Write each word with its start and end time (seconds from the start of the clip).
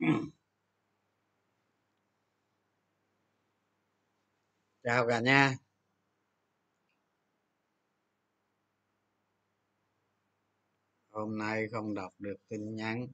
chào 4.82 5.06
cả 5.08 5.20
nhà. 5.20 5.56
Hôm 11.10 11.38
nay 11.38 11.68
không 11.72 11.94
đọc 11.94 12.14
được 12.18 12.36
tin 12.48 12.76
nhắn. 12.76 13.06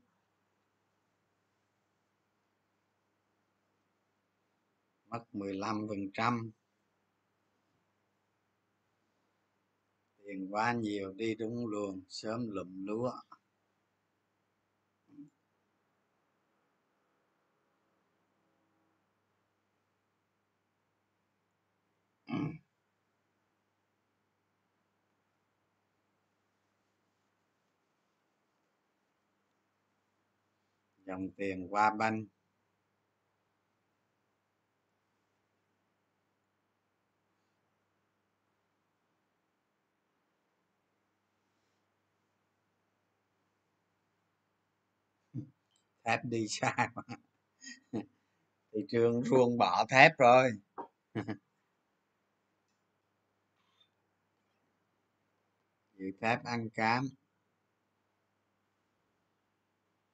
Mất 5.07 5.25
15 5.33 5.87
phần 5.89 6.11
trăm. 6.15 6.51
Tiền 10.25 10.49
quá 10.51 10.73
nhiều, 10.73 11.13
đi 11.13 11.35
đúng 11.35 11.67
luồng, 11.67 12.01
sớm 12.09 12.51
lụm 12.51 12.87
lúa. 12.87 13.13
Ừ. 22.29 22.35
dòng 31.07 31.31
tiền 31.37 31.67
qua 31.71 31.91
banh. 31.99 32.25
Thép 46.05 46.21
đi 46.25 46.49
xa 46.49 46.91
quá. 46.95 47.05
Thị 48.73 48.81
trường 48.89 49.25
ruồng 49.25 49.59
bỏ 49.59 49.87
thép 49.91 50.13
rồi. 50.19 50.53
dự 55.97 56.07
phép 56.21 56.39
ăn 56.45 56.69
cám. 56.71 57.09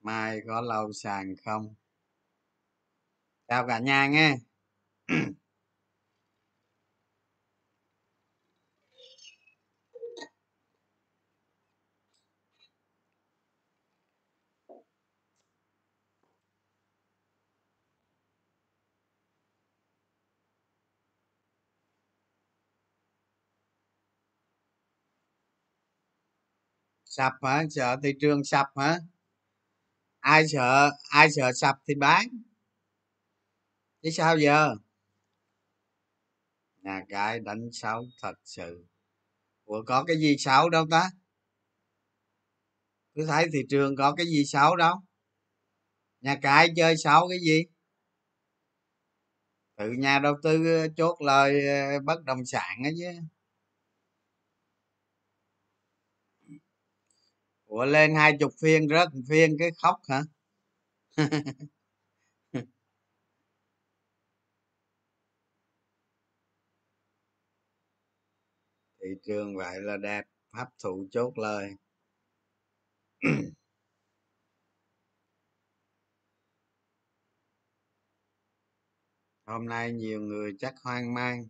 Mai 0.00 0.40
có 0.46 0.60
lâu 0.60 0.92
sàn 0.92 1.34
không? 1.44 1.74
Chào 3.48 3.66
cả 3.66 3.78
nhà 3.78 4.06
nghe. 4.06 4.36
sập 27.12 27.32
hả? 27.42 27.64
Sợ 27.70 27.96
thị 28.02 28.12
trường 28.20 28.44
sập 28.44 28.66
hả? 28.76 28.98
Ai 30.20 30.48
sợ? 30.48 30.90
Ai 31.10 31.30
sợ 31.30 31.52
sập 31.52 31.76
thì 31.88 31.94
bán. 31.94 32.26
Chứ 34.02 34.10
sao 34.10 34.38
giờ? 34.38 34.74
Nhà 36.82 37.02
cái 37.08 37.40
đánh 37.40 37.68
xấu 37.72 38.04
thật 38.22 38.34
sự. 38.44 38.86
Ủa, 39.64 39.82
có 39.86 40.04
cái 40.04 40.16
gì 40.16 40.36
xấu 40.38 40.70
đâu 40.70 40.86
ta? 40.90 41.10
Cứ 43.14 43.26
thấy 43.26 43.46
thị 43.52 43.58
trường 43.70 43.96
có 43.96 44.14
cái 44.14 44.26
gì 44.26 44.44
xấu 44.44 44.76
đâu. 44.76 44.94
Nhà 46.20 46.38
cái 46.42 46.68
chơi 46.76 46.96
xấu 46.96 47.28
cái 47.28 47.38
gì? 47.40 47.64
Tự 49.76 49.92
nhà 49.92 50.18
đầu 50.18 50.34
tư 50.42 50.76
ờ, 50.82 50.88
chốt 50.96 51.16
lời 51.20 51.66
ờ, 51.66 52.00
bất 52.04 52.24
động 52.24 52.44
sản 52.44 52.76
ấy 52.84 52.94
chứ. 52.98 53.10
Ủa, 57.72 57.84
lên 57.84 58.14
hai 58.14 58.36
chục 58.40 58.52
phiên 58.60 58.88
rớt 58.88 59.14
một 59.14 59.20
phiên 59.28 59.56
cái 59.58 59.70
khóc 59.82 59.96
hả? 60.08 60.22
Thị 69.00 69.08
trường 69.26 69.56
vậy 69.56 69.80
là 69.80 69.96
đẹp, 69.96 70.22
hấp 70.52 70.68
thụ 70.82 71.06
chốt 71.10 71.38
lời. 71.38 71.70
Hôm 79.46 79.66
nay 79.66 79.92
nhiều 79.92 80.20
người 80.20 80.52
chắc 80.58 80.74
hoang 80.82 81.14
mang. 81.14 81.46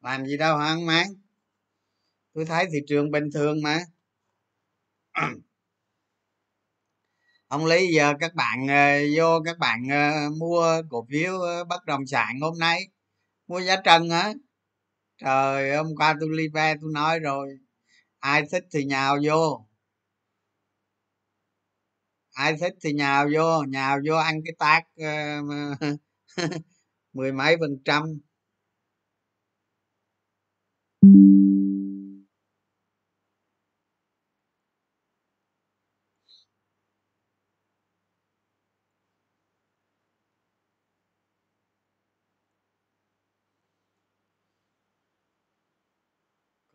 Làm 0.00 0.26
gì 0.26 0.36
đâu 0.36 0.56
hoang 0.56 0.86
mang? 0.86 1.06
Tôi 2.34 2.44
thấy 2.44 2.66
thị 2.72 2.78
trường 2.88 3.10
bình 3.10 3.30
thường 3.34 3.62
mà. 3.62 3.78
ông 7.48 7.66
lý, 7.66 7.86
giờ 7.94 8.14
các 8.20 8.34
bạn 8.34 8.68
ờ, 8.68 8.98
vô 9.16 9.40
các 9.44 9.58
bạn 9.58 9.82
ờ, 9.90 10.30
mua 10.38 10.82
cổ 10.90 11.06
phiếu 11.10 11.40
ờ, 11.40 11.64
bất 11.64 11.84
động 11.84 12.06
sản 12.06 12.40
hôm 12.40 12.58
nay. 12.58 12.80
Mua 13.48 13.60
giá 13.60 13.76
trần 13.84 14.10
hả? 14.10 14.32
Trời, 15.18 15.76
hôm 15.76 15.96
qua 15.96 16.14
tôi 16.20 16.28
live 16.32 16.74
tôi 16.82 16.90
nói 16.94 17.18
rồi. 17.20 17.58
Ai 18.20 18.42
thích 18.52 18.64
thì 18.72 18.84
nhào 18.84 19.18
vô. 19.24 19.66
Ai 22.34 22.56
thích 22.60 22.74
thì 22.82 22.92
nhào 22.92 23.28
vô 23.34 23.62
nhào 23.68 23.98
vô 24.06 24.16
ăn 24.16 24.40
cái 24.44 24.54
tác 24.58 24.82
mười 27.12 27.32
mấy 27.32 27.56
phần 27.60 27.78
trăm. 27.84 28.02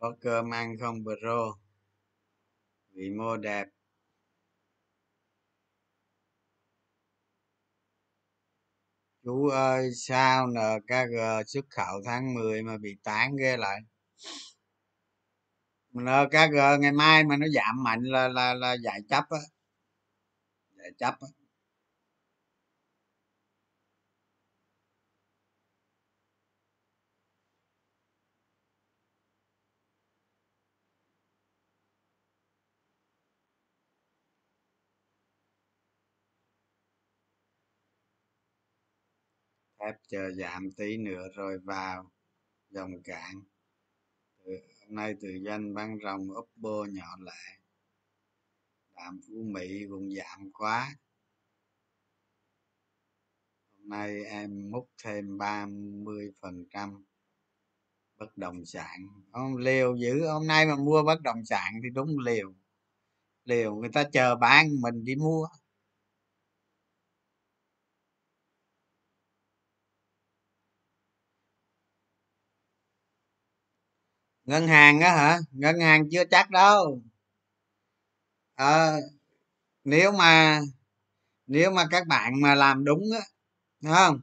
Có 0.04 0.14
cơm 0.20 0.50
ăn 0.54 0.76
không, 0.80 1.04
bro? 1.04 1.56
Vì 2.92 3.10
mô 3.10 3.36
đẹp 3.36 3.66
chú 9.24 9.48
ơi, 9.48 9.90
sao 9.94 10.46
nkg 10.46 11.16
xuất 11.46 11.64
khẩu 11.70 12.02
tháng 12.04 12.34
10 12.34 12.62
mà 12.62 12.76
bị 12.78 12.96
tán 13.04 13.36
ghê 13.36 13.56
lại? 13.56 13.80
Nkg 15.92 16.80
ngày 16.80 16.92
mai 16.92 17.24
mà 17.24 17.36
nó 17.36 17.46
giảm 17.54 17.82
mạnh 17.84 18.02
là 18.02 18.28
là 18.28 18.54
là 18.54 18.76
giải 18.84 19.00
chấp 19.08 19.24
á. 19.30 19.38
Giải 20.78 20.90
chấp 20.98 21.14
á. 21.20 21.43
Thép 39.84 39.94
chờ 40.08 40.32
giảm 40.32 40.70
tí 40.76 40.96
nữa 40.96 41.28
rồi 41.34 41.58
vào 41.58 42.10
dòng 42.70 43.02
cạn. 43.02 43.34
Từ, 44.44 44.52
hôm 44.80 44.94
nay 44.94 45.14
từ 45.20 45.28
doanh 45.44 45.74
bán 45.74 45.98
rồng 46.04 46.28
oppo 46.30 46.84
nhỏ 46.92 47.16
lẻ. 47.20 47.58
Đạm 48.96 49.20
phú 49.28 49.42
mỹ 49.42 49.86
cũng 49.90 50.10
giảm 50.14 50.50
quá. 50.52 50.96
Hôm 53.76 53.88
nay 53.88 54.24
em 54.24 54.70
múc 54.70 54.90
thêm 55.02 55.38
30 55.38 56.32
phần 56.40 56.64
trăm 56.70 57.04
bất 58.18 58.36
động 58.36 58.64
sản. 58.64 59.08
Ông 59.30 59.56
liều 59.56 59.96
dữ 59.96 60.26
hôm 60.28 60.46
nay 60.46 60.66
mà 60.66 60.76
mua 60.76 61.02
bất 61.02 61.20
động 61.22 61.44
sản 61.44 61.72
thì 61.82 61.90
đúng 61.90 62.18
liều. 62.18 62.54
Liều 63.44 63.74
người 63.74 63.90
ta 63.92 64.04
chờ 64.12 64.36
bán 64.36 64.80
mình 64.80 65.04
đi 65.04 65.14
mua. 65.14 65.46
Ngân 74.44 74.68
hàng 74.68 75.00
á 75.00 75.10
hả? 75.16 75.38
Ngân 75.52 75.80
hàng 75.80 76.04
chưa 76.10 76.24
chắc 76.30 76.50
đâu. 76.50 77.02
À, 78.56 78.96
nếu 79.84 80.12
mà 80.12 80.60
nếu 81.48 81.70
mà 81.70 81.84
các 81.90 82.06
bạn 82.08 82.42
mà 82.42 82.54
làm 82.54 82.84
đúng 82.84 83.02
á 83.14 83.20
đúng 83.82 83.94
không? 83.94 84.20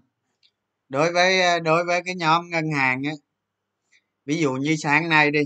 Đối 0.89 1.13
với 1.13 1.61
đối 1.61 1.85
với 1.85 2.01
cái 2.05 2.15
nhóm 2.15 2.49
ngân 2.49 2.71
hàng 2.71 3.03
á 3.05 3.13
ví 4.25 4.37
dụ 4.41 4.53
như 4.53 4.75
sáng 4.75 5.09
nay 5.09 5.31
đi 5.31 5.39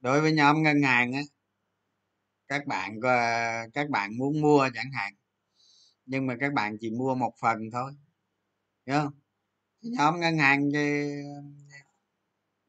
đối 0.00 0.20
với 0.20 0.32
nhóm 0.32 0.62
ngân 0.62 0.82
hàng 0.82 1.12
á 1.12 1.20
các 2.48 2.66
bạn 2.66 3.00
các 3.74 3.90
bạn 3.90 4.18
muốn 4.18 4.40
mua 4.40 4.68
chẳng 4.74 4.92
hạn 4.92 5.12
nhưng 6.06 6.26
mà 6.26 6.34
các 6.40 6.52
bạn 6.52 6.76
chỉ 6.80 6.90
mua 6.90 7.14
một 7.14 7.32
phần 7.42 7.58
thôi 7.72 7.92
hiểu 8.86 8.96
không? 8.98 9.12
Nhóm 9.82 10.20
ngân 10.20 10.38
hàng 10.38 10.70
thì 10.74 11.12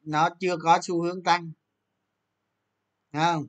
nó 0.02 0.28
chưa 0.40 0.56
có 0.62 0.78
xu 0.82 1.02
hướng 1.02 1.22
tăng. 1.22 1.52
Không? 3.12 3.46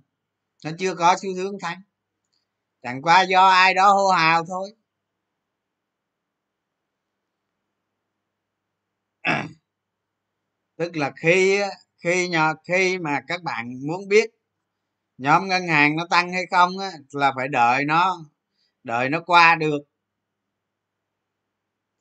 Nó 0.65 0.71
chưa 0.79 0.95
có 0.95 1.15
xu 1.21 1.35
hướng 1.35 1.59
tăng. 1.59 1.81
Chẳng 2.81 3.01
qua 3.01 3.21
do 3.21 3.47
ai 3.47 3.73
đó 3.73 3.93
hô 3.93 4.07
hào 4.09 4.45
thôi. 4.45 4.71
Tức 10.77 10.97
là 10.97 11.11
khi 11.21 11.61
khi 12.03 12.27
nhờ 12.27 12.53
khi 12.67 12.99
mà 12.99 13.21
các 13.27 13.43
bạn 13.43 13.87
muốn 13.87 14.07
biết 14.07 14.31
nhóm 15.17 15.47
ngân 15.47 15.67
hàng 15.67 15.95
nó 15.95 16.07
tăng 16.09 16.33
hay 16.33 16.43
không 16.51 16.77
á, 16.77 16.91
là 17.11 17.33
phải 17.35 17.47
đợi 17.47 17.85
nó 17.85 18.25
đợi 18.83 19.09
nó 19.09 19.21
qua 19.25 19.55
được. 19.55 19.79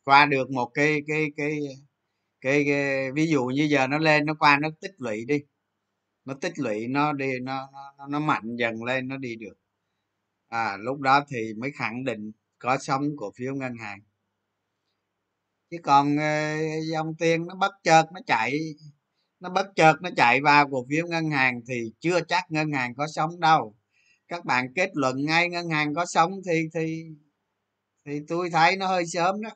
Qua 0.05 0.27
được 0.27 0.51
một 0.51 0.71
cái 0.75 1.01
cái 1.09 1.27
cái 1.37 1.61
cái, 2.41 2.65
cái 2.67 3.13
ví 3.13 3.27
dụ 3.27 3.45
như 3.47 3.65
giờ 3.71 3.87
nó 3.87 3.99
lên 3.99 4.27
nó 4.27 4.35
qua 4.35 4.59
nó 4.63 4.69
tích 4.81 4.95
lũy 4.99 5.25
đi. 5.25 5.39
Nó 6.25 6.35
tích 6.35 6.59
lũy 6.59 6.89
nó 6.89 7.13
đi 7.13 7.33
nó 7.43 7.69
nó, 7.99 8.07
nó 8.09 8.21
mạnh 8.21 8.57
dần 8.57 8.85
lên 8.85 9.09
nó 9.09 9.17
đi 9.17 9.37
được. 9.37 9.55
À 10.49 10.77
lúc 10.81 11.01
đó 11.01 11.25
thì 11.31 11.55
mới 11.55 11.71
khẳng 11.79 12.05
định 12.05 12.33
có 12.59 12.79
sống 12.79 13.03
cổ 13.17 13.33
phiếu 13.37 13.55
ngân 13.55 13.77
hàng. 13.77 14.01
Chứ 15.71 15.77
còn 15.83 16.17
ờ, 16.17 16.57
dòng 16.93 17.15
tiền 17.19 17.47
nó 17.47 17.55
bất 17.55 17.73
chợt 17.85 18.05
nó 18.15 18.21
chạy 18.27 18.59
nó 19.41 19.51
bất 19.51 19.67
chợt 19.77 19.95
nó 20.03 20.11
chạy 20.17 20.41
vào 20.41 20.69
cổ 20.71 20.87
phiếu 20.91 21.07
ngân 21.07 21.31
hàng 21.31 21.61
thì 21.69 21.93
chưa 22.01 22.21
chắc 22.29 22.45
ngân 22.51 22.73
hàng 22.73 22.95
có 22.95 23.07
sống 23.07 23.41
đâu. 23.41 23.77
Các 24.29 24.45
bạn 24.45 24.75
kết 24.75 24.91
luận 24.95 25.25
ngay 25.25 25.49
ngân 25.49 25.71
hàng 25.71 25.95
có 25.95 26.07
sống 26.07 26.33
thì 26.47 26.69
thì 26.75 27.05
thì 28.07 28.21
tôi 28.29 28.51
thấy 28.51 28.77
nó 28.77 28.87
hơi 28.87 29.07
sớm 29.07 29.41
đó. 29.43 29.51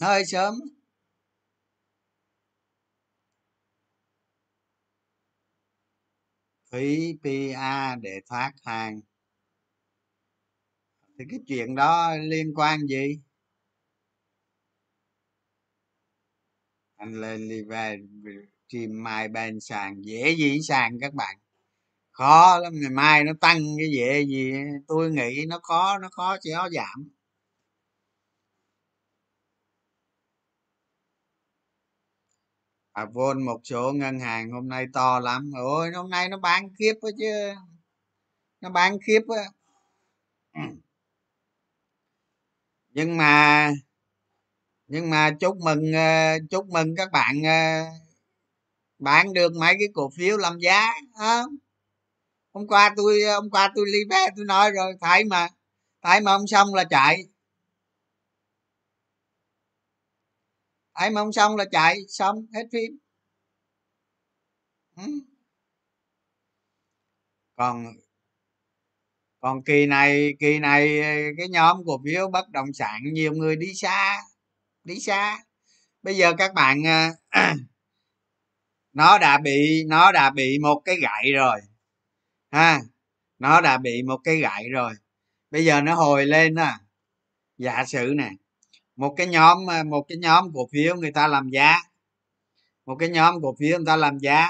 Nó 0.00 0.06
hơi 0.06 0.24
sớm. 0.26 0.54
Phí 6.70 7.14
pa 7.24 7.96
để 7.96 8.20
thoát 8.28 8.52
hàng. 8.64 9.00
Thì 11.18 11.24
cái 11.30 11.40
chuyện 11.46 11.74
đó 11.74 12.16
liên 12.16 12.54
quan 12.54 12.86
gì? 12.86 13.20
Anh 16.96 17.20
lên 17.20 17.48
đi 17.48 17.62
về 17.62 17.96
tìm 18.68 19.02
mai 19.02 19.28
bên 19.28 19.60
sàn. 19.60 20.02
Dễ 20.02 20.34
gì 20.36 20.58
sàn 20.68 20.98
các 21.00 21.14
bạn? 21.14 21.36
Khó 22.12 22.58
lắm, 22.58 22.72
ngày 22.82 22.90
mai 22.90 23.24
nó 23.24 23.32
tăng 23.40 23.58
cái 23.78 23.88
dễ 23.96 24.24
gì? 24.26 24.52
Tôi 24.88 25.10
nghĩ 25.10 25.44
nó 25.48 25.60
khó 25.62 25.98
nó 25.98 26.08
khó 26.12 26.36
chỉ 26.42 26.50
có 26.56 26.68
giảm. 26.72 27.15
À 32.96 33.04
vốn 33.12 33.42
một 33.42 33.60
số 33.64 33.92
ngân 33.92 34.20
hàng 34.20 34.50
hôm 34.52 34.68
nay 34.68 34.86
to 34.92 35.20
lắm. 35.20 35.50
Ôi, 35.56 35.90
hôm 35.94 36.10
nay 36.10 36.28
nó 36.28 36.38
bán 36.38 36.68
khiếp 36.78 36.94
á 37.02 37.10
chứ. 37.18 37.54
Nó 38.60 38.70
bán 38.70 38.98
khiếp 39.06 39.20
á 39.28 39.42
nhưng 42.94 43.16
mà 43.16 43.70
nhưng 44.88 45.10
mà 45.10 45.30
chúc 45.40 45.56
mừng 45.56 45.92
ờ, 45.92 46.38
chúc 46.50 46.66
mừng 46.68 46.94
các 46.96 47.08
bạn 47.12 47.42
ờ, 47.44 47.84
bán 48.98 49.32
được 49.32 49.52
mấy 49.60 49.74
cái 49.78 49.88
cổ 49.94 50.10
phiếu 50.16 50.36
làm 50.36 50.58
giá 50.58 50.86
không 51.18 51.56
hôm 52.54 52.66
qua 52.66 52.94
tôi 52.96 53.22
ờ, 53.22 53.34
hôm 53.34 53.50
qua 53.50 53.72
tôi 53.74 53.86
ly 53.92 53.98
vé 54.10 54.30
tôi 54.36 54.44
nói 54.44 54.70
rồi, 54.70 54.94
thấy 55.00 55.24
mà 55.24 55.48
thấy 56.02 56.20
mà 56.20 56.36
không 56.38 56.46
xong 56.46 56.74
là 56.74 56.84
chạy. 56.84 57.24
Ai 60.96 61.10
mà 61.10 61.20
không 61.20 61.32
xong 61.32 61.56
là 61.56 61.64
chạy, 61.72 61.96
xong, 62.08 62.46
hết 62.54 62.64
phim. 62.72 62.98
Ừ. 64.96 65.02
còn 67.56 67.86
còn 69.40 69.62
kỳ 69.64 69.86
này 69.86 70.34
kỳ 70.40 70.58
này, 70.58 71.00
cái 71.38 71.48
nhóm 71.48 71.76
cổ 71.86 72.00
phiếu 72.04 72.30
bất 72.30 72.48
động 72.50 72.72
sản, 72.72 73.00
nhiều 73.12 73.32
người 73.32 73.56
đi 73.56 73.74
xa 73.74 74.22
đi 74.84 75.00
xa. 75.00 75.38
Bây 76.02 76.16
giờ 76.16 76.34
các 76.38 76.54
bạn 76.54 76.86
à, 76.86 77.10
nó 78.92 79.18
đã 79.18 79.38
bị, 79.38 79.84
nó 79.88 80.12
đã 80.12 80.30
bị 80.30 80.58
một 80.62 80.82
cái 80.84 80.96
gậy 80.96 81.32
rồi, 81.32 81.60
ha. 82.50 82.80
Nó 83.38 83.60
đã 83.60 83.78
bị 83.78 84.02
một 84.02 84.18
cái 84.24 84.36
gậy 84.36 84.68
rồi. 84.70 84.94
Bây 85.50 85.64
giờ 85.64 85.80
nó 85.80 85.94
hồi 85.94 86.26
lên 86.26 86.54
à 86.54 86.80
giả 87.58 87.84
sử 87.86 88.14
nè 88.18 88.30
một 88.96 89.14
cái 89.16 89.26
nhóm 89.26 89.70
à, 89.70 89.82
một 89.82 90.04
cái 90.08 90.18
nhóm 90.18 90.52
cổ 90.54 90.68
phiếu 90.72 90.96
người 90.96 91.12
ta 91.12 91.26
làm 91.26 91.48
giá. 91.48 91.78
Một 92.86 92.96
cái 92.98 93.08
nhóm 93.08 93.42
cổ 93.42 93.54
phiếu 93.58 93.78
người 93.78 93.86
ta 93.86 93.96
làm 93.96 94.18
giá. 94.18 94.48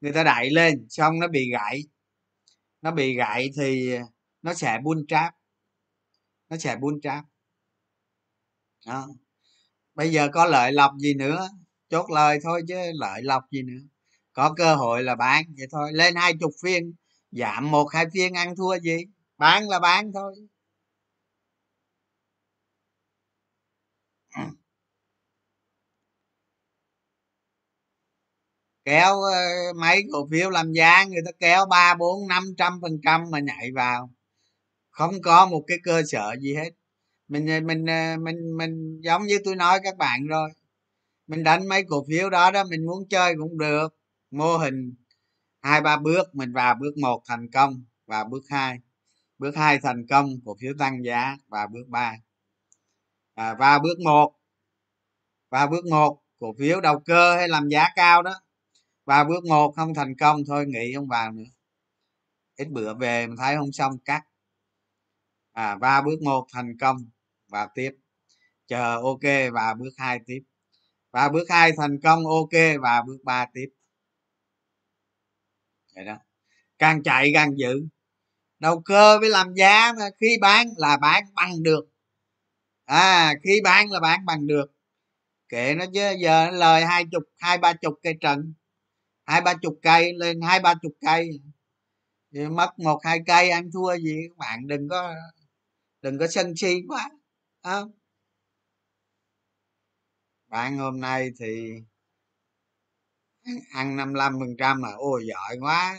Người 0.00 0.12
ta 0.12 0.24
đẩy 0.24 0.50
lên, 0.50 0.86
xong 0.88 1.18
nó 1.20 1.28
bị 1.28 1.50
gãy. 1.50 1.84
Nó 2.82 2.90
bị 2.90 3.14
gãy 3.14 3.50
thì 3.56 3.98
nó 4.42 4.54
sẽ 4.54 4.78
buôn 4.82 5.06
tráp 5.08 5.34
nó 6.48 6.56
sẽ 6.56 6.76
buôn 6.76 7.00
tráp 7.00 7.24
đó. 8.86 9.08
Bây 9.94 10.12
giờ 10.12 10.28
có 10.32 10.44
lợi 10.46 10.72
lộc 10.72 10.92
gì 10.98 11.14
nữa? 11.14 11.48
Chốt 11.88 12.10
lời 12.10 12.38
thôi 12.42 12.62
chứ 12.68 12.74
lợi 12.94 13.22
lộc 13.22 13.42
gì 13.50 13.62
nữa. 13.62 13.80
Có 14.32 14.54
cơ 14.56 14.74
hội 14.74 15.02
là 15.02 15.14
bán, 15.14 15.44
vậy 15.56 15.66
thôi. 15.70 15.92
Lên 15.92 16.14
hai 16.16 16.32
chục 16.40 16.52
phiên, 16.62 16.94
giảm 17.30 17.70
một, 17.70 17.86
hai 17.92 18.06
phiên 18.14 18.32
ăn 18.34 18.56
thua 18.56 18.78
gì? 18.78 18.96
Bán 19.38 19.68
là 19.68 19.80
bán 19.80 20.12
thôi. 20.12 20.34
Kéo 28.86 29.20
ờ, 29.22 29.72
mấy 29.76 30.04
cổ 30.12 30.28
phiếu 30.30 30.50
làm 30.50 30.72
giá 30.72 31.04
người 31.04 31.22
ta 31.26 31.30
kéo 31.38 31.66
ba 31.66 31.94
bốn 31.94 32.28
năm 32.28 32.44
trăm 32.58 32.78
phần 32.82 33.00
trăm 33.04 33.24
mà 33.30 33.40
nhảy 33.40 33.72
vào. 33.74 34.10
Không 34.90 35.22
có 35.22 35.46
một 35.46 35.62
cái 35.66 35.78
cơ 35.84 36.02
sở 36.02 36.36
gì 36.40 36.54
hết. 36.54 36.70
Mình 37.28 37.46
ờ, 37.46 37.60
mình 37.60 37.86
ờ, 37.86 38.16
mình 38.22 38.36
mình 38.58 39.00
giống 39.02 39.26
như 39.26 39.38
tôi 39.44 39.56
nói 39.56 39.80
các 39.84 39.96
bạn 39.96 40.26
rồi. 40.26 40.50
Mình 41.26 41.44
đánh 41.44 41.68
mấy 41.68 41.84
cổ 41.88 42.04
phiếu 42.08 42.30
đó 42.30 42.50
đó 42.50 42.64
mình 42.64 42.86
muốn 42.86 43.08
chơi 43.10 43.34
cũng 43.38 43.58
được. 43.58 43.88
Mô 44.30 44.56
hình 44.56 44.94
hai 45.62 45.80
ba 45.80 45.96
bước 45.96 46.34
mình 46.34 46.52
vào 46.52 46.74
bước 46.80 46.98
một 47.02 47.22
thành 47.28 47.50
công 47.52 47.84
và 48.06 48.24
bước 48.24 48.42
hai. 48.50 48.78
Bước 49.38 49.56
hai 49.56 49.78
thành 49.82 50.06
công 50.10 50.30
cổ 50.44 50.56
phiếu 50.60 50.72
tăng 50.78 51.04
giá 51.04 51.36
và 51.48 51.66
bước 51.66 51.88
ba. 51.88 52.16
À, 53.34 53.54
và 53.58 53.78
bước 53.78 54.00
một 54.04 54.32
và 55.50 55.66
bước 55.66 55.86
một 55.86 56.22
cổ 56.40 56.54
phiếu 56.58 56.80
đầu 56.80 57.00
cơ 57.00 57.36
hay 57.36 57.48
làm 57.48 57.68
giá 57.68 57.88
cao 57.96 58.22
đó 58.22 58.40
và 59.06 59.24
bước 59.24 59.44
một 59.44 59.72
không 59.76 59.94
thành 59.94 60.14
công, 60.20 60.40
thôi 60.46 60.64
nghỉ 60.66 60.92
không 60.94 61.06
vào 61.06 61.32
nữa. 61.32 61.44
Ít 62.56 62.68
bữa 62.70 62.94
về 62.94 63.26
mình 63.26 63.36
thấy 63.36 63.56
không 63.56 63.72
xong, 63.72 63.98
cắt. 64.04 64.22
À 65.52 65.76
và 65.80 66.02
bước 66.02 66.22
một 66.22 66.46
thành 66.52 66.78
công 66.80 66.96
và 67.48 67.68
tiếp. 67.74 67.90
Chờ, 68.66 69.00
ok 69.02 69.52
và 69.52 69.74
bước 69.74 69.90
hai 69.96 70.20
tiếp. 70.26 70.40
Và 71.10 71.28
bước 71.28 71.50
hai 71.50 71.72
thành 71.76 72.00
công, 72.02 72.26
ok 72.26 72.80
và 72.82 73.02
bước 73.02 73.18
ba 73.24 73.46
tiếp. 73.54 73.66
Vậy 75.94 76.04
đó. 76.04 76.16
Càng 76.78 77.02
chạy 77.02 77.30
càng 77.34 77.58
giữ 77.58 77.88
đầu 78.58 78.82
cơ 78.84 79.18
với 79.20 79.28
làm 79.28 79.54
giá 79.54 79.92
khi 80.20 80.38
bán 80.40 80.66
là 80.76 80.96
bán 80.96 81.24
bằng 81.34 81.62
được. 81.62 81.84
À 82.84 83.34
khi 83.44 83.60
bán 83.64 83.90
là 83.90 84.00
bán 84.00 84.26
bằng 84.26 84.46
được. 84.46 84.66
Kệ 85.48 85.74
nó 85.74 85.84
chứ, 85.94 86.16
giờ 86.20 86.46
nó 86.46 86.50
lời 86.50 86.84
hai 86.84 87.04
chục, 87.12 87.22
hai, 87.38 87.58
ba 87.58 87.72
chục 87.72 87.94
cây 88.02 88.14
trần 88.20 88.54
hai 89.26 89.40
ba 89.40 89.54
chục 89.62 89.78
cây, 89.82 90.12
lên 90.16 90.40
hai 90.40 90.60
ba 90.60 90.74
chục 90.82 90.92
cây. 91.00 91.30
Thì 92.34 92.48
mất 92.48 92.78
một, 92.78 93.00
hai 93.04 93.18
cây, 93.26 93.50
ăn 93.50 93.70
thua 93.72 93.96
gì 93.96 94.16
các 94.28 94.36
bạn, 94.36 94.66
đừng 94.66 94.88
có 94.88 95.14
đừng 96.02 96.18
có 96.18 96.26
sân 96.30 96.56
si 96.56 96.82
quá 96.88 97.10
à. 97.62 97.80
bạn 100.48 100.78
hôm 100.78 101.00
nay 101.00 101.30
thì 101.38 101.72
ăn 103.72 103.96
55 103.96 104.32
phần 104.40 104.56
trăm 104.58 104.82
là, 104.82 104.92
ôi, 104.96 105.24
giỏi 105.28 105.56
quá. 105.60 105.96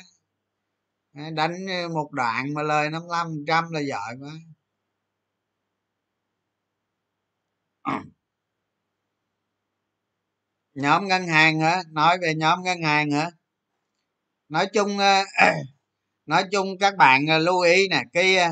Đánh 1.14 1.66
ờ, 1.68 1.90
một 1.90 2.10
đoạn 2.12 2.54
mà 2.54 2.64
lời 2.64 2.90
55 2.90 3.28
phần 3.28 3.46
trăm 3.48 3.72
là 3.72 3.80
giỏi 3.80 4.16
quá 4.22 4.32
nhóm 10.78 11.08
ngân 11.08 11.28
hàng 11.28 11.60
hả? 11.60 11.84
Nói 11.92 12.18
về 12.22 12.36
nhóm 12.36 12.64
ngân 12.64 12.82
hàng 12.82 13.12
hả? 13.12 13.30
Nói 14.50 14.68
chung 14.74 14.98
ờ, 14.98 15.24
nói 16.26 16.44
chung 16.52 16.78
các 16.80 16.98
bạn 16.98 17.28
ờ, 17.28 17.38
lưu 17.38 17.62
ý 17.62 17.88
nè 17.90 18.04
cái 18.14 18.38
ờ, 18.38 18.50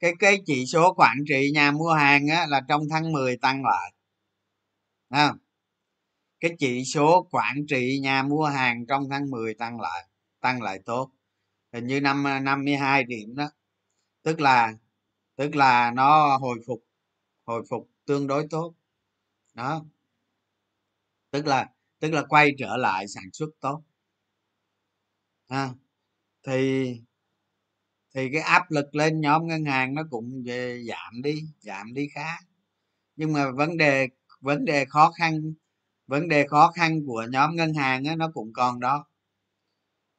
cái 0.00 0.12
cái 0.18 0.38
chỉ 0.46 0.66
số 0.66 0.94
quản 0.96 1.18
trị 1.28 1.50
nhà 1.54 1.70
mua 1.72 1.92
hàng 1.92 2.28
á, 2.28 2.46
là 2.48 2.60
trong 2.68 2.82
tháng 2.90 3.12
10 3.12 3.36
tăng 3.36 3.64
lại. 3.64 3.92
À, 5.08 5.34
cái 6.40 6.50
chỉ 6.58 6.84
số 6.84 7.28
quản 7.30 7.66
trị 7.68 7.98
nhà 8.02 8.22
mua 8.22 8.44
hàng 8.44 8.86
trong 8.86 9.08
tháng 9.10 9.30
10 9.30 9.54
tăng 9.54 9.80
lại 9.80 10.08
tăng 10.40 10.62
lại 10.62 10.78
tốt. 10.86 11.10
Hình 11.72 11.86
như 11.86 12.00
năm 12.00 12.24
52 12.42 13.04
điểm 13.04 13.34
đó. 13.36 13.50
Tức 14.22 14.40
là 14.40 14.74
tức 15.36 15.56
là 15.56 15.90
nó 15.90 16.36
hồi 16.38 16.58
phục 16.66 16.84
hồi 17.46 17.62
phục 17.70 17.90
tương 18.06 18.26
đối 18.26 18.46
tốt. 18.50 18.74
Đó 19.54 19.84
tức 21.30 21.46
là 21.46 21.68
tức 22.00 22.12
là 22.12 22.22
quay 22.28 22.50
trở 22.58 22.76
lại 22.76 23.08
sản 23.08 23.24
xuất 23.32 23.48
tốt. 23.60 23.82
Ha 25.48 25.74
thì 26.42 26.60
thì 28.14 28.28
cái 28.32 28.42
áp 28.42 28.70
lực 28.70 28.94
lên 28.94 29.20
nhóm 29.20 29.46
ngân 29.46 29.64
hàng 29.64 29.94
nó 29.94 30.02
cũng 30.10 30.42
về 30.46 30.82
giảm 30.88 31.22
đi 31.22 31.42
giảm 31.60 31.94
đi 31.94 32.08
khá. 32.14 32.36
Nhưng 33.16 33.32
mà 33.32 33.50
vấn 33.50 33.76
đề 33.76 34.08
vấn 34.40 34.64
đề 34.64 34.84
khó 34.84 35.12
khăn 35.12 35.54
vấn 36.06 36.28
đề 36.28 36.46
khó 36.48 36.72
khăn 36.72 37.00
của 37.06 37.26
nhóm 37.30 37.56
ngân 37.56 37.74
hàng 37.74 38.04
á, 38.04 38.16
nó 38.16 38.30
cũng 38.34 38.52
còn 38.52 38.80
đó. 38.80 39.06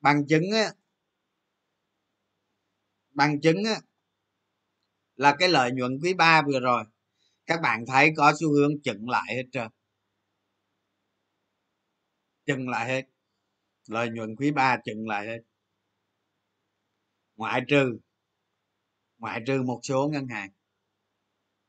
Bằng 0.01 0.27
chứng 0.27 0.51
á 0.51 0.71
bằng 3.13 3.41
chứng 3.41 3.63
á 3.63 3.81
là 5.15 5.35
cái 5.39 5.49
lợi 5.49 5.71
nhuận 5.71 5.99
quý 6.03 6.13
3 6.13 6.41
vừa 6.41 6.59
rồi 6.59 6.83
các 7.47 7.61
bạn 7.61 7.85
thấy 7.87 8.13
có 8.17 8.33
xu 8.41 8.51
hướng 8.53 8.81
chững 8.83 9.09
lại 9.09 9.35
hết 9.35 9.43
trơn 9.51 9.67
chừng 12.45 12.69
lại 12.69 12.87
hết. 12.87 13.05
Lợi 13.87 14.09
nhuận 14.09 14.35
quý 14.35 14.51
3 14.51 14.77
chừng 14.85 15.07
lại 15.07 15.27
hết. 15.27 15.39
Ngoại 17.35 17.61
trừ 17.67 17.99
ngoại 19.21 19.41
trừ 19.47 19.61
một 19.61 19.79
số 19.83 20.09
ngân 20.13 20.27
hàng. 20.27 20.49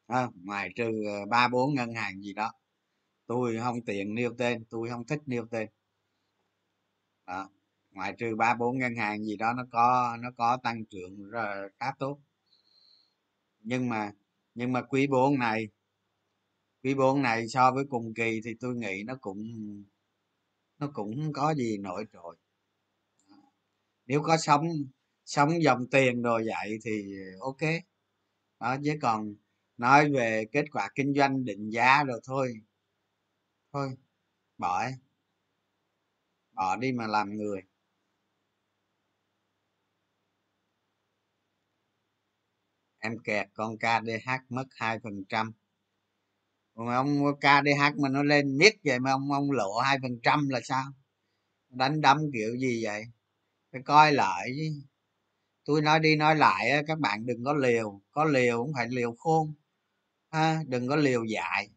À, 0.07 0.29
ngoại 0.45 0.71
trừ 0.77 1.05
ờ, 1.07 1.27
ba 1.27 1.49
bốn 1.49 1.75
ngân 1.75 1.95
hàng 1.95 2.21
gì 2.23 2.33
đó. 2.33 2.53
Tôi 3.27 3.59
không 3.61 3.85
tiện 3.85 4.15
nêu 4.15 4.35
tên 4.39 4.65
tôi 4.71 4.89
không 4.89 5.07
thích 5.07 5.21
nêu 5.27 5.47
tên. 5.51 5.69
Đó 7.27 7.49
ngoại 7.91 8.15
trừ 8.19 8.37
ba 8.37 8.55
bốn 8.55 8.79
ngân 8.79 8.97
hàng 8.97 9.25
gì 9.25 9.37
đó 9.37 9.53
nó 9.53 9.65
có 9.71 10.17
nó 10.21 10.31
có 10.37 10.59
tăng 10.63 10.85
trưởng 10.87 11.31
khá 11.81 11.93
tốt. 11.99 12.19
Nhưng 13.61 13.89
mà 13.89 14.13
nhưng 14.55 14.73
mà 14.73 14.83
quý 14.83 15.07
4 15.07 15.39
này 15.39 15.69
quý 16.83 16.95
4 16.95 17.23
này 17.23 17.49
so 17.49 17.73
với 17.73 17.85
cùng 17.91 18.15
kỳ 18.15 18.41
thì 18.45 18.55
tôi 18.61 18.75
nghĩ 18.77 19.03
nó 19.07 19.15
cũng 19.21 19.39
nó 20.83 20.91
cũng 20.95 21.33
có 21.33 21.55
gì 21.55 21.79
nổi 21.79 22.05
trội. 22.13 22.37
Nếu 24.07 24.23
có 24.23 24.37
sống 24.37 24.69
sống 25.25 25.63
dòng 25.63 25.87
tiền 25.91 26.23
rồi 26.23 26.45
vậy 26.47 26.79
thì 26.85 27.15
ok. 27.41 27.61
Đó, 28.61 28.77
chứ 28.85 28.99
còn 29.03 29.35
nói 29.77 30.11
về 30.13 30.45
kết 30.53 30.65
quả 30.73 30.89
kinh 30.95 31.15
doanh, 31.15 31.45
định 31.45 31.71
giá 31.71 32.05
rồi 32.05 32.21
thôi. 32.25 32.55
Thôi, 33.73 33.97
bỏ 34.59 34.81
ấy. 34.81 34.93
bỏ 36.53 36.77
đi 36.77 36.93
mà 36.93 37.07
làm 37.07 37.37
người. 37.37 37.63
Em 42.99 43.19
kẹt 43.25 43.49
con 43.55 43.77
KDH 43.79 44.31
mất 44.49 44.67
2% 44.71 45.53
mà 46.75 46.97
ông 46.97 47.23
KDH 47.41 47.99
mà 47.99 48.09
nó 48.09 48.23
lên 48.23 48.59
miết 48.59 48.75
vậy 48.85 48.99
mà 49.01 49.13
ông 49.13 49.33
ông 49.33 49.51
lộ 49.51 49.79
hai 49.79 49.99
phần 50.03 50.21
trăm 50.23 50.49
là 50.49 50.61
sao? 50.65 50.85
Đánh 51.69 52.01
đấm 52.01 52.19
kiểu 52.33 52.57
gì 52.57 52.85
vậy? 52.85 53.05
Phải 53.73 53.83
coi 53.85 54.13
lại 54.13 54.49
chứ. 54.57 54.83
Tôi 55.65 55.83
nói 55.83 56.01
đi 56.01 56.17
nói 56.17 56.37
lại 56.37 56.85
các 56.87 56.99
bạn 56.99 57.27
đừng 57.27 57.45
có 57.45 57.55
liều. 57.55 58.01
Có 58.11 58.25
liều 58.25 58.65
cũng 58.65 58.73
phải 58.75 58.89
liều 58.89 59.15
khôn. 59.19 59.55
Ha, 60.31 60.63
đừng 60.67 60.89
có 60.89 60.97
liều 60.97 61.25
dại. 61.25 61.71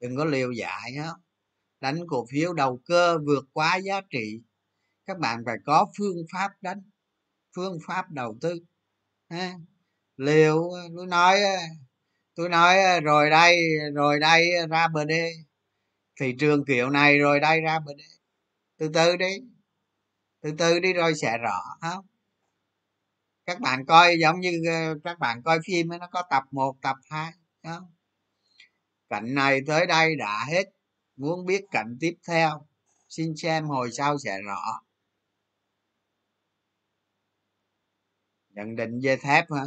Đừng 0.00 0.16
có 0.16 0.24
liều 0.24 0.52
dại 0.52 0.94
á. 0.96 1.10
Đánh 1.80 2.00
cổ 2.08 2.26
phiếu 2.30 2.52
đầu 2.52 2.80
cơ 2.84 3.18
vượt 3.18 3.44
quá 3.52 3.76
giá 3.76 4.00
trị. 4.10 4.42
Các 5.06 5.18
bạn 5.18 5.42
phải 5.46 5.56
có 5.64 5.86
phương 5.98 6.16
pháp 6.32 6.52
đánh, 6.60 6.82
phương 7.56 7.78
pháp 7.86 8.10
đầu 8.10 8.38
tư. 8.40 8.60
Ha 9.30 9.58
liều 10.18 10.70
tôi 10.96 11.06
nói 11.06 11.40
tôi 12.34 12.48
nói 12.48 13.00
rồi 13.00 13.30
đây 13.30 13.56
rồi 13.94 14.20
đây 14.20 14.50
ra 14.70 14.88
bờ 14.88 15.04
đê. 15.04 15.32
Thị 16.20 16.34
trường 16.40 16.64
kiểu 16.64 16.90
này 16.90 17.18
rồi 17.18 17.40
đây 17.40 17.60
ra 17.60 17.78
bờ 17.78 17.92
đê. 17.98 18.04
Từ 18.78 18.90
từ 18.94 19.16
đi 19.16 19.38
từ 20.40 20.52
từ 20.58 20.80
đi 20.80 20.92
rồi 20.92 21.14
sẽ 21.14 21.38
rõ 21.38 21.60
không 21.80 22.06
các 23.46 23.60
bạn 23.60 23.86
coi 23.86 24.18
giống 24.20 24.40
như 24.40 24.62
ờ, 24.68 24.98
các 25.04 25.18
bạn 25.18 25.42
coi 25.42 25.58
phim 25.66 25.88
nó 25.88 26.08
có 26.12 26.22
tập 26.30 26.42
1, 26.50 26.76
tập 26.82 26.96
2 27.10 27.32
không 27.62 27.92
cảnh 29.08 29.34
này 29.34 29.60
tới 29.66 29.86
đây 29.86 30.16
đã 30.16 30.44
hết. 30.48 30.64
Muốn 31.16 31.46
biết 31.46 31.64
cảnh 31.70 31.96
tiếp 32.00 32.14
theo 32.28 32.66
xin 33.08 33.36
xem 33.36 33.64
hồi 33.64 33.92
sau 33.92 34.18
sẽ 34.18 34.38
rõ. 34.46 34.80
Nhận 38.50 38.76
định 38.76 38.98
dây 38.98 39.16
thép 39.16 39.52
hả? 39.52 39.64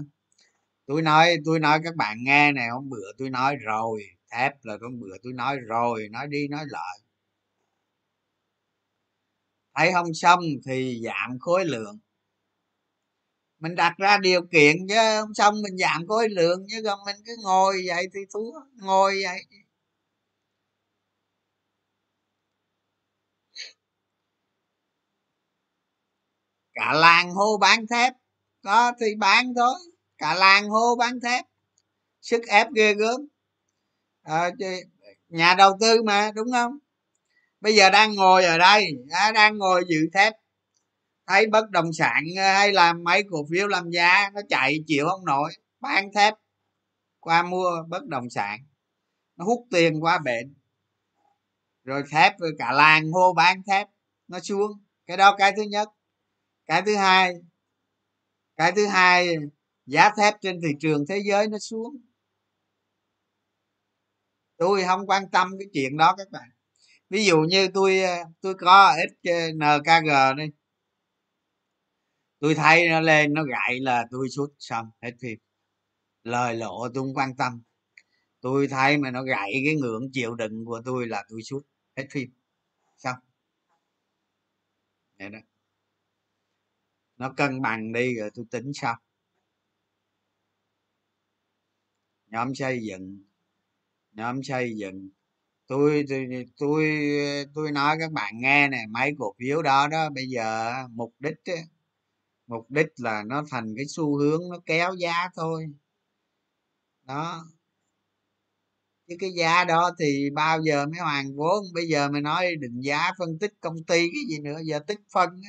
Tôi 0.92 1.02
nói 1.02 1.36
tôi 1.46 1.60
nói 1.60 1.80
các 1.84 1.96
bạn 1.96 2.18
nghe 2.24 2.52
này 2.52 2.70
hôm 2.70 2.90
bữa 2.90 3.12
tôi 3.18 3.30
nói 3.30 3.56
rồi, 3.56 4.04
thép 4.32 4.54
là 4.66 4.78
hôm 4.82 5.00
bữa 5.00 5.18
tôi 5.24 5.34
nói 5.34 5.58
rồi, 5.68 6.08
nói 6.12 6.28
đi 6.28 6.48
nói 6.48 6.66
lại. 6.70 7.00
Thấy 9.76 9.92
không 9.94 10.14
xong 10.14 10.40
thì 10.66 11.02
giảm 11.06 11.40
khối 11.40 11.66
lượng. 11.66 12.00
Mình 13.60 13.76
đặt 13.76 13.94
ra 13.98 14.18
điều 14.18 14.42
kiện 14.52 14.76
chứ, 14.90 14.96
không 15.22 15.34
xong 15.34 15.62
mình 15.62 15.78
giảm 15.78 16.08
khối 16.08 16.30
lượng 16.30 16.66
chứ, 16.72 16.82
còn 16.86 17.00
mình 17.06 17.16
cứ 17.26 17.36
ngồi 17.44 17.84
vậy 17.88 18.08
thì 18.14 18.20
thua, 18.34 18.52
ngồi 18.82 19.14
vậy. 19.24 19.46
Cả 26.74 26.94
làng 26.94 27.32
hô 27.32 27.58
bán 27.58 27.86
thép, 27.88 28.14
có 28.64 28.92
thì 29.02 29.16
bán 29.20 29.54
thôi 29.56 29.76
cả 30.22 30.36
làng 30.36 30.70
hô 30.70 30.96
bán 30.96 31.20
thép 31.20 31.46
sức 32.22 32.42
ép 32.48 32.68
ghê 32.76 32.94
gớm. 32.94 33.22
À, 34.24 34.50
nhà 35.30 35.56
đầu 35.58 35.78
tư 35.82 36.04
mà 36.04 36.32
đúng 36.36 36.52
không? 36.52 36.78
Bây 37.62 37.76
giờ 37.76 37.90
đang 37.90 38.16
ngồi 38.16 38.46
ở 38.46 38.58
đây 38.58 38.86
đang 39.34 39.58
ngồi 39.58 39.84
dự 39.88 39.98
thép. 40.14 40.34
Thấy 41.28 41.48
bất 41.48 41.70
động 41.70 41.94
sản 41.94 42.24
ờ, 42.38 42.54
hay 42.54 42.72
là 42.72 42.94
mấy 42.94 43.24
cổ 43.32 43.46
phiếu 43.52 43.68
làm 43.68 43.90
giá 43.90 44.30
nó 44.34 44.42
chạy 44.50 44.84
chịu 44.88 45.08
không 45.10 45.26
nổi 45.26 45.52
bán 45.80 46.14
thép 46.14 46.34
qua 47.20 47.44
mua 47.44 47.84
bất 47.90 48.06
động 48.06 48.30
sản 48.30 48.60
nó 49.38 49.46
hút 49.46 49.68
tiền 49.72 50.04
qua 50.04 50.20
bệnh 50.20 50.56
rồi 51.84 52.04
thép 52.12 52.40
rồi 52.40 52.52
cả 52.60 52.72
làng 52.72 53.12
hô 53.12 53.34
bán 53.34 53.62
thép 53.64 53.88
nó 54.28 54.40
xuống. 54.40 54.72
Cái 55.06 55.18
đó 55.18 55.36
cái 55.38 55.54
thứ 55.58 55.62
nhất. 55.62 55.90
Cái 56.66 56.82
thứ 56.82 56.96
hai 56.96 57.34
cái 58.58 58.72
thứ 58.72 58.88
hai 58.88 59.38
giá 59.86 60.10
thép 60.18 60.34
trên 60.42 60.60
thị 60.62 60.70
trường 60.80 61.06
thế 61.10 61.22
giới 61.26 61.48
nó 61.48 61.60
xuống. 61.60 61.98
Tôi 64.58 64.84
không 64.88 65.08
quan 65.08 65.24
tâm 65.32 65.52
cái 65.60 65.68
chuyện 65.74 65.98
đó 65.98 66.16
các 66.18 66.32
bạn. 66.32 66.50
Ví 67.10 67.26
dụ 67.26 67.38
như 67.40 67.68
tôi 67.74 68.02
ờ, 68.02 68.18
tôi 68.42 68.56
có 68.56 68.96
ít 68.96 69.32
nkg 69.54 70.38
đi. 70.38 70.46
Tôi 72.40 72.56
thấy 72.56 72.90
nó 72.90 73.00
lên, 73.02 73.34
nó 73.34 73.44
gậy 73.44 73.80
là 73.80 74.06
tôi 74.12 74.30
xuất 74.30 74.50
xong, 74.60 74.92
hết 75.02 75.12
phim. 75.22 75.40
Lời 76.24 76.56
lộ 76.56 76.90
tôi 76.94 77.04
không 77.04 77.14
quan 77.14 77.36
tâm. 77.36 77.62
Tôi 78.42 78.68
thấy 78.68 78.98
mà 78.98 79.12
nó 79.12 79.24
gãy 79.24 79.52
cái 79.66 79.76
ngưỡng 79.76 80.10
chịu 80.14 80.36
đựng 80.36 80.66
của 80.66 80.82
tôi 80.86 81.08
là 81.08 81.24
tôi 81.30 81.42
xuất 81.44 81.62
hết 81.98 82.08
phim. 82.12 82.30
Xong. 82.98 83.16
Vậy 85.20 85.30
đó. 85.30 85.40
Nó 87.18 87.34
cân 87.38 87.62
bằng 87.62 87.94
đi 87.94 88.16
rồi 88.16 88.30
tôi 88.34 88.46
tính 88.52 88.72
sau. 88.74 88.96
Nhóm 92.32 92.56
xây 92.56 92.80
dựng 92.84 93.24
nhóm 94.14 94.44
xây 94.44 94.74
dựng 94.78 95.10
tôi 95.68 96.06
tôi 96.10 96.28
tôi 96.58 96.86
tôi 97.56 97.72
nói 97.72 97.98
các 98.00 98.12
bạn 98.12 98.34
nghe 98.42 98.68
này 98.70 98.88
mấy 98.88 99.12
cổ 99.20 99.36
phiếu 99.40 99.62
đó 99.62 99.88
đó 99.88 100.10
bây 100.10 100.28
giờ 100.28 100.74
mục 100.92 101.16
đích 101.20 101.46
ấy, 101.46 101.64
mục 102.48 102.72
đích 102.72 102.88
là 102.98 103.24
nó 103.28 103.44
thành 103.52 103.74
cái 103.78 103.86
xu 103.90 104.18
hướng 104.18 104.42
nó 104.52 104.60
kéo 104.66 104.96
giá 104.96 105.30
thôi. 105.36 105.68
Đó. 107.04 107.46
Chứ 109.08 109.16
cái 109.20 109.32
giá 109.38 109.64
đó 109.66 109.92
thì 110.00 110.30
bao 110.34 110.62
giờ 110.62 110.86
mới 110.86 111.00
hoàn 111.00 111.36
vốn 111.36 111.64
bây 111.74 111.88
giờ 111.88 112.10
mày 112.10 112.22
nói 112.22 112.56
định 112.60 112.82
giá 112.82 113.12
phân 113.20 113.40
tích 113.40 113.54
công 113.62 113.84
ty 113.88 113.98
cái 114.00 114.22
gì 114.30 114.40
nữa 114.40 114.60
giờ 114.64 114.80
tích 114.88 115.00
phân 115.14 115.42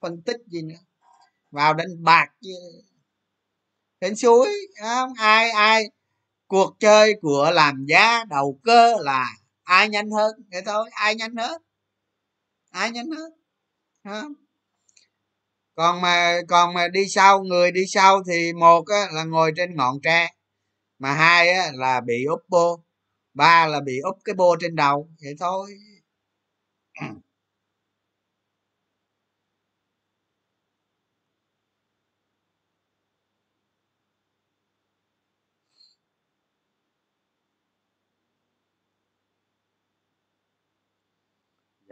phân 0.00 0.22
tích 0.22 0.36
gì 0.46 0.62
nữa 0.62 0.76
vào 1.50 1.74
đánh 1.74 2.02
bạc 2.04 2.26
đến 4.00 4.16
suối 4.16 4.48
không? 4.82 5.12
Ai 5.18 5.50
ai? 5.50 5.84
Cuộc 6.52 6.76
chơi 6.80 7.14
của 7.22 7.50
làm 7.54 7.84
giá 7.88 8.24
đầu 8.24 8.60
cơ 8.64 8.94
là 9.00 9.26
ai 9.62 9.88
nhanh 9.88 10.10
hơn? 10.10 10.32
Vậy 10.50 10.62
thôi 10.66 10.90
ai 10.92 11.14
nhanh 11.14 11.36
hơn 11.36 11.62
ai 12.70 12.90
nhanh 12.90 13.10
hơn 13.10 13.32
không? 14.04 14.32
còn 15.74 16.00
mà 16.00 16.36
còn 16.48 16.74
mà 16.74 16.88
đi 16.88 17.08
sau 17.08 17.42
người 17.42 17.72
đi 17.72 17.86
sau 17.86 18.22
thì 18.24 18.52
một 18.52 18.84
á, 18.86 19.08
là 19.12 19.24
ngồi 19.24 19.52
trên 19.56 19.76
ngọn 19.76 20.00
tre 20.02 20.28
mà 20.98 21.14
hai 21.14 21.48
á, 21.48 21.70
là 21.74 22.00
bị 22.00 22.24
úp 22.24 22.40
bô 22.48 22.80
ba 23.34 23.66
là 23.66 23.80
bị 23.80 23.98
úp 23.98 24.16
cái 24.24 24.34
bô 24.34 24.56
trên 24.60 24.76
đầu 24.76 25.08
vậy 25.22 25.34
thôi. 25.40 25.70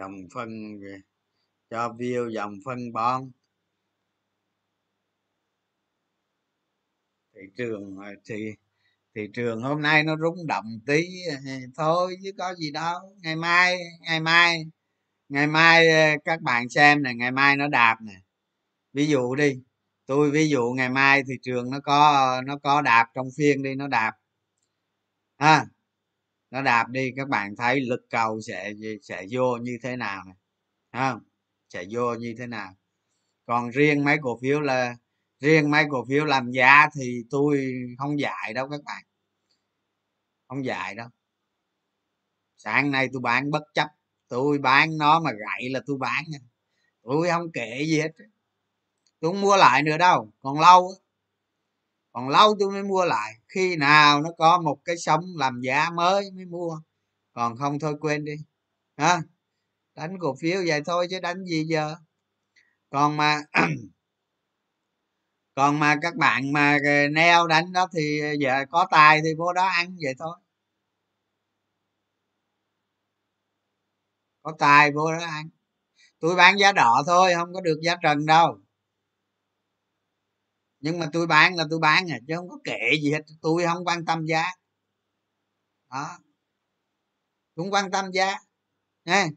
Dòng 0.00 0.28
phân 0.35 0.80
cho 1.71 1.88
view 1.99 2.28
dòng 2.28 2.54
phân 2.64 2.92
bón 2.92 3.30
thị 7.35 7.40
trường 7.57 7.99
à, 8.00 8.11
thì 8.28 8.54
thị 9.14 9.28
trường 9.35 9.62
hôm 9.62 9.83
nay 9.83 10.02
nó 10.04 10.16
rung 10.16 10.47
động 10.47 10.64
tí 10.87 11.04
à, 11.30 11.59
thôi 11.76 12.16
chứ 12.25 12.33
có 12.38 12.54
gì 12.54 12.71
đâu. 12.71 12.99
Ngày 13.23 13.37
mai 13.37 13.78
ngày 14.00 14.21
mai 14.21 14.64
ngày 15.28 15.47
mai 15.47 15.88
à, 15.88 16.16
các 16.25 16.42
bạn 16.42 16.69
xem 16.69 17.02
này, 17.02 17.14
ngày 17.14 17.33
mai 17.33 17.57
nó 17.57 17.69
đạp 17.69 17.97
nè. 18.02 18.14
Ví 18.92 19.07
dụ 19.09 19.35
đi, 19.35 19.54
tôi 20.07 20.30
ví 20.30 20.49
dụ 20.50 20.73
ngày 20.76 20.90
mai 20.90 21.23
thị 21.28 21.35
trường 21.42 21.71
nó 21.71 21.80
có 21.80 22.42
nó 22.47 22.59
có 22.59 22.83
đạp 22.83 23.07
trong 23.14 23.28
phiên 23.38 23.62
đi, 23.62 23.75
nó 23.75 23.88
đạp. 23.88 24.12
Ha 25.38 25.66
nó 26.50 26.62
đạp 26.62 26.88
đi, 26.88 27.12
các 27.16 27.28
bạn 27.28 27.57
thấy 27.57 27.80
lực 27.80 28.00
cầu 28.11 28.40
sẽ 28.40 28.73
sẽ 29.02 29.26
vô 29.30 29.57
như 29.57 29.78
thế 29.83 29.97
nào 29.97 30.25
này 30.25 30.37
không? 30.92 31.21
Sẽ 31.69 31.85
vô 31.90 32.14
như 32.14 32.35
thế 32.38 32.47
nào? 32.47 32.76
Còn 33.47 33.71
riêng 33.71 34.04
mấy 34.04 34.19
cổ 34.23 34.38
phiếu 34.42 34.61
là, 34.61 34.97
riêng 35.40 35.71
mấy 35.71 35.85
cổ 35.90 36.04
phiếu 36.09 36.25
làm 36.25 36.50
giá 36.50 36.88
thì 36.95 37.25
tôi 37.30 37.75
không 37.99 38.21
dạy 38.21 38.54
đâu 38.54 38.69
các 38.69 38.80
bạn. 38.85 39.04
Không 40.49 40.64
dạy 40.64 40.95
đâu. 40.95 41.09
Sáng 42.57 42.90
nay 42.90 43.09
tôi 43.12 43.21
bán 43.23 43.50
bất 43.50 43.62
chấp. 43.75 43.88
Tôi 44.28 44.59
bán 44.59 44.99
nó 44.99 45.21
mà 45.21 45.30
gậy 45.33 45.71
là 45.71 45.80
tôi 45.87 45.99
bán 45.99 46.25
tôi 47.02 47.28
không 47.30 47.52
kể 47.52 47.85
gì 47.87 48.00
hết. 48.00 48.11
Tôi 49.21 49.33
không 49.33 49.40
mua 49.40 49.57
lại 49.57 49.83
nữa 49.83 49.99
đâu. 49.99 50.33
Còn 50.40 50.61
lâu 50.61 50.92
còn 52.12 52.29
lâu 52.29 52.55
tôi 52.61 52.71
mới 52.71 52.83
mua 52.83 53.05
lại, 53.05 53.33
khi 53.49 53.76
nào 53.76 54.23
nó 54.23 54.31
có 54.38 54.61
một 54.61 54.79
cái 54.85 54.97
sóng 54.99 55.21
làm 55.37 55.61
giá 55.62 55.90
mới 55.90 56.31
mới 56.37 56.45
mua. 56.47 56.81
Còn 57.33 57.57
không 57.59 57.79
thôi 57.79 57.95
quên 58.00 58.25
đi, 58.25 58.35
ha. 58.97 59.21
Đánh 59.97 60.19
cổ 60.21 60.35
phiếu 60.40 60.61
vậy 60.69 60.81
thôi 60.87 61.07
chứ 61.11 61.21
đánh 61.21 61.45
gì 61.45 61.64
giờ. 61.64 61.97
Còn 62.90 63.17
mà 63.17 63.43
còn 65.55 65.79
mà 65.81 65.97
các 66.02 66.17
bạn 66.17 66.52
mà 66.52 66.79
neo 67.12 67.47
đánh 67.47 67.73
đó 67.73 67.87
thì 67.97 68.21
giờ 68.40 68.64
có 68.71 68.87
tài 68.90 69.21
thì 69.25 69.31
vô 69.38 69.52
đó 69.52 69.67
ăn 69.67 69.97
vậy 70.05 70.14
thôi. 70.19 70.37
Có 74.43 74.52
tài 74.59 74.93
vô 74.93 75.12
đó 75.12 75.19
ăn. 75.26 75.49
Tôi 76.21 76.37
bán 76.37 76.59
giá 76.59 76.73
đỏ 76.73 77.02
thôi, 77.07 77.33
không 77.37 77.55
có 77.55 77.61
được 77.61 77.81
giá 77.85 77.97
trần 78.02 78.26
đâu 78.26 78.59
nhưng 80.81 80.99
mà 80.99 81.09
tôi 81.13 81.27
bán 81.27 81.57
là 81.57 81.65
tôi 81.71 81.79
bán 81.79 82.11
à 82.11 82.19
chứ 82.29 82.35
không 82.37 82.49
có 82.49 82.59
kệ 82.65 82.79
gì 83.03 83.13
hết. 83.13 83.21
Tôi 83.43 83.65
không 83.65 83.85
quan 83.85 84.05
tâm 84.05 84.27
giá. 84.27 84.45
Đó. 85.91 86.19
Tôi 87.55 87.65
không 87.65 87.75
quan 87.75 87.91
tâm 87.91 88.11
giá. 88.13 88.39
Nha. 89.05 89.29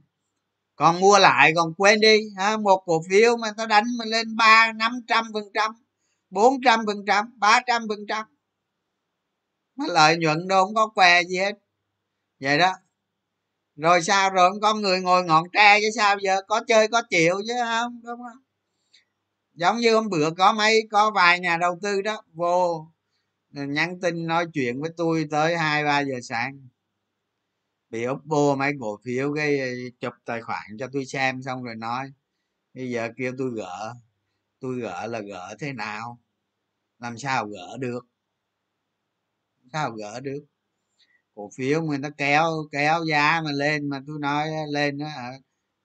Còn 0.75 0.99
mua 0.99 1.17
lại, 1.19 1.51
còn 1.55 1.73
quên 1.77 1.99
đi 1.99 2.19
ha 2.37 2.57
một 2.57 2.83
cổ 2.85 3.03
phiếu 3.09 3.37
mà 3.37 3.51
nó 3.57 3.65
đánh 3.65 3.85
mà 3.97 4.05
lên 4.05 4.35
ba, 4.35 4.71
năm 4.75 4.91
trăm 5.07 5.25
phần 5.33 5.43
trăm, 5.53 5.71
bốn 6.29 6.61
trăm 6.65 6.79
phần 6.87 7.03
trăm, 7.07 7.39
ba 7.39 7.59
trăm 7.67 7.85
phần 7.89 7.99
trăm. 8.07 8.25
Nó 9.75 9.85
lợi 9.87 10.17
nhuận 10.17 10.47
đâu, 10.47 10.65
không 10.65 10.75
có 10.75 10.87
què 10.87 11.23
gì 11.23 11.37
hết. 11.37 11.53
Vậy 12.39 12.57
đó. 12.57 12.73
Rồi 13.75 14.01
sao? 14.01 14.29
Rồi 14.29 14.51
không 14.51 14.61
có 14.61 14.73
người 14.73 15.01
ngồi 15.01 15.23
ngọn 15.23 15.43
tre 15.53 15.79
chứ 15.81 15.87
sao? 15.95 16.17
Giờ 16.19 16.41
có 16.47 16.61
chơi 16.67 16.87
có 16.87 17.01
chịu 17.09 17.41
chứ, 17.47 17.53
không? 17.63 18.01
Đúng 18.03 18.19
không? 18.19 18.43
Giống 19.53 19.77
như 19.77 19.95
hôm 19.95 20.09
bữa 20.09 20.31
có 20.31 20.53
mấy, 20.53 20.87
có 20.91 21.11
vài 21.11 21.39
nhà 21.39 21.57
đầu 21.57 21.79
tư 21.81 22.01
đó, 22.01 22.23
vô, 22.33 22.87
nhắn 23.51 23.99
tin 24.01 24.27
nói 24.27 24.45
chuyện 24.53 24.81
với 24.81 24.91
tôi 24.97 25.27
tới 25.31 25.57
hai, 25.57 25.83
ba 25.83 25.99
giờ 25.99 26.15
sáng. 26.23 26.67
Bị 27.89 28.07
oppo 28.07 28.21
vô 28.29 28.55
mấy 28.55 28.73
cổ 28.79 28.99
phiếu 29.05 29.33
cái, 29.35 29.59
chụp 29.99 30.13
tài 30.25 30.41
khoản 30.41 30.63
cho 30.79 30.87
tôi 30.93 31.05
xem 31.05 31.41
xong 31.41 31.63
rồi 31.63 31.75
nói, 31.75 32.11
bây 32.73 32.89
giờ 32.89 33.09
kêu 33.17 33.33
tôi 33.37 33.51
gỡ 33.55 33.93
tôi 34.59 34.79
gỡ 34.79 35.07
là 35.07 35.19
gỡ 35.19 35.55
thế 35.59 35.73
nào? 35.73 36.19
Làm 36.99 37.17
sao 37.17 37.47
gỡ 37.47 37.77
được? 37.79 38.05
Sao 39.73 39.91
gỡ 39.91 40.19
được? 40.19 40.45
Cổ 41.35 41.49
phiếu 41.57 41.81
người 41.83 41.99
ta 42.03 42.09
kéo 42.17 42.47
kéo 42.71 43.05
giá 43.05 43.41
mà 43.45 43.51
lên 43.51 43.89
mà 43.89 44.01
tôi 44.07 44.19
nói, 44.19 44.49
lên 44.71 44.97
nó 44.97 45.07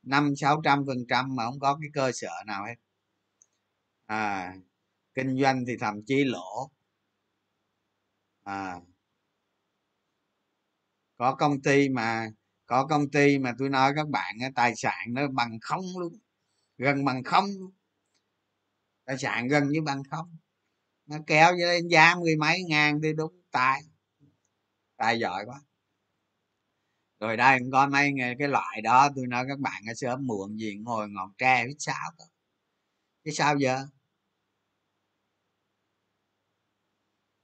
năm 0.03 0.37
sáu 0.37 0.61
trăm 0.65 0.87
phần 0.87 1.07
trăm 1.09 1.37
mà 1.37 1.45
không 1.45 1.61
có 1.61 1.79
cái 1.81 1.91
cơ 1.95 2.13
sở 2.13 2.31
nào 2.47 2.65
hết 2.67 2.75
à 4.09 4.55
kinh 5.15 5.41
doanh 5.43 5.65
thì 5.67 5.77
thậm 5.81 5.95
chí 6.07 6.25
lỗ. 6.25 6.71
À. 8.45 8.81
Có 11.17 11.35
công 11.35 11.63
ty 11.63 11.89
mà, 11.89 12.29
có 12.67 12.87
công 12.87 13.11
ty 13.11 13.39
mà 13.39 13.55
tôi 13.59 13.69
nói 13.69 13.93
các 13.97 14.09
bạn 14.09 14.37
tài 14.55 14.77
sản 14.77 15.07
nó 15.09 15.29
bằng 15.29 15.59
không 15.61 15.85
luôn, 15.99 16.13
gần 16.79 17.05
bằng 17.05 17.25
không 17.25 17.45
luôn. 17.59 17.73
Tài 19.05 19.19
sản 19.19 19.49
gần 19.49 19.69
như 19.69 19.83
bằng 19.83 20.03
không. 20.11 20.37
Nó 21.07 21.17
kéo 21.27 21.53
lên 21.53 21.89
giá 21.89 22.15
mười 22.15 22.37
mấy 22.37 22.63
ngàn 22.69 23.01
thì 23.03 23.13
đúng, 23.13 23.43
tài. 23.51 23.83
Tài 24.97 25.19
giỏi 25.21 25.45
quá. 25.47 25.61
Rồi 27.21 27.37
đây 27.37 27.59
có 27.73 27.87
mấy 27.89 28.13
cái 28.39 28.49
loại 28.49 28.81
đó, 28.83 29.09
tôi 29.17 29.27
nói 29.27 29.45
các 29.49 29.59
bạn 29.59 29.83
sớm 29.97 30.27
muộn 30.27 30.59
gì, 30.59 30.77
ngồi 30.77 31.09
ngọn 31.11 31.33
tre 31.39 31.67
biết 31.67 31.77
sao 31.79 32.11
đó. 32.19 32.25
chứ 33.25 33.31
sao 33.35 33.57
giờ? 33.59 33.87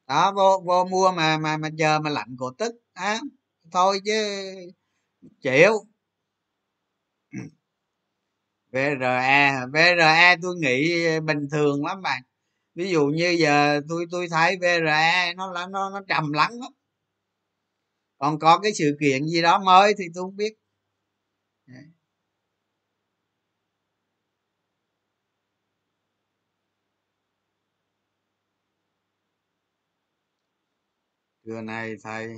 Đó, 0.08 0.32
vô 0.36 0.62
vô 0.66 0.84
mua 0.84 1.10
mà 1.12 1.38
mà 1.38 1.56
mà 1.56 1.68
chờ 1.78 1.98
mà 2.00 2.10
lạnh 2.10 2.36
cổ 2.38 2.50
tức, 2.58 2.72
á, 2.94 3.20
thôi 3.72 4.00
chứ, 4.04 4.12
chịu. 5.42 5.72
VRE 8.72 9.66
VRE 9.72 10.36
tôi 10.42 10.56
nghĩ 10.56 11.04
bình 11.20 11.48
thường 11.52 11.84
lắm 11.86 12.02
bạn. 12.02 12.22
Ví 12.74 12.90
dụ 12.90 13.06
như 13.06 13.30
giờ 13.40 13.80
tôi 13.88 14.06
tôi 14.10 14.28
thấy 14.30 14.56
VRE 14.62 15.34
nó 15.36 15.52
là, 15.52 15.66
nó 15.66 15.90
nó 15.90 16.00
trầm 16.08 16.32
lắng 16.32 16.52
lắm. 16.60 16.72
Còn 18.18 18.38
có 18.38 18.58
cái 18.58 18.72
sự 18.74 18.96
kiện 19.00 19.24
gì 19.26 19.42
đó 19.42 19.58
mới 19.58 19.94
thì 19.98 20.04
tôi 20.14 20.24
không 20.24 20.36
biết. 20.36 20.54
Trưa 31.44 31.60
nay 31.62 31.96
thầy 32.02 32.34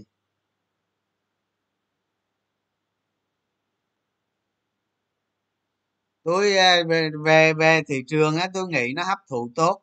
tôi 6.25 6.57
à, 6.57 6.77
về 6.89 7.11
về 7.25 7.53
về 7.55 7.83
thị 7.89 8.03
trường 8.09 8.37
á 8.37 8.49
tôi 8.55 8.69
nghĩ 8.69 8.93
nó 8.97 9.03
hấp 9.05 9.19
thụ 9.31 9.51
tốt. 9.55 9.83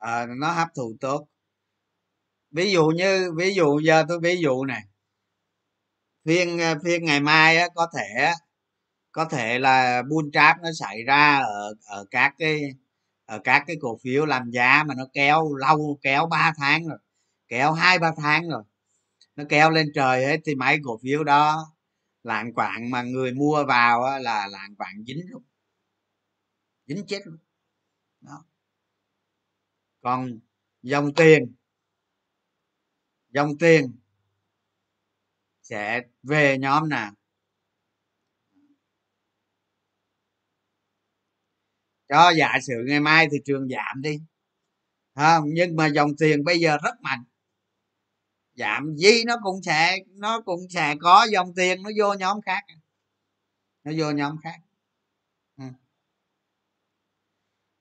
À, 0.00 0.26
nó 0.36 0.50
hấp 0.52 0.68
thụ 0.74 0.96
tốt. 1.00 1.26
Ví 2.50 2.70
dụ 2.72 2.86
như 2.86 3.32
ví 3.36 3.54
dụ 3.54 3.78
giờ 3.80 4.04
tôi 4.08 4.20
ví 4.20 4.36
dụ 4.40 4.64
này 4.64 4.82
phiên 6.24 6.58
à, 6.60 6.74
phiên 6.84 7.04
ngày 7.04 7.20
mai 7.20 7.56
á 7.56 7.68
có 7.74 7.86
thể 7.96 8.32
có 9.12 9.24
thể 9.24 9.58
là 9.58 10.02
bull 10.10 10.28
trap 10.32 10.56
nó 10.62 10.70
xảy 10.80 11.02
ra 11.04 11.38
ở 11.38 11.74
ở 11.86 12.06
các 12.10 12.34
cái 12.38 12.62
ở 13.26 13.38
các 13.44 13.64
cái 13.66 13.76
cổ 13.82 13.98
phiếu 14.04 14.26
làm 14.26 14.50
giá 14.50 14.84
mà 14.88 14.94
nó 14.98 15.04
kéo 15.14 15.54
lâu 15.56 15.98
kéo 16.02 16.26
3 16.26 16.52
tháng 16.58 16.88
rồi 16.88 16.98
kéo 17.48 17.72
hai 17.72 17.98
ba 17.98 18.12
tháng 18.16 18.48
rồi. 18.48 18.62
Nó 19.36 19.44
kéo 19.48 19.70
lên 19.70 19.86
trời 19.94 20.26
hết 20.26 20.36
thì 20.44 20.54
mấy 20.54 20.78
cổ 20.84 20.98
phiếu 21.02 21.24
đó 21.24 21.74
lạng 22.22 22.54
quạng 22.54 22.90
mà 22.90 23.02
người 23.02 23.32
mua 23.34 23.64
vào 23.68 24.02
á, 24.04 24.18
là 24.18 24.46
lạng 24.46 24.76
quạng 24.76 25.04
dính 25.06 25.30
luôn 25.30 25.42
dính 26.86 27.06
chết 27.06 27.26
luôn 27.26 27.38
đó. 28.20 28.44
Còn 30.00 30.38
dòng 30.82 31.14
tiền 31.14 31.54
dòng 33.28 33.58
tiền 33.58 33.96
sẽ 35.62 36.02
về 36.22 36.58
nhóm 36.58 36.88
nào? 36.88 37.12
Cho 42.08 42.30
giả 42.38 42.58
sử 42.62 42.74
ngày 42.88 43.00
mai 43.00 43.28
thị 43.32 43.38
trường 43.44 43.68
giảm 43.68 44.02
đi 44.02 44.20
không 45.14 45.44
nhưng 45.46 45.76
mà 45.76 45.86
dòng 45.86 46.10
tiền 46.18 46.44
bây 46.44 46.60
giờ 46.60 46.78
rất 46.84 47.00
mạnh 47.00 47.24
giảm 48.54 48.96
gì 48.96 49.24
nó 49.26 49.36
cũng 49.42 49.62
sẽ, 49.62 49.98
nó 50.06 50.40
cũng 50.40 50.60
sẽ 50.70 50.94
có 51.00 51.26
dòng 51.32 51.54
tiền, 51.54 51.82
nó 51.82 51.90
vô 51.98 52.14
nhóm 52.14 52.40
khác. 52.40 52.64
Nó 53.84 53.92
vô 53.98 54.10
nhóm 54.10 54.36
khác. 54.42 54.60
Ừ. 55.58 55.64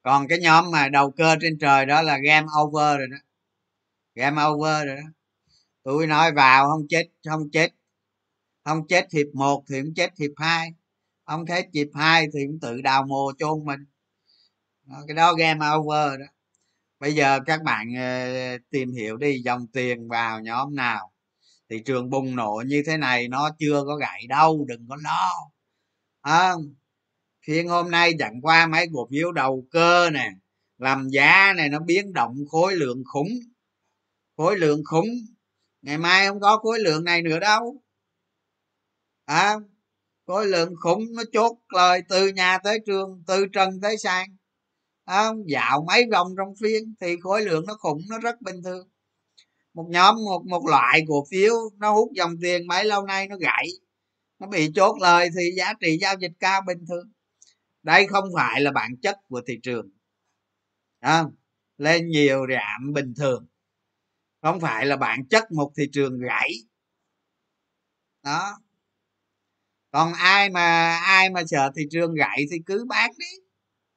còn 0.03 0.27
cái 0.27 0.39
nhóm 0.39 0.71
mà 0.71 0.89
đầu 0.89 1.11
cơ 1.11 1.35
trên 1.41 1.57
trời 1.59 1.85
đó 1.85 2.01
là 2.01 2.17
game 2.17 2.47
over 2.61 2.97
rồi 2.97 3.07
đó. 3.11 3.17
Game 4.15 4.43
over 4.43 4.87
rồi 4.87 4.95
đó. 4.95 5.03
Tôi 5.83 6.07
nói 6.07 6.31
vào, 6.31 6.69
không 6.69 6.87
chết 6.89 7.09
không 7.29 7.49
chết. 7.51 7.69
Không 8.65 8.87
chết 8.87 9.07
hiệp 9.13 9.27
một 9.35 9.63
thì 9.69 9.81
cũng 9.81 9.93
chết 9.95 10.11
hiệp 10.19 10.31
hai. 10.37 10.73
Không 11.25 11.45
chết 11.47 11.65
hiệp 11.73 11.87
hai 11.95 12.27
thì 12.33 12.39
cũng 12.47 12.59
tự 12.59 12.81
đào 12.81 13.03
mồ 13.03 13.31
chôn 13.39 13.65
mình. 13.65 13.85
Cái 15.07 15.15
đó 15.15 15.33
game 15.33 15.65
over 15.77 16.19
đó 16.19 16.25
bây 17.03 17.15
giờ 17.15 17.39
các 17.45 17.63
bạn 17.63 17.87
ờ, 17.97 18.57
tìm 18.69 18.91
hiểu 18.91 19.17
đi 19.17 19.41
dòng 19.45 19.67
tiền 19.73 20.07
vào 20.07 20.39
nhóm 20.41 20.75
nào? 20.75 21.13
Thị 21.69 21.81
trường 21.85 22.09
bùng 22.09 22.35
nổ 22.35 22.63
như 22.67 22.83
thế 22.85 22.97
này 22.97 23.27
nó 23.27 23.49
chưa 23.59 23.83
có 23.87 23.95
gãy 23.95 24.25
đâu 24.29 24.65
đừng 24.67 24.87
có 24.89 24.97
lo. 25.03 25.31
À, 26.21 26.53
phiên 27.45 27.67
hôm 27.67 27.91
nay 27.91 28.11
chẳng 28.19 28.41
qua 28.41 28.67
mấy 28.67 28.85
cổ 28.93 29.07
phiếu 29.11 29.31
đầu 29.31 29.67
cơ 29.71 30.09
nè 30.09 30.29
làm 30.77 31.09
giá 31.09 31.53
này 31.57 31.69
nó 31.69 31.79
biến 31.79 32.13
động 32.13 32.35
khối 32.49 32.75
lượng 32.75 33.03
khủng 33.05 33.29
khối 34.37 34.57
lượng 34.57 34.81
khủng. 34.85 35.09
Ngày 35.81 35.97
mai 35.97 36.27
không 36.27 36.39
có 36.39 36.57
khối 36.57 36.79
lượng 36.79 37.03
này 37.03 37.21
nữa 37.21 37.39
đâu. 37.39 37.83
À, 39.25 39.55
khối 40.27 40.47
lượng 40.47 40.73
khủng 40.81 41.03
nó 41.15 41.23
chốt 41.33 41.57
lời 41.73 42.01
từ 42.09 42.27
nhà 42.27 42.57
tới 42.63 42.79
trường 42.85 43.23
từ 43.27 43.45
trần 43.53 43.81
tới 43.81 43.97
sàn 43.97 44.27
à, 45.05 45.29
dạo 45.47 45.83
mấy 45.87 46.05
vòng 46.11 46.27
trong 46.37 46.53
phiên 46.61 46.95
thì 47.01 47.15
khối 47.21 47.41
lượng 47.41 47.65
nó 47.67 47.75
khủng 47.79 48.01
nó 48.09 48.19
rất 48.19 48.41
bình 48.41 48.63
thường. 48.63 48.89
Một 49.73 49.85
nhóm 49.89 50.15
một 50.15 50.45
một 50.45 50.65
loại 50.69 51.01
cổ 51.07 51.25
phiếu 51.31 51.53
nó 51.77 51.93
hút 51.93 52.11
dòng 52.15 52.31
tiền 52.41 52.67
mấy 52.67 52.85
lâu 52.85 53.05
nay 53.05 53.27
nó 53.27 53.37
gãy. 53.37 53.67
Nó 54.39 54.47
bị 54.47 54.71
chốt 54.75 54.97
lời 55.01 55.29
thì 55.37 55.51
giá 55.57 55.73
trị 55.79 55.97
giao 56.01 56.15
dịch 56.19 56.31
cao 56.39 56.61
bình 56.67 56.85
thường. 56.89 57.11
Đây 57.83 58.07
không 58.07 58.25
phải 58.35 58.61
là 58.61 58.71
bản 58.71 58.97
chất 59.01 59.17
của 59.29 59.41
thị 59.47 59.59
trường. 59.63 59.89
À, 60.99 61.23
lên 61.77 62.07
nhiều 62.07 62.45
giảm 62.49 62.93
bình 62.93 63.13
thường. 63.17 63.47
Không 64.41 64.59
phải 64.59 64.85
là 64.85 64.97
bản 64.97 65.25
chất 65.29 65.51
một 65.51 65.71
thị 65.77 65.83
trường 65.93 66.19
gãy. 66.19 66.51
Đó. 68.23 68.59
Còn 69.91 70.13
ai 70.13 70.49
mà 70.49 70.97
ai 70.97 71.29
mà 71.29 71.41
sợ 71.47 71.71
thị 71.75 71.83
trường 71.91 72.13
gãy 72.13 72.45
thì 72.51 72.57
cứ 72.65 72.85
bán 72.89 73.11
đi 73.17 73.42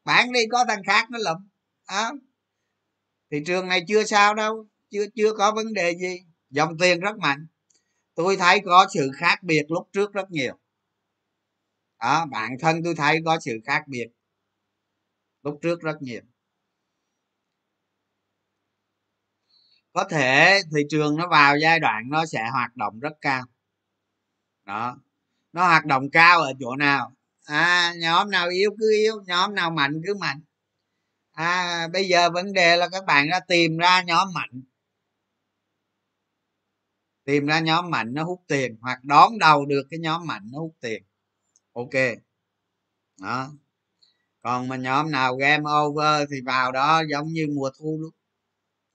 bán 0.07 0.33
đi 0.33 0.41
có 0.53 0.65
thằng 0.69 0.83
khác 0.87 1.11
nó 1.11 1.19
lụm 1.19 1.49
à, 1.85 2.11
thị 3.31 3.39
trường 3.47 3.69
này 3.69 3.85
chưa 3.89 4.05
sao 4.05 4.35
đâu 4.35 4.67
chưa 4.91 5.07
chưa 5.15 5.33
có 5.33 5.53
vấn 5.53 5.73
đề 5.73 5.95
gì. 5.95 6.27
Dòng 6.51 6.79
tiền 6.79 7.01
rất 7.01 7.19
mạnh. 7.19 7.47
Tôi 8.15 8.37
thấy 8.37 8.61
có 8.65 8.87
sự 8.95 9.11
khác 9.17 9.43
biệt 9.43 9.63
lúc 9.69 9.89
trước 9.93 10.13
rất 10.13 10.31
nhiều. 10.31 10.59
Đó 12.01 12.27
bản 12.27 12.53
thân 12.61 12.81
tôi 12.85 12.95
thấy 12.95 13.19
có 13.25 13.39
sự 13.41 13.61
khác 13.65 13.85
biệt 13.89 14.07
lúc 15.43 15.59
trước 15.63 15.81
rất 15.81 16.03
nhiều. 16.03 16.23
Có 19.93 20.05
thể 20.11 20.61
thị 20.75 20.83
trường 20.91 21.17
nó 21.17 21.29
vào 21.29 21.57
giai 21.59 21.81
đoạn 21.81 22.11
nó 22.11 22.27
sẽ 22.27 22.49
hoạt 22.53 22.77
động 22.77 23.01
rất 23.01 23.13
cao. 23.21 23.43
Đó. 24.65 24.99
Nó 25.53 25.65
hoạt 25.65 25.87
động 25.87 26.11
cao 26.11 26.41
ở 26.41 26.53
chỗ 26.61 26.77
nào? 26.77 27.17
À 27.47 27.95
nhóm 27.99 28.31
nào 28.31 28.49
yếu 28.49 28.71
cứ 28.81 28.91
yếu, 28.93 29.15
nhóm 29.27 29.55
nào 29.55 29.71
mạnh 29.71 30.01
cứ 30.07 30.15
mạnh. 30.15 30.41
À 31.33 31.89
bây 31.93 32.09
giờ 32.09 32.31
vấn 32.31 32.53
đề 32.53 32.77
là 32.77 32.89
các 32.89 33.05
bạn 33.07 33.31
đã 33.31 33.41
tìm 33.49 33.77
ra 33.79 34.03
nhóm 34.03 34.29
mạnh. 34.35 34.63
Tìm 37.25 37.47
ra 37.47 37.61
nhóm 37.61 37.91
mạnh 37.91 38.15
nó 38.15 38.25
hút 38.25 38.43
tiền, 38.49 38.77
hoặc 38.81 39.05
đón 39.05 39.39
đầu 39.39 39.67
được 39.67 39.83
cái 39.91 40.01
nhóm 40.01 40.27
mạnh 40.27 40.43
nó 40.53 40.59
hút 40.61 40.77
tiền. 40.81 41.03
Ok. 41.73 41.91
Đó. 43.23 43.51
Còn 44.43 44.69
mà 44.69 44.77
nhóm 44.77 45.11
nào 45.11 45.37
game 45.37 45.65
over 45.87 46.29
thì 46.31 46.41
vào 46.47 46.73
đó 46.73 47.03
giống 47.11 47.29
như 47.29 47.47
mùa 47.57 47.71
thu 47.79 47.99
luôn 48.01 48.13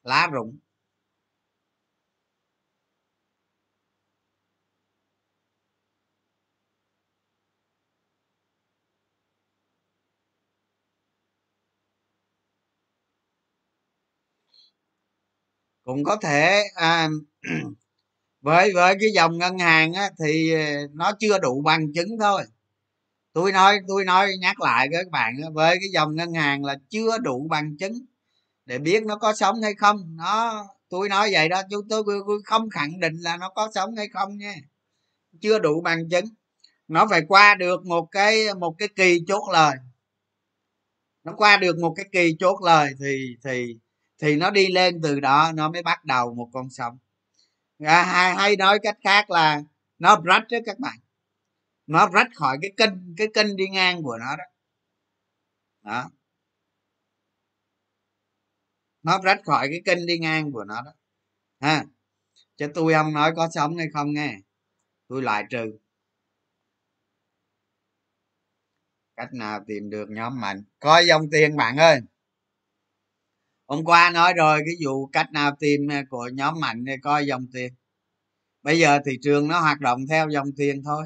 lá 0.04 0.28
rụng. 0.32 0.58
Cũng 15.92 16.04
có 16.04 16.16
thể 16.16 16.64
à, 16.76 17.10
với 18.42 18.74
với 18.74 18.96
cái 19.02 19.10
dòng 19.16 19.38
ngân 19.38 19.60
hàng 19.60 19.94
á, 19.94 20.10
thì 20.24 20.54
ờ, 20.54 20.88
nó 20.94 21.12
chưa 21.20 21.40
đủ 21.40 21.62
bằng 21.62 21.94
chứng 21.94 22.20
thôi. 22.20 22.44
Tôi 23.34 23.52
nói 23.52 23.80
tôi 23.88 24.06
nói 24.06 24.30
nhắc 24.42 24.62
lại 24.62 24.88
các 24.92 25.10
bạn 25.12 25.34
với 25.54 25.78
cái 25.82 25.90
dòng 25.94 26.16
ngân 26.16 26.34
hàng 26.34 26.66
là 26.66 26.78
chưa 26.90 27.18
đủ 27.18 27.48
bằng 27.50 27.78
chứng 27.78 27.94
để 28.66 28.80
biết 28.80 29.04
nó 29.06 29.18
có 29.18 29.34
sống 29.34 29.62
hay 29.62 29.74
không. 29.76 30.18
Nó 30.18 30.66
tôi 30.90 31.10
nói 31.10 31.30
vậy 31.34 31.50
đó 31.50 31.62
chúng 31.72 31.88
tôi, 31.90 32.04
tôi 32.08 32.42
không 32.46 32.70
khẳng 32.70 33.00
định 33.00 33.16
là 33.22 33.38
nó 33.38 33.50
có 33.50 33.72
sống 33.76 33.96
hay 33.96 34.08
không 34.10 34.38
nha. 34.38 34.56
Chưa 35.42 35.60
đủ 35.60 35.82
bằng 35.82 36.10
chứng. 36.10 36.26
Nó 36.88 37.08
phải 37.10 37.22
qua 37.28 37.56
được 37.56 37.86
một 37.86 38.08
cái 38.12 38.54
một 38.60 38.76
cái 38.78 38.90
kỳ 38.96 39.20
chốt 39.28 39.44
lời. 39.54 39.76
Nó 41.24 41.34
qua 41.38 41.58
được 41.58 41.78
một 41.80 41.94
cái 41.98 42.06
kỳ 42.12 42.36
chốt 42.40 42.62
lời 42.64 42.94
thì 43.00 43.36
thì 43.44 43.78
thì 44.22 44.36
nó 44.36 44.52
đi 44.52 44.68
lên 44.72 45.02
từ 45.04 45.20
đó 45.20 45.52
nó 45.56 45.70
mới 45.70 45.84
bắt 45.84 46.06
đầu 46.06 46.34
một 46.34 46.50
con 46.54 46.70
sông. 46.70 46.98
À, 47.80 48.04
hay, 48.04 48.36
hay 48.36 48.56
nói 48.56 48.80
cách 48.84 48.98
khác 49.04 49.32
là 49.32 49.62
nó 50.00 50.22
rách 50.26 50.44
đó 50.52 50.58
các 50.66 50.80
bạn. 50.80 51.00
Nó 51.88 52.10
rách 52.14 52.28
khỏi 52.36 52.58
cái 52.62 52.72
kênh 52.78 53.16
cái 53.18 53.28
kênh 53.34 53.56
đi 53.56 53.68
ngang 53.70 54.04
của 54.04 54.18
nó 54.18 54.36
đó. 54.38 54.44
Đó. 55.84 56.12
Nó 59.04 59.20
rách 59.24 59.40
khỏi 59.46 59.68
cái 59.72 59.82
kênh 59.86 60.06
đi 60.08 60.18
ngang 60.18 60.52
của 60.52 60.64
nó 60.64 60.82
đó. 60.82 60.92
Ha. 61.60 61.86
Chứ 62.58 62.68
tôi 62.74 62.94
không 62.94 63.14
nói 63.14 63.34
có 63.36 63.50
sống 63.54 63.78
hay 63.78 63.88
không 63.94 64.14
nghe. 64.14 64.40
Tôi 65.08 65.22
lại 65.22 65.44
trừ. 65.50 65.78
Cách 69.16 69.34
nào 69.34 69.64
tìm 69.68 69.90
được 69.90 70.10
nhóm 70.10 70.42
mạnh? 70.42 70.64
Coi 70.80 71.06
dòng 71.08 71.30
tiền 71.32 71.58
bạn 71.58 71.78
ơi 71.78 72.02
hôm 73.72 73.84
qua 73.86 74.10
nói 74.14 74.34
rồi, 74.34 74.62
cái 74.66 74.76
vụ 74.86 75.08
cách 75.08 75.32
nào 75.32 75.56
tìm 75.60 75.92
à, 75.92 76.04
của 76.10 76.30
nhóm 76.34 76.60
mạnh 76.60 76.86
để 76.86 76.98
coi 77.04 77.26
dòng 77.26 77.46
tiền. 77.54 77.74
Bây 78.64 78.80
giờ 78.80 79.00
thị 79.06 79.18
trường 79.24 79.48
nó 79.48 79.60
hoạt 79.60 79.80
động 79.82 80.00
theo 80.10 80.30
dòng 80.30 80.48
tiền 80.58 80.84
thôi. 80.86 81.06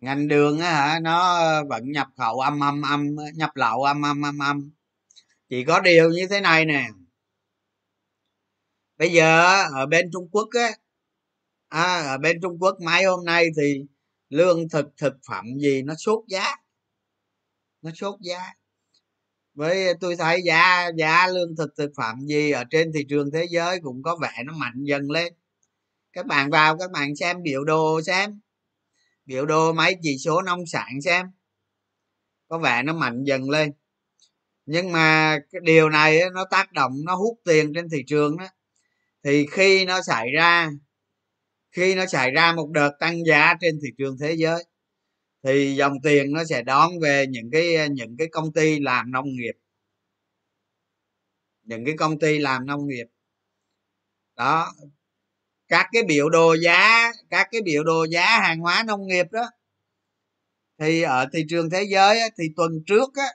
Ngành 0.00 0.28
đường 0.28 0.58
á 0.60 0.70
hả, 0.72 1.00
nó 1.02 1.40
vẫn 1.64 1.92
nhập 1.92 2.08
khẩu 2.16 2.40
âm 2.40 2.60
âm 2.60 2.82
âm, 2.82 3.16
nhập 3.34 3.50
lậu 3.54 3.82
âm 3.82 4.02
âm 4.02 4.22
âm 4.22 4.38
âm. 4.38 4.70
Chỉ 5.50 5.64
có 5.64 5.80
điều 5.80 6.10
như 6.10 6.26
thế 6.30 6.40
này 6.40 6.64
nè 6.64 6.88
bây 8.98 9.12
giờ 9.12 9.62
ở 9.74 9.86
bên 9.86 10.10
trung 10.12 10.28
quốc 10.32 10.48
á 10.60 10.70
à, 11.68 12.02
ở 12.02 12.18
bên 12.18 12.40
trung 12.42 12.58
quốc 12.60 12.80
mấy 12.80 13.04
hôm 13.04 13.24
nay 13.24 13.46
thì 13.56 13.84
lương 14.28 14.68
thực 14.68 14.86
thực 14.96 15.14
phẩm 15.28 15.44
gì 15.58 15.82
nó 15.82 15.94
sốt 15.94 16.24
giá 16.28 16.54
nó 17.82 17.90
sốt 17.94 18.20
giá. 18.20 18.54
Với 19.54 19.94
tôi 20.00 20.16
thấy 20.16 20.42
giá 20.44 20.90
giá 20.96 21.26
lương 21.26 21.56
thực 21.56 21.76
thực 21.76 21.90
phẩm 21.96 22.26
gì 22.26 22.50
ở 22.50 22.64
trên 22.70 22.92
thị 22.92 23.04
trường 23.08 23.30
thế 23.30 23.46
giới 23.50 23.80
cũng 23.82 24.02
có 24.02 24.16
vẻ 24.16 24.42
nó 24.46 24.52
mạnh 24.52 24.84
dần 24.84 25.10
lên. 25.10 25.32
Các 26.12 26.26
bạn 26.26 26.50
vào 26.50 26.78
các 26.78 26.90
bạn 26.90 27.16
xem 27.16 27.42
biểu 27.42 27.64
đồ 27.64 28.02
xem. 28.02 28.40
Biểu 29.26 29.46
đồ 29.46 29.72
mấy 29.72 29.96
chỉ 30.02 30.18
số 30.18 30.42
nông 30.42 30.66
sản 30.66 31.00
xem. 31.04 31.26
Có 32.48 32.58
vẻ 32.58 32.82
nó 32.82 32.92
mạnh 32.92 33.24
dần 33.24 33.50
lên. 33.50 33.72
Nhưng 34.66 34.92
mà 34.92 35.38
cái 35.52 35.60
điều 35.64 35.88
này 35.90 36.20
nó 36.32 36.44
tác 36.50 36.72
động 36.72 36.92
nó 37.04 37.14
hút 37.14 37.40
tiền 37.44 37.72
trên 37.74 37.88
thị 37.90 38.04
trường 38.06 38.36
đó 38.36 38.46
thì 39.28 39.46
khi 39.52 39.84
nó 39.84 40.02
xảy 40.02 40.30
ra, 40.36 40.70
khi 41.72 41.94
nó 41.94 42.06
xảy 42.06 42.30
ra 42.30 42.52
một 42.52 42.70
đợt 42.70 42.90
tăng 43.00 43.24
giá 43.26 43.54
trên 43.60 43.78
thị 43.82 43.88
trường 43.98 44.18
thế 44.18 44.34
giới, 44.34 44.64
thì 45.42 45.74
dòng 45.76 45.92
tiền 46.02 46.32
nó 46.32 46.44
sẽ 46.44 46.62
đón 46.62 46.98
về 47.02 47.26
những 47.26 47.50
cái 47.52 47.88
những 47.88 48.16
cái 48.18 48.28
công 48.32 48.52
ty 48.52 48.80
làm 48.80 49.12
nông 49.12 49.26
nghiệp. 49.26 49.52
Những 51.62 51.84
cái 51.84 51.94
công 51.98 52.18
ty 52.18 52.38
làm 52.38 52.66
nông 52.66 52.86
nghiệp. 52.86 53.06
Đó. 54.36 54.72
Các 55.68 55.86
cái 55.92 56.02
biểu 56.02 56.28
đồ 56.28 56.54
giá, 56.56 57.12
các 57.30 57.48
cái 57.50 57.60
biểu 57.62 57.84
đồ 57.84 58.06
giá 58.06 58.40
hàng 58.40 58.60
hóa 58.60 58.82
nông 58.82 59.06
nghiệp 59.06 59.26
đó, 59.32 59.50
thì 60.78 61.02
ở 61.02 61.26
thị 61.32 61.44
trường 61.48 61.70
thế 61.70 61.82
giới 61.82 62.20
thì 62.38 62.44
tuần 62.56 62.72
trước 62.86 63.14
á, 63.14 63.28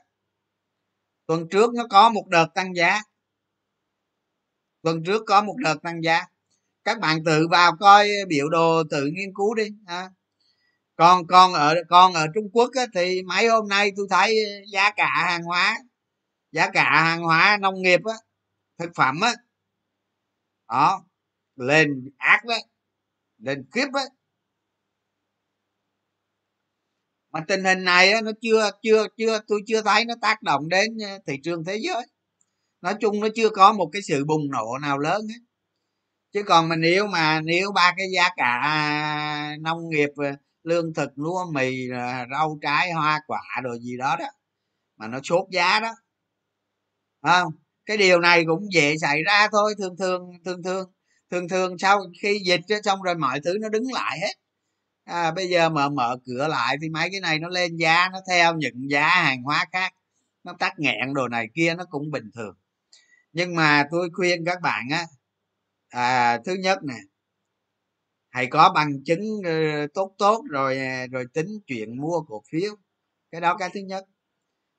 tuần 1.26 1.48
trước 1.50 1.74
nó 1.74 1.86
có 1.90 2.10
một 2.10 2.28
đợt 2.28 2.46
tăng 2.54 2.74
giá 2.74 3.00
tuần 4.84 5.04
trước 5.04 5.22
có 5.26 5.42
một 5.42 5.56
đợt 5.64 5.82
tăng 5.82 6.04
giá. 6.04 6.26
Các 6.84 7.00
bạn 7.00 7.24
tự 7.24 7.48
vào 7.50 7.76
coi 7.80 8.08
biểu 8.28 8.48
đồ 8.48 8.82
tự 8.90 9.06
nghiên 9.06 9.34
cứu 9.34 9.54
đi 9.54 9.64
ha. 9.86 10.10
Còn 10.96 11.26
còn 11.26 11.52
ở 11.52 11.74
còn 11.88 12.14
ở 12.14 12.26
trung 12.34 12.50
quốc 12.52 12.70
á, 12.74 12.86
thì 12.94 13.22
mấy 13.22 13.48
hôm 13.48 13.68
nay 13.68 13.92
tôi 13.96 14.06
thấy 14.10 14.36
giá 14.72 14.90
cả 14.96 15.08
hàng 15.26 15.42
hóa 15.42 15.78
giá 16.52 16.70
cả 16.70 17.02
hàng 17.04 17.22
hóa 17.22 17.58
nông 17.60 17.82
nghiệp 17.82 18.00
á 18.04 18.14
thực 18.78 18.90
phẩm 18.94 19.20
á 19.20 19.34
đó 20.68 21.04
lên 21.56 22.10
ác 22.18 22.44
đấy 22.44 22.64
lên 23.38 23.64
kiếp 23.74 23.88
đấy 23.92 24.08
mà 27.32 27.40
tình 27.48 27.64
hình 27.64 27.84
này 27.84 28.12
á, 28.12 28.20
nó 28.20 28.30
chưa 28.40 28.70
chưa 28.82 29.06
chưa 29.16 29.40
tôi 29.48 29.60
chưa 29.66 29.82
thấy 29.82 30.04
nó 30.04 30.14
tác 30.22 30.42
động 30.42 30.68
đến 30.68 30.98
thị 31.26 31.34
trường 31.42 31.64
thế 31.64 31.76
giới 31.76 32.06
nói 32.84 32.94
chung 33.00 33.20
nó 33.20 33.28
chưa 33.34 33.50
có 33.50 33.72
một 33.72 33.90
cái 33.92 34.02
sự 34.02 34.24
bùng 34.24 34.50
nổ 34.50 34.78
nào 34.82 34.98
lớn 34.98 35.22
hết. 35.28 35.40
Chứ 36.32 36.42
còn 36.46 36.68
mình 36.68 36.80
nếu 36.80 37.06
mà 37.06 37.40
nếu 37.40 37.72
ba 37.74 37.94
cái 37.96 38.06
giá 38.14 38.28
cả 38.36 39.56
nông 39.60 39.90
nghiệp 39.90 40.10
ờ, 40.16 40.32
lương 40.64 40.94
thực 40.94 41.10
lúa 41.16 41.44
mì 41.52 41.88
rau 42.32 42.58
trái 42.62 42.92
hoa 42.92 43.20
quả 43.26 43.42
đồ 43.64 43.78
gì 43.78 43.96
đó 43.98 44.16
đó 44.18 44.26
mà 44.96 45.08
nó 45.08 45.18
chốt 45.22 45.48
giá 45.52 45.80
đó 45.80 45.90
không? 47.22 47.52
Cái 47.86 47.96
điều 47.96 48.20
này 48.20 48.44
cũng 48.46 48.72
dễ 48.72 48.94
xảy 49.02 49.22
ra 49.22 49.48
thôi 49.52 49.74
thường 49.78 49.96
thường 49.98 50.30
thường 50.44 50.62
thường 50.62 50.92
thường 51.30 51.48
thường 51.48 51.78
sau 51.78 52.00
khi 52.22 52.40
dịch 52.46 52.60
xong 52.84 53.02
rồi 53.02 53.14
mọi 53.14 53.40
thứ 53.44 53.58
nó 53.60 53.68
đứng 53.68 53.92
lại 53.92 54.18
hết. 54.22 54.32
À, 55.04 55.30
bây 55.30 55.48
giờ 55.48 55.68
mở 55.68 55.88
mở 55.88 56.16
cửa 56.26 56.48
lại 56.48 56.76
thì 56.82 56.88
mấy 56.88 57.08
cái 57.12 57.20
này 57.20 57.38
nó 57.38 57.48
lên 57.48 57.76
giá 57.76 58.08
nó 58.12 58.18
theo 58.28 58.54
những 58.56 58.90
giá 58.90 59.08
hàng 59.08 59.42
hóa 59.42 59.66
khác 59.72 59.92
nó 60.44 60.54
tắt 60.58 60.72
nghẹn 60.78 61.14
đồ 61.14 61.28
này 61.28 61.46
kia 61.54 61.74
nó 61.78 61.84
cũng 61.90 62.10
bình 62.10 62.30
thường 62.34 62.56
nhưng 63.34 63.54
mà 63.54 63.88
tôi 63.90 64.10
khuyên 64.12 64.44
các 64.44 64.60
bạn 64.62 64.88
á 64.90 65.06
à, 65.88 66.38
thứ 66.44 66.54
nhất 66.54 66.78
nè 66.84 66.96
hãy 68.34 68.46
có 68.46 68.72
bằng 68.74 69.04
chứng 69.04 69.42
ờ, 69.44 69.86
tốt 69.94 70.14
tốt 70.18 70.44
rồi 70.50 70.78
à, 70.78 71.06
rồi 71.06 71.26
tính 71.34 71.48
chuyện 71.66 72.00
mua 72.00 72.20
cổ 72.28 72.42
phiếu. 72.52 72.74
Cái 73.30 73.40
đó 73.40 73.56
cái 73.58 73.70
thứ 73.74 73.80
nhất. 73.80 74.04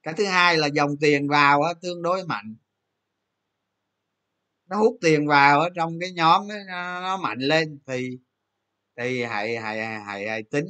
Cái 0.04 0.14
thứ 0.14 0.26
hai 0.26 0.58
là 0.58 0.68
dòng 0.68 0.98
tiền 1.02 1.28
vào 1.28 1.62
á, 1.62 1.74
tương 1.82 2.02
đối 2.02 2.26
mạnh. 2.26 2.56
Nó 4.68 4.78
hút 4.78 4.98
tiền 5.02 5.28
vào 5.28 5.60
ở 5.60 5.70
trong 5.76 6.00
cái 6.00 6.12
nhóm 6.12 6.52
ấy, 6.52 6.60
nó, 6.68 7.02
nó 7.02 7.18
mạnh 7.18 7.40
lên 7.40 7.80
thì 7.88 8.20
thì 8.98 9.24
hãy 9.24 9.58
hãy 9.58 9.86
hãy, 9.86 10.28
hãy 10.28 10.44
tính. 10.44 10.66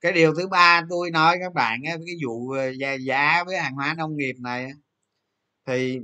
Cái 0.00 0.12
điều 0.12 0.34
thứ 0.34 0.48
ba 0.48 0.82
tôi 0.90 1.10
nói 1.10 1.36
các 1.40 1.54
bạn 1.54 1.80
á, 1.86 1.96
cái 2.06 2.16
vụ 2.26 2.50
ờ, 2.50 2.70
giá, 2.70 2.94
giá 2.94 3.44
với 3.46 3.58
hàng 3.58 3.74
hóa 3.74 3.94
nông 3.98 4.16
nghiệp 4.16 4.34
này 4.40 4.70
thì 5.66 6.00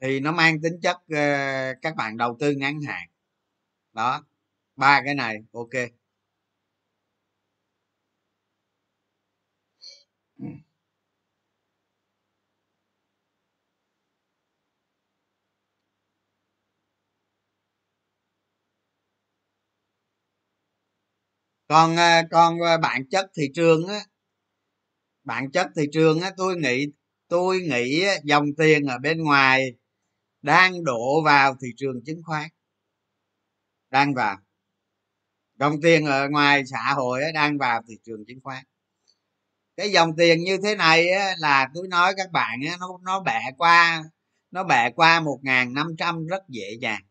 thì 0.00 0.20
nó 0.20 0.32
mang 0.32 0.60
tính 0.62 0.74
chất 0.82 0.96
uh, 0.96 1.82
các 1.82 1.96
bạn 1.96 2.16
đầu 2.16 2.36
tư 2.40 2.52
ngắn 2.52 2.80
hạn. 2.82 3.08
Đó 3.92 4.24
ba 4.76 5.02
cái 5.04 5.14
này 5.14 5.36
ok. 5.52 5.70
Còn 21.68 21.96
ờ, 21.96 22.22
còn 22.30 22.60
ờ, 22.60 22.78
bản 22.78 23.06
chất 23.10 23.30
thị 23.36 23.42
trường 23.54 23.86
á 23.86 24.00
bản 25.24 25.50
chất 25.50 25.66
thị 25.76 25.82
trường 25.92 26.20
á 26.20 26.30
tôi 26.36 26.56
nghĩ 26.56 26.86
tôi 27.28 27.60
nghĩ 27.60 28.04
dòng 28.24 28.46
tiền 28.58 28.84
ở 28.86 28.98
bên 28.98 29.22
ngoài 29.22 29.72
đang 30.44 30.84
đổ 30.84 31.22
vào 31.24 31.56
thị 31.62 31.68
trường 31.76 32.04
chứng 32.06 32.22
khoán. 32.24 32.48
Đang 33.90 34.14
vào. 34.14 34.38
Dòng 35.58 35.80
tiền 35.82 36.06
ở 36.06 36.28
ngoài 36.28 36.62
xã 36.66 36.94
hội 36.94 37.22
đang 37.34 37.58
vào 37.58 37.82
thị 37.88 37.94
trường 38.04 38.24
chứng 38.26 38.40
khoán. 38.42 38.64
Cái 39.76 39.90
dòng 39.92 40.16
tiền 40.16 40.40
như 40.44 40.58
thế 40.62 40.76
này 40.76 41.06
là 41.38 41.70
tôi 41.74 41.88
nói 41.88 42.14
các 42.16 42.30
bạn 42.32 42.60
nó 42.80 42.98
nó 43.02 43.20
bẻ 43.20 43.50
qua, 43.58 44.04
nó 44.50 44.64
bẻ 44.64 44.90
qua 44.96 45.20
một 45.20 45.38
ngàn 45.42 45.74
năm 45.74 45.94
trăm 45.98 46.26
rất 46.26 46.42
dễ 46.48 46.76
dàng. 46.80 47.02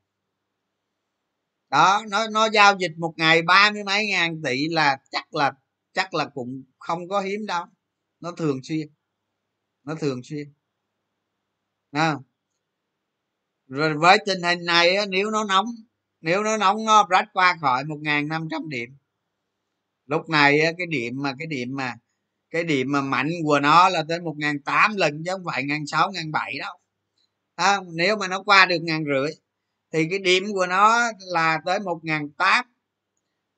Đó, 1.70 2.04
nó 2.10 2.28
nó 2.28 2.50
giao 2.50 2.78
dịch 2.80 2.92
một 2.98 3.14
ngày 3.18 3.42
ba 3.42 3.72
mươi 3.72 3.84
mấy 3.84 4.08
ngàn 4.08 4.42
tỷ 4.44 4.68
là 4.68 4.98
chắc 5.12 5.34
là 5.34 5.52
chắc 5.94 6.14
là 6.14 6.26
cũng 6.34 6.64
không 6.80 7.08
có 7.10 7.22
hiếm 7.22 7.46
đâu. 7.46 7.66
Nó 8.20 8.32
thường 8.32 8.60
xuyên. 8.64 8.88
Nó 9.84 9.96
thường 9.96 10.24
xuyên. 10.24 10.54
À 11.92 12.16
rồi 13.68 13.94
với 13.94 14.18
tình 14.26 14.42
hình 14.44 14.66
này 14.66 14.98
nếu 15.10 15.32
nó 15.32 15.44
nóng 15.44 15.66
nếu 16.22 16.44
nó 16.44 16.58
nóng 16.58 16.86
nó 16.86 17.08
rách 17.10 17.26
qua 17.34 17.58
khỏi 17.62 17.84
một 17.84 17.98
ngàn 18.02 18.28
năm 18.28 18.48
trăm 18.52 18.70
điểm. 18.70 18.98
Lúc 20.06 20.30
này 20.30 20.60
cái 20.78 20.88
điểm 20.88 21.14
mà 21.22 21.34
cái 21.40 21.48
điểm 21.48 21.76
mà 21.76 21.96
cái 22.52 22.64
điểm 22.64 22.92
mà 22.92 23.02
mạnh 23.02 23.30
của 23.44 23.60
nó 23.60 23.90
là 23.90 24.04
tới 24.10 24.20
một 24.20 24.36
ngàn 24.38 24.60
tám 24.60 24.96
lần 24.96 25.24
chứ 25.26 25.32
không 25.32 25.44
phải 25.46 25.64
ngàn 25.64 25.86
sáu 25.88 26.12
ngàn 26.12 26.32
bảy 26.32 26.58
đâu. 26.60 26.74
À, 27.56 27.80
nếu 27.94 28.18
mà 28.18 28.28
nó 28.28 28.44
qua 28.44 28.66
được 28.66 28.80
ngàn 28.82 29.04
rưỡi 29.06 29.32
thì 29.92 30.08
cái 30.10 30.20
điểm 30.20 30.44
của 30.54 30.66
nó 30.66 31.12
là 31.20 31.60
tới 31.66 31.80
một 31.80 32.00
ngàn 32.04 32.30
tám. 32.30 32.66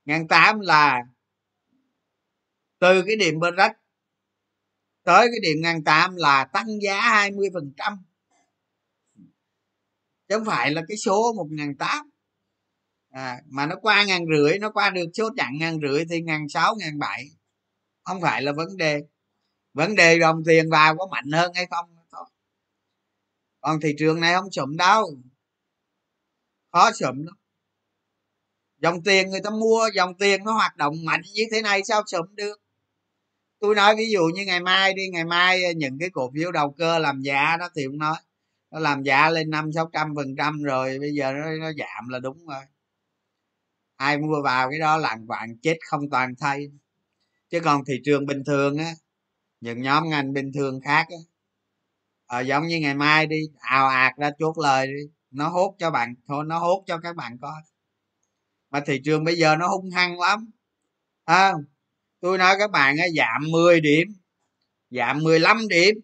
Ngàn 0.06 0.28
tám 0.28 0.60
là 0.60 1.02
từ 2.80 3.04
cái 3.08 3.16
điểm 3.16 3.40
rách 3.58 3.78
tới 5.04 5.28
cái 5.28 5.40
điểm 5.42 5.62
ngàn 5.62 5.84
tám 5.84 6.16
là 6.16 6.46
tăng 6.46 6.68
giá 6.82 7.02
20 7.02 7.50
phần 7.54 7.74
trăm 7.78 7.98
chứ 10.30 10.36
không 10.36 10.46
phải 10.46 10.72
là 10.72 10.82
cái 10.88 10.98
số 10.98 11.34
một 11.34 11.48
ngàn 11.52 11.76
tám. 11.76 12.10
À, 13.12 13.42
mà 13.46 13.66
nó 13.66 13.76
qua 13.82 14.04
ngàn 14.04 14.26
rưỡi 14.36 14.60
nó 14.60 14.72
qua 14.72 14.90
được 14.90 15.06
số 15.14 15.30
chặn 15.38 15.58
ngàn 15.58 15.80
rưỡi 15.82 16.06
thì 16.10 16.22
ngàn 16.22 16.50
sáu 16.50 16.76
ngàn 16.76 17.00
bảy. 17.00 17.26
Không 18.04 18.22
phải 18.22 18.42
là 18.42 18.52
vấn 18.52 18.78
đề. 18.78 19.02
Vấn 19.74 19.96
đề 19.96 20.20
đồng 20.20 20.44
tiền 20.46 20.70
vào 20.70 20.98
có 20.98 21.08
mạnh 21.12 21.32
hơn 21.32 21.52
hay 21.56 21.66
không 21.72 21.86
thôi 22.12 22.26
còn 23.66 23.80
thị 23.82 23.96
trường 23.98 24.20
này 24.20 24.34
không 24.34 24.52
sụm 24.52 24.78
đâu. 24.78 25.18
Khó 26.72 26.92
sụm 26.92 27.24
lắm. 27.26 27.36
Dòng 28.82 29.04
tiền 29.04 29.30
người 29.30 29.42
ta 29.44 29.50
mua 29.50 29.90
dòng 29.96 30.18
tiền 30.18 30.44
nó 30.44 30.52
hoạt 30.52 30.78
động 30.78 31.06
mạnh 31.06 31.22
như 31.34 31.44
thế 31.52 31.62
này 31.62 31.82
sao 31.84 32.04
sụm 32.08 32.36
được? 32.36 32.62
Tôi 33.60 33.76
nói 33.76 33.96
ví 33.96 34.10
dụ 34.12 34.22
như 34.36 34.46
ngày 34.46 34.60
mai 34.60 34.94
đi 34.94 35.08
ngày 35.08 35.26
mai 35.26 35.64
ờ, 35.64 35.72
những 35.76 36.00
cái 36.00 36.10
cổ 36.10 36.32
phiếu 36.34 36.52
đầu 36.52 36.76
cơ 36.78 37.00
làm 37.00 37.22
giá 37.22 37.58
đó 37.60 37.70
thì 37.76 37.86
cũng 37.86 37.98
nói 37.98 38.18
nó 38.76 38.82
làm 38.82 39.04
giá 39.04 39.30
lên 39.30 39.50
năm 39.50 39.72
sáu 39.76 39.90
trăm 39.94 40.16
phần 40.16 40.36
trăm 40.38 40.64
rồi 40.64 41.00
bây 41.00 41.14
giờ 41.14 41.34
nó, 41.34 41.52
nó 41.60 41.72
giảm 41.78 42.08
là 42.10 42.20
đúng 42.20 42.46
rồi. 42.48 42.64
Ai 43.96 44.18
mua 44.18 44.42
vào 44.44 44.70
cái 44.70 44.80
đó 44.80 44.98
lạng 44.98 45.26
vạn 45.28 45.58
chết 45.62 45.78
không 45.90 46.10
toàn 46.10 46.34
thay. 46.40 46.68
Chứ 47.50 47.60
còn 47.60 47.86
thị 47.86 47.94
trường 48.06 48.26
bình 48.26 48.44
thường 48.46 48.78
á 48.78 48.92
những 49.62 49.82
nhóm 49.82 50.10
ngành 50.10 50.34
bình 50.34 50.52
thường 50.54 50.82
khác 50.82 51.08
á 51.10 51.18
ờ, 52.26 52.42
giống 52.42 52.68
như 52.68 52.80
ngày 52.80 52.96
mai 52.96 53.26
đi 53.28 53.42
ào 53.60 53.88
ạt 53.88 54.14
ra 54.18 54.32
chốt 54.40 54.58
lời 54.58 54.88
đi 54.88 55.12
nó 55.32 55.50
hốt 55.50 55.76
cho 55.80 55.92
bạn 55.92 56.16
thôi 56.28 56.46
nó 56.48 56.60
hốt 56.60 56.84
cho 56.88 56.98
các 56.98 57.16
bạn 57.16 57.38
coi. 57.42 57.62
Mà 58.72 58.80
thị 58.86 59.02
trường 59.06 59.24
bây 59.24 59.36
giờ 59.36 59.56
nó 59.56 59.68
hung 59.68 59.90
hăng 59.92 60.20
lắm. 60.20 60.52
À, 61.26 61.54
tôi 62.22 62.38
nói 62.38 62.56
các 62.60 62.72
bạn 62.72 62.98
á 62.98 63.06
giảm 63.18 63.52
10 63.52 63.82
điểm 63.82 64.08
giảm 64.92 65.20
15 65.24 65.68
điểm 65.68 65.96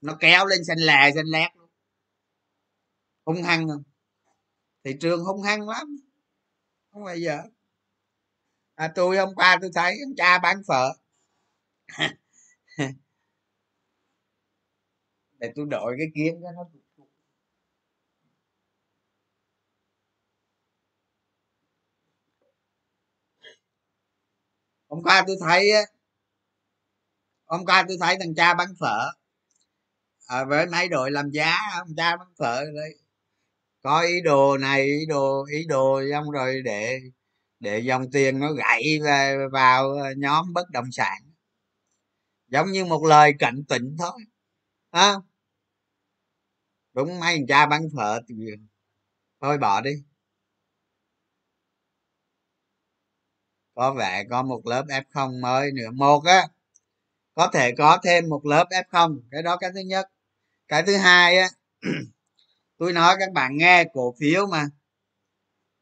nó 0.00 0.16
kéo 0.20 0.46
lên 0.46 0.64
xanh 0.64 0.78
lè 0.78 1.10
xanh 1.14 1.26
lét 1.26 1.57
hung 3.28 3.42
hăng 3.42 3.68
không? 3.68 3.82
Thị 4.84 4.96
trường 5.00 5.24
hung 5.24 5.42
hăng 5.42 5.68
lắm. 5.68 5.96
Không 6.92 7.04
bao 7.04 7.16
giờ. 7.16 7.42
À, 8.74 8.92
tôi 8.94 9.16
hôm 9.18 9.34
qua 9.34 9.58
tôi 9.60 9.70
thấy 9.74 9.96
ông 10.06 10.14
cha 10.16 10.38
bán 10.38 10.62
phở. 10.68 10.92
Để 15.38 15.52
tôi 15.56 15.66
đổi 15.70 15.94
cái 15.98 16.06
kiếm 16.14 16.34
cho 16.42 16.52
nó 16.52 16.64
hôm 24.88 25.02
qua 25.02 25.24
tôi 25.26 25.36
thấy 25.40 25.70
hôm 27.46 27.64
qua 27.66 27.84
tôi 27.88 27.96
thấy 28.00 28.16
thằng 28.20 28.34
cha 28.34 28.54
bán 28.54 28.68
phở. 28.80 29.10
À, 30.26 30.44
với 30.44 30.66
mấy 30.66 30.88
đội 30.88 31.10
làm 31.10 31.30
giá 31.30 31.56
ông 31.78 31.88
cha 31.96 32.16
bán 32.16 32.28
phở 32.38 32.64
đấy 32.64 32.98
có 33.82 34.00
ý 34.00 34.20
đồ 34.24 34.58
này 34.58 34.84
ý 34.84 35.06
đồ 35.08 35.44
ý 35.52 35.64
đồ 35.68 36.00
xong 36.12 36.30
rồi 36.30 36.62
để 36.64 37.00
để 37.60 37.78
dòng 37.78 38.10
tiền 38.12 38.38
nó 38.40 38.52
gãy 38.52 38.98
vào 39.52 39.90
ờ, 39.90 40.14
nhóm 40.16 40.52
bất 40.52 40.70
động 40.70 40.92
sản. 40.92 41.22
Giống 42.48 42.72
như 42.72 42.84
một 42.84 43.04
lời 43.04 43.32
cảnh 43.38 43.64
tỉnh 43.68 43.96
thôi 43.98 44.12
à, 44.90 45.14
đúng 46.94 47.20
mấy 47.20 47.36
thằng 47.36 47.46
cha 47.46 47.66
bán 47.66 47.82
phở 47.96 48.20
thì 48.28 48.34
thôi 49.40 49.58
bỏ 49.58 49.80
đi. 49.80 49.90
Có 53.74 53.94
vẻ 53.94 54.24
có 54.30 54.42
một 54.42 54.66
lớp 54.66 54.84
f0 54.88 55.40
mới 55.40 55.72
nữa. 55.72 55.90
Một 55.94 56.24
á 56.24 56.48
có 57.34 57.50
thể 57.54 57.72
có 57.78 57.98
thêm 58.04 58.28
một 58.28 58.46
lớp 58.46 58.64
f0 58.70 59.20
cái 59.30 59.42
đó 59.42 59.56
cái 59.56 59.70
thứ 59.74 59.80
nhất. 59.80 60.06
Cái 60.68 60.82
thứ 60.82 60.96
hai 60.96 61.38
á 61.38 61.48
tôi 62.78 62.92
nói 62.92 63.16
các 63.18 63.32
bạn 63.32 63.56
nghe 63.56 63.84
cổ 63.92 64.14
phiếu 64.20 64.46
mà. 64.46 64.66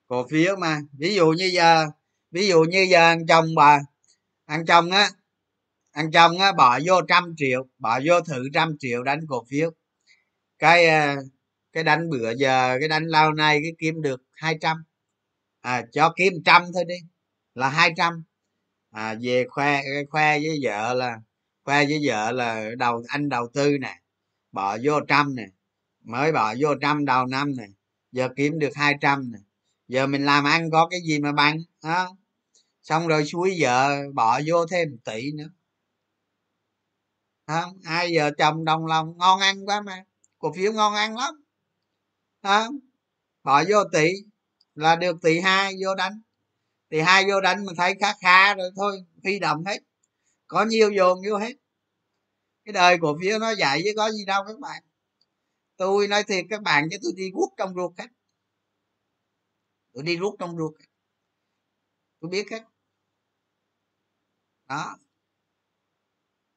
Cổ 0.06 0.26
phiếu 0.28 0.56
mà. 0.56 0.80
Ví 0.92 1.14
dụ 1.14 1.26
như 1.30 1.46
giờ 1.46 1.86
ví 2.30 2.48
dụ 2.48 2.62
như 2.62 2.86
giờ 2.90 3.00
ăn 3.00 3.26
chồng 3.26 3.54
bà 3.56 3.80
ăn 4.44 4.66
chồng 4.66 4.90
á 4.90 5.10
ăn 5.92 6.10
chồng 6.10 6.38
á 6.38 6.52
bỏ 6.52 6.78
vô 6.86 7.00
trăm 7.08 7.34
triệu 7.36 7.66
bỏ 7.78 8.00
vô 8.04 8.20
thử 8.20 8.44
trăm 8.54 8.76
triệu 8.78 9.02
đánh 9.02 9.20
cổ 9.28 9.44
phiếu. 9.48 9.70
Cái 10.58 10.86
à, 10.86 11.16
cái 11.72 11.84
đánh 11.84 12.10
bữa 12.10 12.34
giờ 12.34 12.76
cái 12.80 12.88
đánh 12.88 13.04
lao 13.06 13.32
này 13.32 13.60
cái 13.62 13.72
kiếm 13.78 14.02
được 14.02 14.22
hai 14.32 14.58
trăm. 14.60 14.84
À 15.60 15.84
cho 15.92 16.12
kiếm 16.16 16.32
trăm 16.44 16.64
thôi 16.74 16.84
đi 16.84 16.94
là 17.54 17.68
hai 17.68 17.92
trăm. 17.96 18.24
À, 18.90 19.14
về 19.22 19.46
khoe 19.50 19.82
khoe 20.10 20.38
với 20.38 20.58
vợ 20.62 20.94
là 20.94 21.20
khoe 21.64 21.84
với 21.84 22.00
vợ 22.06 22.32
là 22.32 22.70
đầu 22.78 23.02
anh 23.08 23.28
đầu 23.28 23.48
tư 23.54 23.78
nè 23.80 24.00
bỏ 24.52 24.78
vô 24.84 25.00
trăm 25.08 25.34
nè 25.34 25.46
mới 26.06 26.32
bỏ 26.32 26.54
vô 26.60 26.68
trăm 26.80 27.04
đầu 27.04 27.26
năm 27.26 27.56
nè 27.56 27.66
giờ 28.12 28.28
kiếm 28.36 28.58
được 28.58 28.74
200 28.74 29.32
nè 29.32 29.38
giờ 29.88 30.06
mình 30.06 30.24
làm 30.24 30.44
ăn 30.44 30.70
có 30.70 30.88
cái 30.90 31.00
gì 31.00 31.18
mà 31.18 31.32
bằng 31.32 31.58
đó 31.82 32.16
xong 32.82 33.08
rồi 33.08 33.26
suối 33.26 33.56
vợ 33.60 33.96
bỏ 34.14 34.40
vô 34.46 34.66
thêm 34.66 34.98
tỷ 35.04 35.32
nữa. 35.32 35.48
Không 37.46 37.78
hai 37.84 38.12
giờ 38.12 38.30
chồng 38.38 38.64
đồng 38.64 38.86
lòng, 38.86 39.18
ngon 39.18 39.40
ăn 39.40 39.66
quá 39.66 39.80
mà. 39.80 40.04
Cổ 40.38 40.52
phiếu 40.56 40.72
ngon 40.72 40.94
ăn 40.94 41.16
lắm. 41.16 41.34
Không 42.42 42.78
bỏ 43.42 43.64
vô 43.68 43.84
tỷ 43.92 44.08
là 44.74 44.96
được 44.96 45.16
tỷ 45.22 45.40
hai 45.40 45.74
vô 45.84 45.94
đánh. 45.94 46.20
Tỷ 46.88 47.00
hai 47.00 47.24
vô 47.30 47.40
đánh 47.40 47.66
mà 47.66 47.72
thấy 47.76 47.94
khá 48.00 48.14
khá 48.20 48.54
rồi 48.54 48.70
thôi, 48.76 49.04
huy 49.22 49.38
động 49.38 49.64
hết. 49.64 49.78
Có 50.46 50.64
nhiều 50.64 50.90
dồn 50.90 51.18
vô 51.28 51.36
hết. 51.38 51.52
Cái 52.64 52.72
đời 52.72 52.98
cổ 53.00 53.16
phiếu 53.20 53.38
nó 53.38 53.50
dạy 53.50 53.80
chứ 53.84 53.90
có 53.96 54.10
gì 54.10 54.24
đâu 54.24 54.44
các 54.46 54.58
bạn 54.60 54.82
tôi 55.76 56.08
nói 56.08 56.24
thiệt 56.24 56.44
các 56.50 56.62
bạn 56.62 56.88
chứ 56.90 56.96
tôi 57.02 57.12
đi 57.16 57.30
rút 57.30 57.52
trong 57.56 57.74
ruột 57.74 57.98
hết 57.98 58.06
tôi 59.92 60.02
đi 60.04 60.16
rút 60.16 60.36
trong 60.38 60.56
ruột 60.56 60.74
tôi 62.20 62.30
biết 62.30 62.50
hết 62.50 62.62
đó. 64.68 64.96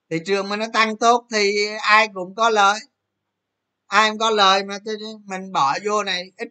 Thị 0.09 0.17
trường 0.25 0.49
mà 0.49 0.55
nó 0.55 0.65
tăng 0.73 0.97
tốt 0.97 1.27
thì 1.31 1.67
ai 1.81 2.07
cũng 2.13 2.35
có 2.35 2.49
lợi. 2.49 2.79
Ai 3.87 4.09
cũng 4.09 4.19
có 4.19 4.29
lời 4.29 4.63
mà 4.63 4.77
mình 5.25 5.51
bỏ 5.51 5.77
vô 5.85 6.03
này 6.03 6.31
ít. 6.37 6.47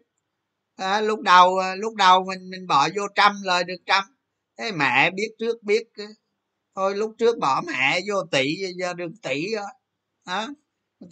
À, 0.77 1.01
lúc 1.01 1.21
đầu 1.21 1.59
lúc 1.77 1.95
đầu 1.95 2.25
mình 2.25 2.51
mình 2.51 2.67
bỏ 2.67 2.89
vô 2.97 3.03
trăm 3.15 3.33
lời 3.45 3.65
được 3.65 3.83
trăm. 3.87 4.05
Thế 4.59 4.73
mẹ 4.73 5.11
biết 5.11 5.29
trước 5.39 5.63
biết 5.63 5.89
thôi 6.75 6.97
lúc 6.97 7.15
trước 7.19 7.39
bỏ 7.39 7.63
mẹ 7.67 8.01
vô 8.09 8.25
tỷ 8.31 8.57
giờ 8.79 8.95
được 8.95 9.11
tỷ 9.23 9.55
rồi. 9.55 9.67
Đó 10.27 10.49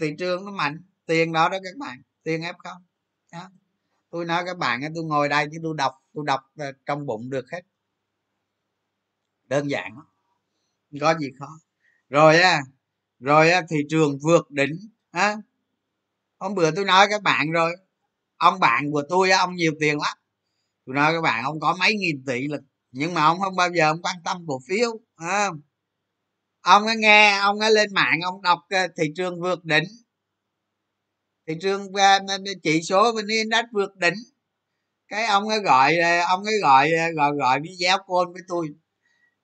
thị 0.01 0.11
trường 0.19 0.45
nó 0.45 0.51
mạnh 0.53 0.83
tiền 1.07 1.33
đó 1.33 1.49
đó 1.49 1.59
các 1.65 1.77
bạn 1.79 2.03
tiền 2.23 2.43
ép 2.43 2.57
không? 2.59 2.83
Đó. 3.33 3.51
tôi 4.11 4.25
nói 4.25 4.43
các 4.47 4.59
bạn 4.59 4.81
tôi 4.95 5.05
ngồi 5.05 5.29
đây 5.29 5.47
chứ 5.53 5.59
tôi 5.63 5.75
đọc 5.77 5.93
tôi 6.15 6.25
đọc 6.27 6.41
ờ, 6.59 6.73
trong 6.87 7.07
bụng 7.07 7.31
được 7.31 7.45
hết. 7.53 7.61
Đơn 9.45 9.71
giản 9.71 9.97
lắm. 9.97 10.07
Có 11.01 11.19
gì 11.19 11.29
khó. 11.39 11.49
Rồi 12.09 12.39
á 12.39 12.61
rồi 13.21 13.51
á 13.51 13.63
thị 13.71 13.77
trường 13.89 14.19
vượt 14.23 14.51
đỉnh 14.51 14.77
á. 15.11 15.37
Hôm 16.39 16.55
bữa 16.55 16.71
tôi 16.71 16.85
nói 16.85 17.07
các 17.11 17.23
bạn 17.23 17.51
rồi 17.51 17.77
ông 18.37 18.61
bạn 18.61 18.91
của 18.93 19.03
tôi 19.09 19.31
ông 19.31 19.55
nhiều 19.57 19.73
tiền 19.81 19.99
lắm. 19.99 20.17
Tôi 20.87 20.95
nói 20.95 21.13
các 21.13 21.21
bạn 21.21 21.45
ông 21.45 21.61
có 21.61 21.77
mấy 21.81 21.95
nghìn 21.95 22.25
tỷ 22.27 22.49
lực, 22.49 22.63
nhưng 22.93 23.15
mà 23.15 23.25
ông 23.25 23.41
không 23.41 23.57
bao 23.57 23.69
giờ 23.71 23.91
ông 23.91 24.03
quan 24.03 24.17
tâm 24.25 24.45
cổ 24.47 24.61
phiếu 24.69 25.01
à, 25.17 25.51
ông 26.61 26.87
ấy 26.87 26.97
nghe 26.97 27.39
ông 27.39 27.61
ấy 27.61 27.73
lên 27.73 27.95
mạng 27.95 28.21
ông 28.25 28.43
đọc 28.43 28.59
ờ, 28.71 28.89
thị 28.97 29.05
trường 29.17 29.41
vượt 29.41 29.65
đỉnh 29.65 29.85
thị 31.47 31.55
trường 31.63 31.93
ờ, 31.93 32.19
chỉ 32.63 32.83
số 32.83 33.13
vn 33.13 33.27
index 33.29 33.65
vượt 33.73 33.97
đỉnh. 33.97 34.15
Cái 35.09 35.27
ông 35.27 35.49
ấy 35.49 35.61
gọi 35.61 35.97
ờ, 35.99 36.21
ông 36.29 36.45
ấy 36.45 36.55
gọi 36.63 36.91
ờ, 36.93 37.13
gọi 37.17 37.33
gọi 37.37 37.61
video 37.61 37.99
call 37.99 38.33
với 38.33 38.43
tôi. 38.49 38.69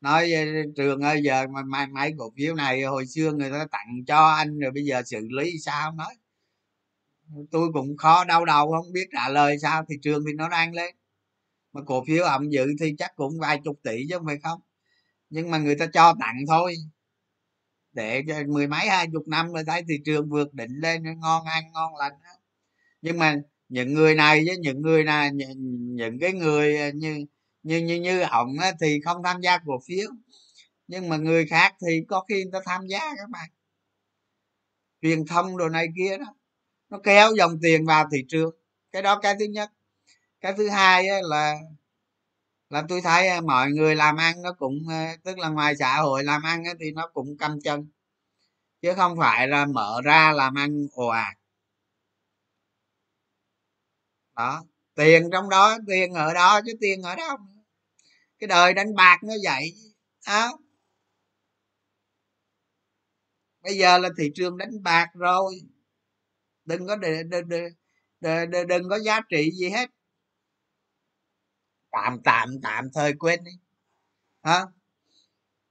Nói 0.00 0.30
trường 0.76 1.00
ơi 1.00 1.20
giờ 1.24 1.46
mà 1.48 1.62
mấy, 1.62 1.86
mấy 1.86 2.12
cổ 2.18 2.32
phiếu 2.36 2.54
này 2.54 2.82
hồi 2.82 3.06
xưa 3.06 3.32
người 3.32 3.50
ta 3.50 3.66
tặng 3.72 4.04
cho 4.06 4.28
anh 4.28 4.58
rồi 4.58 4.70
bây 4.72 4.84
giờ 4.84 5.02
xử 5.06 5.28
lý 5.30 5.52
sao 5.64 5.92
nói. 5.92 6.14
Tôi 7.50 7.68
cũng 7.72 7.96
khó 7.96 8.24
đau 8.24 8.44
đầu 8.44 8.70
không 8.72 8.92
biết 8.92 9.06
trả 9.12 9.28
lời 9.28 9.58
sao 9.62 9.84
thị 9.88 9.96
trường 10.02 10.24
thì 10.26 10.32
nó 10.32 10.48
đang 10.48 10.74
lên. 10.74 10.94
Mà 11.72 11.80
cổ 11.86 12.04
phiếu 12.08 12.24
ông 12.24 12.52
dự 12.52 12.66
thì 12.80 12.94
chắc 12.98 13.16
cũng 13.16 13.40
vài 13.40 13.60
chục 13.64 13.80
tỷ 13.84 14.06
chứ 14.08 14.16
không 14.18 14.26
phải 14.26 14.38
không. 14.42 14.60
Nhưng 15.30 15.50
mà 15.50 15.58
người 15.58 15.76
ta 15.76 15.86
cho 15.94 16.14
tặng 16.20 16.36
thôi 16.48 16.76
để 17.92 18.22
mười 18.48 18.66
mấy 18.66 18.88
hai 18.88 19.06
chục 19.12 19.28
năm 19.28 19.52
rồi 19.52 19.64
thấy 19.66 19.82
thị 19.88 19.94
trường 20.04 20.28
vượt 20.30 20.54
đỉnh 20.54 20.80
lên 20.80 21.02
ngon 21.20 21.44
ăn 21.44 21.72
ngon 21.72 21.96
lành 21.96 22.12
nhưng 23.02 23.18
mà 23.18 23.36
những 23.68 23.94
người 23.94 24.14
này 24.14 24.44
với 24.46 24.56
những 24.58 24.82
người 24.82 25.04
này 25.04 25.30
những, 25.32 25.50
những 25.96 26.18
cái 26.20 26.32
người 26.32 26.78
à, 26.78 26.90
như 26.94 27.26
như 27.62 27.78
như 27.78 27.94
như 28.00 28.20
ổng 28.20 28.56
thì 28.80 29.00
không 29.04 29.22
tham 29.22 29.40
gia 29.40 29.58
cổ 29.58 29.80
phiếu. 29.86 30.10
Nhưng 30.88 31.08
mà 31.08 31.16
người 31.16 31.46
khác 31.46 31.74
thì 31.86 32.04
có 32.08 32.24
khi 32.28 32.42
người 32.42 32.52
ta 32.52 32.58
tham 32.64 32.86
gia 32.86 32.98
các 33.16 33.30
bạn. 33.30 33.50
Truyền 35.02 35.26
thông 35.26 35.56
đồ 35.56 35.68
này 35.68 35.86
kia 35.96 36.18
đó 36.18 36.34
nó 36.90 36.98
kéo 37.04 37.34
dòng 37.38 37.58
tiền 37.62 37.86
vào 37.86 38.08
thị 38.12 38.24
trường. 38.28 38.54
Cái 38.92 39.02
đó 39.02 39.18
cái 39.22 39.34
thứ 39.38 39.44
nhất. 39.44 39.70
Cái 40.40 40.52
thứ 40.56 40.68
hai 40.68 41.06
là 41.22 41.58
là 42.72 42.82
tôi 42.88 43.00
thấy 43.00 43.28
à, 43.28 43.40
mọi 43.40 43.70
người 43.70 43.94
làm 43.96 44.16
ăn 44.16 44.42
nó 44.42 44.52
cũng 44.52 44.78
ờ, 44.88 45.16
tức 45.24 45.38
là 45.38 45.48
ngoài 45.48 45.76
xã 45.76 45.96
hội 46.00 46.24
làm 46.24 46.42
ăn 46.42 46.62
thì 46.80 46.90
nó 46.90 47.08
cũng 47.14 47.36
căm 47.38 47.60
chân. 47.64 47.86
Chứ 48.82 48.94
không 48.96 49.16
phải 49.18 49.48
là 49.48 49.66
mở 49.66 50.00
ra 50.04 50.32
làm 50.32 50.54
ăn 50.54 50.86
ồ 50.92 51.06
ạt. 51.08 51.36
Đó 54.36 54.64
tiền 54.94 55.28
trong 55.32 55.48
đó 55.48 55.78
tiền 55.86 56.12
ở 56.12 56.34
đó 56.34 56.60
chứ 56.66 56.72
tiền 56.80 57.02
ở 57.02 57.16
đâu 57.16 57.36
cái 58.38 58.48
đời 58.48 58.74
đánh 58.74 58.94
bạc 58.94 59.18
nó 59.22 59.34
vậy 59.44 59.74
đó 60.26 60.58
bây 63.62 63.76
giờ 63.78 63.98
là 63.98 64.08
thị 64.18 64.30
trường 64.34 64.58
đánh 64.58 64.82
bạc 64.82 65.08
rồi. 65.14 65.54
Đừng 66.64 66.86
có 66.86 66.96
đừng, 66.96 67.30
đừng, 67.30 67.48
đừng, 68.20 68.66
đừng 68.68 68.88
có 68.88 68.98
giá 68.98 69.20
trị 69.30 69.50
gì 69.52 69.68
hết 69.70 69.90
tạm 71.92 72.20
tạm 72.24 72.48
tạm 72.62 72.88
thời 72.94 73.12
quên 73.18 73.44
đi. 73.44 73.52
Hả? 74.42 74.60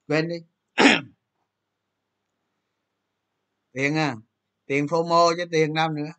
Quên 0.08 0.28
đi. 0.30 0.36
Tiền 3.74 3.96
à 3.98 4.16
tiền 4.66 4.88
phô 4.88 5.04
mô 5.04 5.32
chứ 5.38 5.46
tiền 5.52 5.74
đâu 5.74 5.90
nữa. 5.90 6.12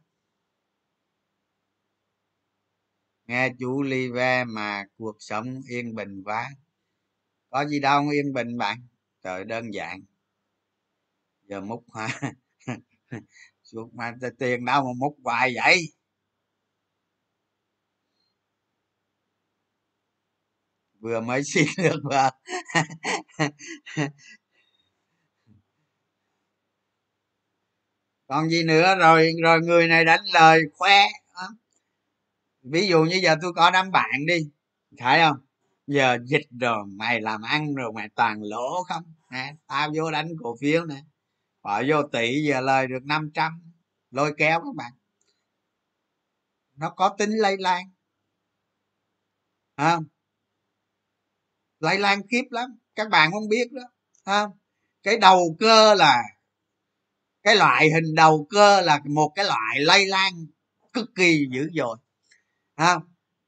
Nghe 3.26 3.50
chú 3.58 3.82
ly 3.82 4.10
ve 4.10 4.44
mà 4.44 4.84
cuộc 4.96 5.16
sống 5.18 5.60
yên 5.68 5.94
bình 5.94 6.22
quá. 6.24 6.50
Có 7.50 7.64
gì 7.66 7.80
đâu, 7.80 8.08
yên 8.08 8.32
bình 8.32 8.58
bạn. 8.58 8.86
Trời, 9.22 9.44
đơn 9.44 9.74
giản. 9.74 10.00
Giờ 11.48 11.60
múc 11.60 11.84
ha 11.94 12.20
suốt 13.62 13.94
mà 13.94 14.12
tiền 14.38 14.64
đâu 14.64 14.84
mà 14.84 14.90
múc 14.98 15.16
hoài 15.24 15.54
vậy? 15.54 15.92
Vừa 21.02 21.20
mới 21.20 21.44
xin 21.54 21.66
được 21.76 22.00
vợ 22.04 22.30
còn 28.26 28.48
gì 28.48 28.64
nữa? 28.64 28.96
Rồi 28.98 29.32
rồi 29.42 29.60
người 29.60 29.88
này 29.88 30.04
đánh 30.04 30.20
lời 30.34 30.60
khoe 30.74 31.06
ví 32.62 32.88
dụ 32.88 33.04
như 33.04 33.16
giờ 33.22 33.36
tôi 33.42 33.52
có 33.52 33.70
đám 33.70 33.90
bạn 33.90 34.26
đi 34.26 34.50
phải 35.00 35.20
không? 35.20 35.36
Giờ 35.86 36.18
dịch 36.24 36.46
rồi, 36.60 36.86
mày 36.86 37.20
làm 37.20 37.42
ăn 37.42 37.74
rồi, 37.74 37.92
mày 37.92 38.08
toàn 38.08 38.42
lỗ 38.42 38.82
không? 38.82 39.02
Nè, 39.30 39.54
tao 39.66 39.90
vô 39.94 40.10
đánh 40.10 40.28
cổ 40.42 40.56
phiếu 40.60 40.84
nè. 40.84 41.02
Bỏ 41.62 41.82
vô 41.88 42.02
tỷ 42.12 42.42
giờ 42.48 42.60
lời 42.60 42.86
được 42.86 43.04
500 43.04 43.52
lôi 44.10 44.34
kéo 44.38 44.60
các 44.60 44.74
bạn. 44.76 44.92
Nó 46.76 46.90
có 46.90 47.08
tính 47.18 47.30
lây 47.30 47.56
lan. 47.58 47.84
Không? 49.76 50.04
Lây 51.82 51.98
lan 51.98 52.20
khiếp 52.30 52.44
lắm. 52.50 52.78
Các 52.94 53.08
bạn 53.08 53.32
không 53.32 53.48
biết 53.48 53.72
đó, 53.72 53.82
ha. 54.26 54.46
Cái 55.02 55.16
đầu 55.18 55.56
cơ 55.60 55.94
là, 55.94 56.22
cái 57.42 57.56
loại 57.56 57.90
hình 57.90 58.14
đầu 58.14 58.46
cơ 58.50 58.80
là 58.80 59.00
một 59.04 59.32
cái 59.34 59.44
loại 59.44 59.80
lây 59.80 60.06
lan 60.06 60.32
cực 60.92 61.10
kỳ 61.14 61.46
dữ 61.52 61.70
dội, 61.74 61.96
ha. 62.76 62.98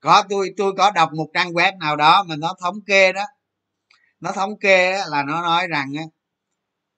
Có, 0.01 0.23
tôi 0.29 0.55
tôi 0.57 0.73
có 0.79 0.91
đọc 0.91 1.11
một 1.13 1.31
trang 1.35 1.53
web 1.53 1.79
nào 1.79 1.97
đó 1.97 2.25
mà 2.29 2.37
nó 2.37 2.55
thống 2.61 2.81
kê 2.87 3.13
đó. 3.13 3.25
Nó 4.21 4.33
thống 4.33 4.59
kê 4.59 4.93
là 5.09 5.23
nó 5.23 5.43
nói 5.43 5.67
rằng 5.69 5.93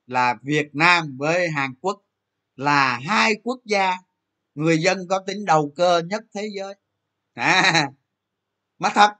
là 0.06 0.34
việt 0.42 0.74
nam 0.74 1.16
với 1.18 1.50
hàn 1.50 1.74
quốc 1.80 2.02
là 2.56 3.00
hai 3.06 3.34
quốc 3.44 3.60
gia 3.64 3.92
người 4.54 4.78
dân 4.78 4.98
có 5.08 5.18
tính 5.26 5.44
đầu 5.44 5.72
cơ 5.76 6.02
nhất 6.06 6.22
thế 6.34 6.48
giới. 6.56 6.74
À 7.34 7.90
mà 8.78 8.88
thật 8.94 9.10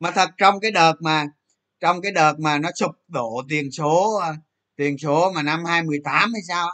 mà 0.00 0.10
thật 0.10 0.30
trong 0.38 0.60
cái 0.60 0.70
đợt 0.70 0.94
mà, 1.00 1.26
trong 1.80 2.00
cái 2.02 2.12
đợt 2.12 2.34
mà 2.38 2.58
nó 2.58 2.70
sụp 2.74 2.90
đổ 3.08 3.42
tiền 3.48 3.70
số 3.70 4.14
à, 4.22 4.36
tiền 4.76 4.98
số 4.98 5.32
mà 5.32 5.42
năm 5.42 5.64
2018 5.64 6.32
hay 6.32 6.42
sao 6.48 6.68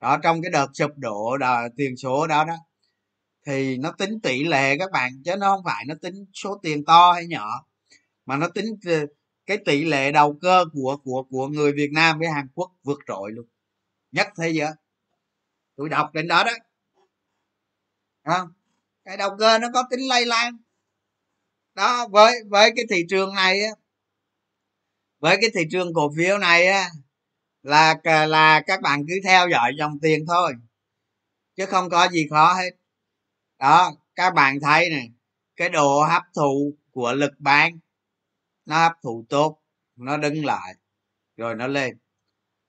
đó, 0.00 0.18
trong 0.22 0.42
cái 0.42 0.50
đợt 0.50 0.66
sụp 0.74 0.90
đổ 0.96 1.36
đờ, 1.36 1.68
tiền 1.76 1.96
số 1.96 2.26
đó 2.26 2.44
đó, 2.44 2.54
thì 3.46 3.76
nó 3.76 3.92
tính 3.92 4.20
tỷ 4.22 4.44
lệ 4.44 4.78
các 4.78 4.90
bạn, 4.92 5.12
chứ 5.24 5.36
nó 5.36 5.56
không 5.56 5.64
phải 5.64 5.84
nó 5.88 5.94
tính 6.02 6.14
số 6.34 6.60
tiền 6.62 6.84
to 6.84 7.12
hay 7.12 7.26
nhỏ, 7.26 7.66
mà 8.26 8.36
nó 8.36 8.48
tính 8.48 8.66
ờ, 8.86 9.06
cái 9.46 9.58
tỷ 9.64 9.84
lệ 9.84 10.12
đầu 10.12 10.38
cơ 10.42 10.64
của 10.72 10.96
của 11.04 11.22
của 11.30 11.48
người 11.48 11.72
Việt 11.72 11.90
Nam 11.92 12.18
với 12.18 12.28
Hàn 12.28 12.48
Quốc 12.54 12.72
vượt 12.82 12.98
trội 13.08 13.32
luôn. 13.32 13.46
Nhất 14.12 14.28
thế 14.38 14.50
giới. 14.50 14.70
Tôi 15.76 15.88
đọc 15.88 16.10
trên 16.14 16.28
đó 16.28 16.44
đó. 16.44 16.52
Không? 18.24 18.48
Cái 19.04 19.16
đầu 19.16 19.30
cơ 19.38 19.58
nó 19.58 19.68
có 19.74 19.84
tính 19.90 20.00
lây 20.08 20.26
lan 20.26 20.56
đó, 21.74 22.08
với 22.08 22.34
với 22.50 22.72
cái 22.76 22.84
thị 22.90 23.04
trường 23.08 23.34
này 23.34 23.62
á, 23.64 23.70
với 25.18 25.36
cái 25.40 25.50
thị 25.54 25.60
trường 25.70 25.94
cổ 25.94 26.12
phiếu 26.16 26.38
này 26.38 26.66
á, 26.66 26.88
là 27.62 27.94
là 28.04 28.62
các 28.66 28.80
bạn 28.82 29.04
cứ 29.08 29.14
theo 29.24 29.48
dõi 29.48 29.72
dòng 29.78 29.98
tiền 30.02 30.26
thôi, 30.28 30.54
chứ 31.56 31.66
không 31.66 31.90
có 31.90 32.08
gì 32.08 32.26
khó 32.30 32.54
hết. 32.54 32.70
Đó, 33.58 33.92
các 34.14 34.34
bạn 34.34 34.60
thấy 34.60 34.90
này, 34.90 35.12
cái 35.56 35.68
độ 35.68 36.02
hấp 36.02 36.22
thụ 36.34 36.74
của 36.90 37.12
lực 37.12 37.32
bán, 37.38 37.78
nó 38.66 38.78
hấp 38.82 38.92
thụ 39.02 39.26
tốt, 39.28 39.58
nó 39.96 40.16
đứng 40.16 40.44
lại, 40.44 40.74
rồi 41.36 41.54
nó 41.56 41.66
lên. 41.66 41.98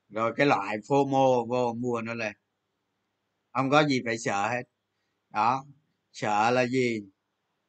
Rồi 0.10 0.34
cái 0.38 0.48
loại 0.48 0.78
fomo, 0.78 1.46
vô 1.46 1.74
mua 1.74 2.02
nó 2.02 2.14
lên. 2.14 2.34
Không 3.54 3.70
có 3.70 3.84
gì 3.88 4.02
phải 4.06 4.18
sợ 4.18 4.48
hết. 4.50 4.64
Đó, 5.30 5.66
sợ 6.14 6.52
là 6.52 6.66
gì? 6.68 7.04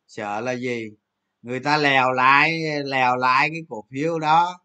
Sợ 0.07 0.41
là 0.41 0.53
gì? 0.57 0.91
Người 1.45 1.61
ta 1.61 1.76
lèo 1.76 2.12
lại 2.12 2.62
lèo 2.84 3.16
lại 3.16 3.49
cái 3.51 3.61
cổ 3.68 3.84
phiếu 3.90 4.18
đó. 4.18 4.61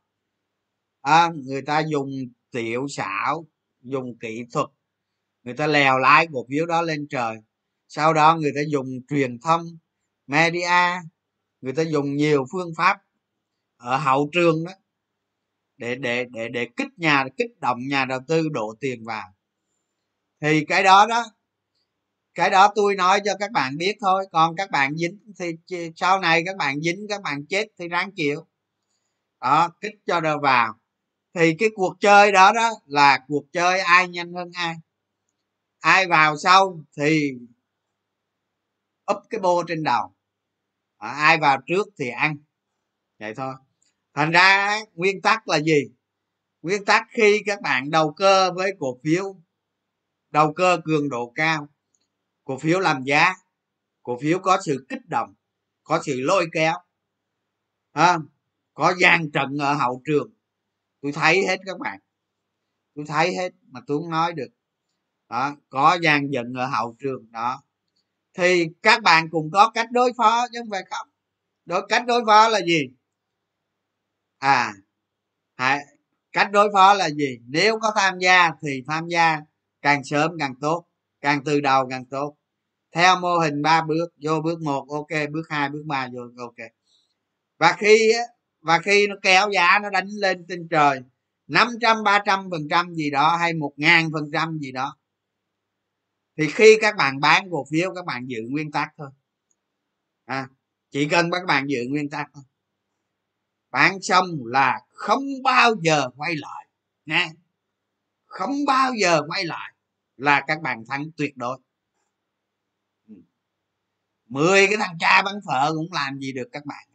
À, 1.02 1.30
người 1.36 1.62
ta 1.62 1.80
dùng 1.80 2.10
tiểu 2.52 2.88
xảo 2.88 3.46
dùng 3.82 4.18
kỹ 4.20 4.46
thuật. 4.52 4.68
Người 5.44 5.54
ta 5.54 5.68
lèo 5.68 5.98
lái 6.00 6.28
cổ 6.34 6.46
phiếu 6.50 6.66
đó 6.66 6.82
lên 6.82 7.08
trời. 7.10 7.38
Sau 7.88 8.14
đó 8.14 8.36
người 8.36 8.52
ta 8.56 8.62
dùng 8.68 8.88
truyền 9.10 9.40
thông 9.40 9.66
media. 10.28 11.02
Người 11.62 11.74
ta 11.74 11.84
dùng 11.84 12.16
nhiều 12.16 12.46
phương 12.52 12.74
pháp 12.78 13.02
ở 13.78 13.98
hậu 13.98 14.30
trường 14.32 14.64
đó 14.66 14.72
để 15.78 15.96
để 15.96 16.26
để 16.26 16.50
để 16.50 16.68
kích 16.78 16.90
nhà 16.98 17.26
kích 17.38 17.60
động 17.60 17.88
nhà 17.88 18.06
đầu 18.06 18.20
tư 18.28 18.50
đổ 18.50 18.76
tiền 18.80 19.04
vào. 19.06 19.34
Thì 20.42 20.66
cái 20.66 20.84
đó 20.84 21.06
đó 21.10 21.26
cái 22.40 22.50
đó 22.50 22.72
tôi 22.76 22.96
nói 22.96 23.22
cho 23.26 23.34
các 23.40 23.52
bạn 23.52 23.78
biết 23.78 23.98
thôi. 24.02 24.26
Còn 24.32 24.56
các 24.56 24.72
bạn 24.72 24.96
dính 24.96 25.20
thì 25.40 25.92
sau 25.96 26.20
này 26.20 26.44
các 26.46 26.58
bạn 26.58 26.82
dính 26.82 27.06
các 27.10 27.22
bạn 27.22 27.46
chết 27.46 27.68
thì 27.80 27.88
ráng 27.88 28.12
chịu. 28.16 28.48
Đó 29.42 29.70
kích 29.82 29.94
cho 30.06 30.20
đầu 30.20 30.40
vào. 30.40 30.80
Thì 31.34 31.56
cái 31.60 31.70
cuộc 31.76 31.96
chơi 32.00 32.32
đó 32.32 32.52
đó 32.54 32.70
là 32.86 33.20
cuộc 33.28 33.46
chơi 33.52 33.80
ai 33.80 34.08
nhanh 34.08 34.34
hơn 34.34 34.52
ai. 34.54 34.76
Ai 35.80 36.08
vào 36.08 36.38
sau 36.38 36.80
thì 36.98 37.32
úp 39.06 39.18
cái 39.30 39.40
bô 39.40 39.64
trên 39.68 39.84
đầu. 39.84 40.16
À, 40.98 41.10
ai 41.10 41.38
vào 41.38 41.62
trước 41.68 41.88
thì 42.00 42.10
ăn. 42.10 42.38
Vậy 43.20 43.34
thôi. 43.36 43.54
Thành 44.14 44.32
ra 44.32 44.80
nguyên 44.94 45.22
tắc 45.22 45.48
là 45.48 45.60
gì? 45.60 45.82
Nguyên 46.62 46.86
tắc 46.86 47.08
khi 47.10 47.42
các 47.46 47.62
bạn 47.62 47.90
đầu 47.90 48.14
cơ 48.14 48.52
với 48.54 48.72
cổ 48.80 49.00
phiếu 49.04 49.36
đầu 50.32 50.54
cơ 50.54 50.80
cường 50.86 51.10
độ 51.10 51.32
cao 51.36 51.68
cổ 52.50 52.58
phiếu 52.58 52.80
làm 52.80 53.04
giá 53.04 53.34
cổ 54.04 54.18
phiếu 54.22 54.39
có 54.39 54.58
sự 54.66 54.86
kích 54.89 55.06
động 55.06 55.34
có 55.84 56.02
sự 56.06 56.16
lôi 56.20 56.47
kéo 56.54 56.74
à, 57.91 58.18
có 58.74 58.93
gian 59.00 59.32
trận 59.32 59.58
ở 59.58 59.74
hậu 59.74 60.02
trường. 60.06 60.34
Tôi 61.02 61.12
thấy 61.12 61.45
hết 61.47 61.58
các 61.66 61.80
bạn. 61.80 62.00
Tôi 62.95 63.06
thấy 63.08 63.36
hết 63.36 63.50
mà 63.62 63.80
tôi 63.88 64.00
không 64.00 64.10
nói 64.10 64.34
được. 64.34 64.47
Đó 65.30 65.56
có 65.70 65.97
gian 66.02 66.32
giận 66.32 66.54
ở 66.54 66.66
hậu 66.66 66.95
trường 67.00 67.32
đó. 67.32 67.64
Thì 68.34 68.66
các 68.84 69.04
bạn 69.04 69.30
cũng 69.30 69.50
có 69.52 69.72
cách 69.74 69.91
đối 69.91 70.14
phó 70.18 70.47
chứ 70.54 70.60
không 70.60 70.70
phải 70.72 70.84
không? 70.89 71.08
Đối 71.66 71.86
cách 71.89 72.04
đối 72.08 72.26
phó 72.26 72.47
là 72.50 72.60
gì? 72.62 72.82
À 74.38 74.74
hãy 75.56 75.80
cách 76.32 76.52
đối 76.52 76.70
phó 76.74 76.93
là 76.93 77.10
gì? 77.10 77.39
Nếu 77.47 77.80
có 77.80 77.91
tham 77.95 78.20
gia 78.20 78.52
thì 78.62 78.84
tham 78.88 79.08
gia 79.08 79.39
càng 79.82 80.04
sớm 80.04 80.32
càng 80.39 80.54
tốt 80.62 80.86
càng 81.22 81.41
từ 81.45 81.62
đầu 81.62 81.88
càng 81.89 82.06
tốt 82.06 82.39
theo 82.92 83.20
mô 83.20 83.38
hình 83.38 83.62
ba 83.62 83.82
bước 83.82 84.08
vô 84.22 84.42
bước 84.44 84.62
một 84.62 84.86
ok 84.90 85.32
bước 85.32 85.50
hai 85.50 85.70
bước 85.70 85.84
ba 85.86 86.08
vô 86.14 86.22
ok. 86.38 86.68
Và 87.58 87.76
khi 87.80 88.12
và 88.62 88.80
khi 88.80 89.08
nó 89.08 89.16
kéo 89.22 89.50
giá 89.54 89.80
nó 89.84 89.90
đánh 89.90 90.08
lên 90.08 90.46
trên 90.50 90.68
trời 90.68 91.00
năm 91.48 91.68
trăm 91.82 92.04
ba 92.04 92.20
trăm 92.26 92.50
phần 92.52 92.68
trăm 92.70 92.94
gì 92.94 93.10
đó 93.10 93.38
hay 93.38 93.54
một 93.54 93.74
ngàn 93.78 94.10
phần 94.14 94.30
trăm 94.34 94.58
gì 94.60 94.72
đó 94.72 94.96
thì 96.38 96.48
khi 96.48 96.78
các 96.82 96.96
bạn 96.96 97.20
bán 97.20 97.48
cổ 97.52 97.66
phiếu 97.72 97.94
các 97.96 98.06
bạn 98.06 98.26
giữ 98.28 98.40
nguyên 98.50 98.72
tắc 98.72 98.90
thôi. 98.98 99.10
À, 100.26 100.48
chỉ 100.92 101.08
cần 101.10 101.32
các 101.32 101.46
bạn 101.48 101.68
giữ 101.68 101.80
nguyên 101.90 102.10
tắc 102.10 102.28
thôi. 102.34 102.44
Bán 103.72 104.02
xong 104.02 104.26
là 104.46 104.82
không 104.90 105.24
bao 105.44 105.74
giờ 105.82 106.10
quay 106.18 106.36
lại 106.36 106.68
nha 107.06 107.30
không 108.26 108.66
bao 108.68 108.94
giờ 109.02 109.22
quay 109.28 109.46
lại 109.46 109.74
là 110.18 110.44
các 110.48 110.62
bạn 110.62 110.84
thắng 110.90 111.06
tuyệt 111.18 111.38
đối. 111.38 111.60
10 114.30 114.68
cái 114.68 114.78
thằng 114.78 114.98
cha 115.00 115.22
bán 115.22 115.36
phở 115.48 115.72
cũng 115.76 115.94
làm 115.94 116.20
gì 116.20 116.32
được 116.34 116.50
các 116.52 116.66
bạn. 116.66 116.88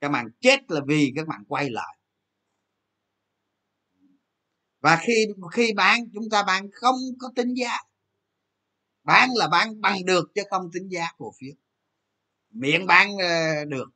Các 0.00 0.08
bạn 0.08 0.28
chết 0.40 0.70
là 0.70 0.80
vì 0.86 1.12
các 1.16 1.28
bạn 1.28 1.44
quay 1.48 1.70
lại. 1.70 1.98
Và 4.80 4.96
khi 4.96 5.26
khi 5.52 5.72
bán, 5.72 6.00
chúng 6.14 6.30
ta 6.30 6.42
bán 6.42 6.68
không 6.72 6.96
có 7.18 7.32
tính 7.36 7.54
giá. 7.54 7.76
Bán 9.04 9.30
là 9.34 9.48
bán 9.48 9.80
bằng 9.80 10.04
được 10.04 10.30
chứ 10.34 10.42
không 10.50 10.70
tính 10.72 10.88
giá 10.88 11.08
cổ 11.18 11.32
phiếu. 11.40 11.54
Miệng 12.50 12.86
bán 12.86 13.16
ờ, 13.18 13.64
được. 13.64 13.88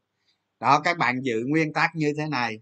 Đó, 0.61 0.81
các 0.85 0.99
bạn 0.99 1.21
giữ 1.23 1.45
nguyên 1.47 1.73
tắc 1.73 1.91
như 1.95 2.13
thế 2.19 2.29
này. 2.29 2.61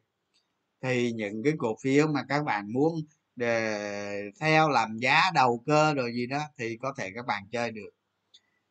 Thì 0.82 1.12
những 1.12 1.42
cái 1.44 1.52
cổ 1.58 1.76
phiếu 1.82 2.08
mà 2.08 2.24
các 2.28 2.44
bạn 2.44 2.72
muốn 2.72 2.94
để 3.36 4.30
theo 4.40 4.70
làm 4.70 4.98
giá 4.98 5.22
đầu 5.34 5.62
cơ 5.66 5.94
rồi 5.94 6.12
gì 6.14 6.26
đó 6.26 6.40
thì 6.58 6.78
có 6.82 6.94
thể 6.98 7.10
các 7.14 7.26
bạn 7.26 7.42
chơi 7.52 7.70
được 7.70 7.90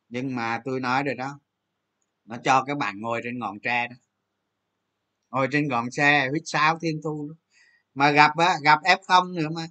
nhưng 0.10 0.36
mà 0.36 0.62
tôi 0.66 0.80
nói 0.80 1.03
rồi 1.03 1.16
đó, 1.16 1.39
nó 2.26 2.38
cho 2.43 2.64
các 2.68 2.78
bạn 2.78 3.01
ngồi 3.01 3.22
trên 3.24 3.39
ngọn 3.39 3.60
tre 3.60 3.88
đó. 3.88 3.95
Ngồi 5.32 5.47
trên 5.51 5.68
ngọn 5.68 5.91
xe 5.91 6.28
huýt 6.30 6.41
sáo 6.45 6.80
thiên 6.80 7.01
thu 7.03 7.30
đó. 7.30 7.36
mà 7.93 8.12
gặp 8.12 8.32
á, 8.38 8.55
gặp 8.64 8.80
f 8.84 8.97
không 9.07 9.36
nữa 9.36 9.49
mà 9.55 9.68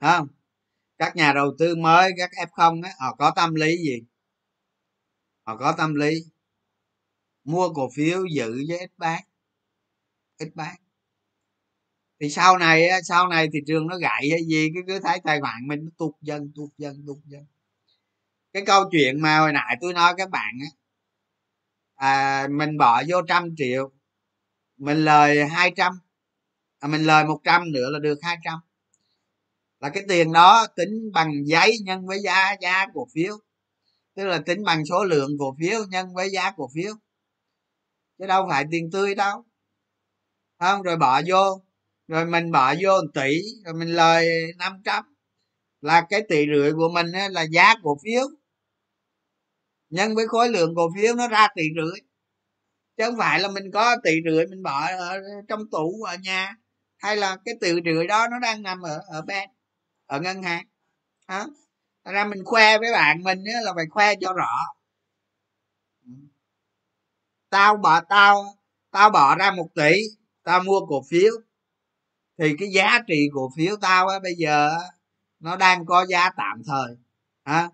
không? 0.00 0.28
Các 0.98 1.16
nhà 1.16 1.32
đầu 1.32 1.54
tư 1.58 1.76
mới, 1.76 2.12
các 2.18 2.30
f 2.30 2.46
không 2.52 2.82
á, 2.82 2.90
họ 3.00 3.14
có 3.18 3.32
tâm 3.36 3.54
lý 3.54 3.76
gì? 3.76 4.02
Họ 5.46 5.56
có 5.56 5.74
tâm 5.78 5.94
lý 5.94 6.24
mua 7.44 7.68
cổ 7.74 7.88
phiếu 7.96 8.24
giữ 8.26 8.52
với 8.68 8.78
ít 8.78 8.90
bán 8.96 9.22
ít 10.38 10.48
bán. 10.54 10.76
Thì 12.20 12.30
sau 12.30 12.58
này 12.58 12.88
sau 13.04 13.28
này 13.28 13.48
thị 13.52 13.58
trường 13.66 13.86
nó 13.86 13.96
gãy 13.98 14.28
hay 14.30 14.44
gì, 14.46 14.68
cứ 14.74 14.80
cứ 14.86 15.00
thấy 15.00 15.20
tài 15.24 15.40
khoản 15.40 15.68
mình 15.68 15.84
nó 15.84 15.90
tụt 15.98 16.14
dần 16.20 16.52
tụt 16.54 16.70
dần 16.78 17.04
tụt 17.06 17.18
dần 17.24 17.44
cái 18.56 18.64
câu 18.66 18.84
chuyện 18.90 19.20
mà 19.20 19.38
hồi 19.38 19.52
nãy 19.52 19.76
tôi 19.80 19.92
nói 19.92 20.14
các 20.16 20.30
bạn 20.30 20.54
á 20.60 20.68
à, 21.94 22.48
mình 22.50 22.78
bỏ 22.78 23.02
vô 23.08 23.22
trăm 23.28 23.54
triệu 23.56 23.92
mình 24.76 25.04
lời 25.04 25.44
hai 25.46 25.72
trăm 25.76 26.00
à, 26.78 26.88
mình 26.88 27.04
lời 27.04 27.24
một 27.24 27.40
trăm 27.44 27.72
nữa 27.72 27.90
là 27.90 27.98
được 27.98 28.18
hai 28.22 28.36
trăm. 28.44 28.58
Là 29.80 29.88
cái 29.88 30.04
tiền 30.08 30.32
đó 30.32 30.66
tính 30.76 31.12
bằng 31.12 31.32
giấy 31.46 31.76
nhân 31.84 32.06
với 32.06 32.18
giá 32.24 32.56
giá 32.60 32.86
cổ 32.94 33.06
phiếu. 33.14 33.38
Tức 34.14 34.24
là 34.24 34.42
tính 34.46 34.64
bằng 34.64 34.86
số 34.86 35.04
lượng 35.04 35.30
cổ 35.38 35.56
phiếu 35.60 35.84
nhân 35.90 36.14
với 36.14 36.30
giá 36.30 36.50
cổ 36.56 36.70
phiếu. 36.74 36.94
Chứ 38.18 38.26
đâu 38.26 38.46
phải 38.50 38.64
tiền 38.70 38.90
tươi 38.92 39.14
đâu. 39.14 39.44
Không? 40.58 40.82
Rồi 40.82 40.96
bỏ 40.96 41.22
vô. 41.26 41.62
Rồi 42.08 42.26
mình 42.26 42.52
bỏ 42.52 42.74
vô 42.82 42.90
1 42.90 43.06
tỷ 43.14 43.40
rồi 43.64 43.74
mình 43.74 43.88
lời 43.88 44.28
500 44.58 45.04
là 45.80 46.06
cái 46.10 46.22
tỷ 46.28 46.46
rưỡi 46.54 46.72
của 46.72 46.88
mình 46.94 47.06
là 47.30 47.42
giá 47.42 47.74
cổ 47.82 47.98
phiếu 48.04 48.28
nhân 49.90 50.14
với 50.14 50.26
khối 50.28 50.48
lượng 50.48 50.74
cổ 50.76 50.90
phiếu 50.96 51.14
nó 51.14 51.28
ra 51.28 51.48
tỷ 51.54 51.62
rưỡi. 51.76 52.00
Chứ 52.96 53.04
không 53.06 53.18
phải 53.18 53.40
là 53.40 53.48
mình 53.48 53.70
có 53.72 53.96
tỷ 54.04 54.10
rưỡi 54.24 54.46
mình 54.46 54.62
bỏ 54.62 54.86
ở 54.98 55.20
trong 55.48 55.70
tủ 55.70 56.02
ở 56.02 56.16
nhà 56.16 56.54
hay 56.98 57.16
là 57.16 57.36
cái 57.44 57.54
tỷ 57.60 57.72
rưỡi 57.84 58.06
đó 58.06 58.28
nó 58.30 58.38
đang 58.38 58.62
nằm 58.62 58.82
ở 58.82 59.02
ở 59.08 59.22
bên 59.22 59.50
ở 60.06 60.20
ngân 60.20 60.42
hàng. 60.42 60.66
Đó. 61.28 61.46
Ra 62.04 62.24
mình 62.24 62.44
khoe 62.44 62.78
với 62.78 62.92
bạn 62.92 63.22
mình 63.22 63.44
á, 63.54 63.60
là 63.62 63.72
phải 63.76 63.84
khoe 63.90 64.14
cho 64.20 64.32
rõ. 64.32 64.56
Tao 67.50 67.76
bỏ 67.76 68.00
tao 68.00 68.44
tao 68.90 69.10
bỏ 69.10 69.36
ra 69.36 69.50
một 69.50 69.68
tỷ 69.74 69.92
tao 70.42 70.62
mua 70.62 70.86
cổ 70.86 71.02
phiếu. 71.10 71.32
Thì 72.38 72.54
cái 72.58 72.68
giá 72.68 72.98
trị 73.06 73.28
cổ 73.34 73.50
phiếu 73.56 73.76
tao 73.80 74.08
á 74.08 74.18
bây 74.22 74.34
giờ 74.34 74.78
nó 75.40 75.56
đang 75.56 75.86
có 75.86 76.06
giá 76.06 76.30
tạm 76.36 76.62
thời. 76.66 76.96
Ha 77.44 77.70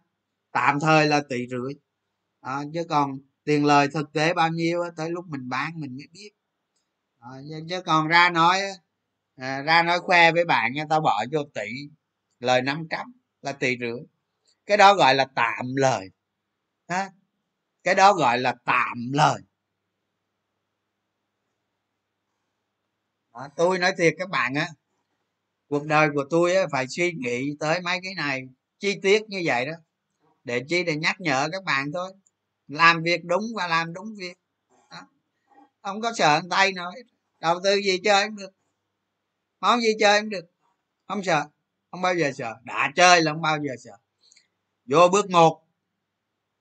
tạm 0.53 0.81
thời 0.81 1.07
là 1.07 1.23
tỷ 1.29 1.47
rưỡi 1.51 1.75
à, 2.43 2.62
chứ 2.74 2.84
còn 2.88 3.18
tiền 3.45 3.64
lời 3.64 3.88
thực 3.95 4.12
tế 4.12 4.34
bao 4.34 4.49
nhiêu 4.49 4.82
tới 4.97 5.11
lúc 5.11 5.24
mình 5.28 5.49
bán 5.49 5.80
mình 5.80 5.97
mới 5.97 6.07
biết. 6.12 6.30
À, 7.20 7.30
chứ 7.68 7.82
còn 7.86 8.09
ra 8.09 8.30
nói 8.30 8.61
à, 9.36 9.62
ra 9.62 9.82
nói 9.82 10.01
khoe 10.01 10.32
với 10.32 10.45
bạn 10.45 10.72
nha 10.72 10.84
tao 10.90 11.01
bỏ 11.01 11.24
vô 11.32 11.40
tỷ 11.55 11.70
lời 12.40 12.62
500 12.62 13.12
là 13.43 13.53
tỷ 13.53 13.76
rưỡi. 13.80 14.01
Cái 14.66 14.76
đó 14.76 14.95
gọi 14.95 15.14
là 15.14 15.26
tạm 15.34 15.76
lời. 15.76 16.09
Ha 16.88 17.11
cái 17.84 17.95
đó 17.95 18.14
gọi 18.14 18.38
là 18.38 18.55
tạm 18.64 19.12
lời. 19.12 19.40
À, 23.32 23.49
tôi 23.57 23.78
nói 23.78 23.93
thiệt 23.99 24.14
các 24.18 24.30
bạn 24.30 24.55
á 24.55 24.68
cuộc 25.68 25.86
đời 25.86 26.09
của 26.14 26.24
tôi 26.30 26.55
á, 26.55 26.62
phải 26.72 26.88
suy 26.88 27.12
nghĩ 27.12 27.57
tới 27.61 27.80
mấy 27.80 28.01
cái 28.03 28.14
này 28.14 28.43
chi 28.78 28.99
tiết 29.03 29.22
như 29.28 29.43
vậy 29.45 29.66
đó 29.66 29.72
để 30.45 30.64
chi 30.68 30.84
để 30.84 30.97
nhắc 30.97 31.20
nhở 31.20 31.49
các 31.53 31.64
bạn 31.64 31.93
thôi 31.93 32.12
làm 32.69 33.03
việc 33.03 33.25
đúng 33.25 33.43
và 33.57 33.67
làm 33.67 33.93
đúng 33.93 34.15
việc. 34.17 34.39
Đó. 34.91 35.07
không 35.83 36.01
có 36.01 36.13
sợ 36.17 36.41
tay 36.51 36.73
nói. 36.73 36.95
Đầu 37.41 37.61
tư 37.65 37.75
gì 37.75 38.01
chơi 38.05 38.27
cũng 38.27 38.37
được. 38.37 38.53
Món 39.61 39.81
gì 39.81 39.89
chơi 40.01 40.21
cũng 40.21 40.31
được. 40.31 40.45
Không 41.09 41.25
sợ. 41.25 41.45
Không 41.91 42.03
bao 42.03 42.15
giờ 42.15 42.33
sợ. 42.35 42.55
Đã 42.65 42.93
chơi 42.97 43.23
là 43.23 43.33
không 43.33 43.43
bao 43.43 43.59
giờ 43.63 43.73
sợ. 43.85 43.93
Vô 44.85 45.09
bước 45.13 45.31
một. 45.31 45.63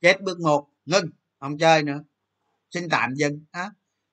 Chết 0.01 0.21
bước 0.21 0.39
một. 0.39 0.67
Ngưng. 0.85 1.05
Không 1.39 1.57
chơi 1.57 1.83
nữa. 1.83 2.03
Xin 2.71 2.89
tạm 2.89 3.15
dừng. 3.15 3.45
Đó. 3.53 3.69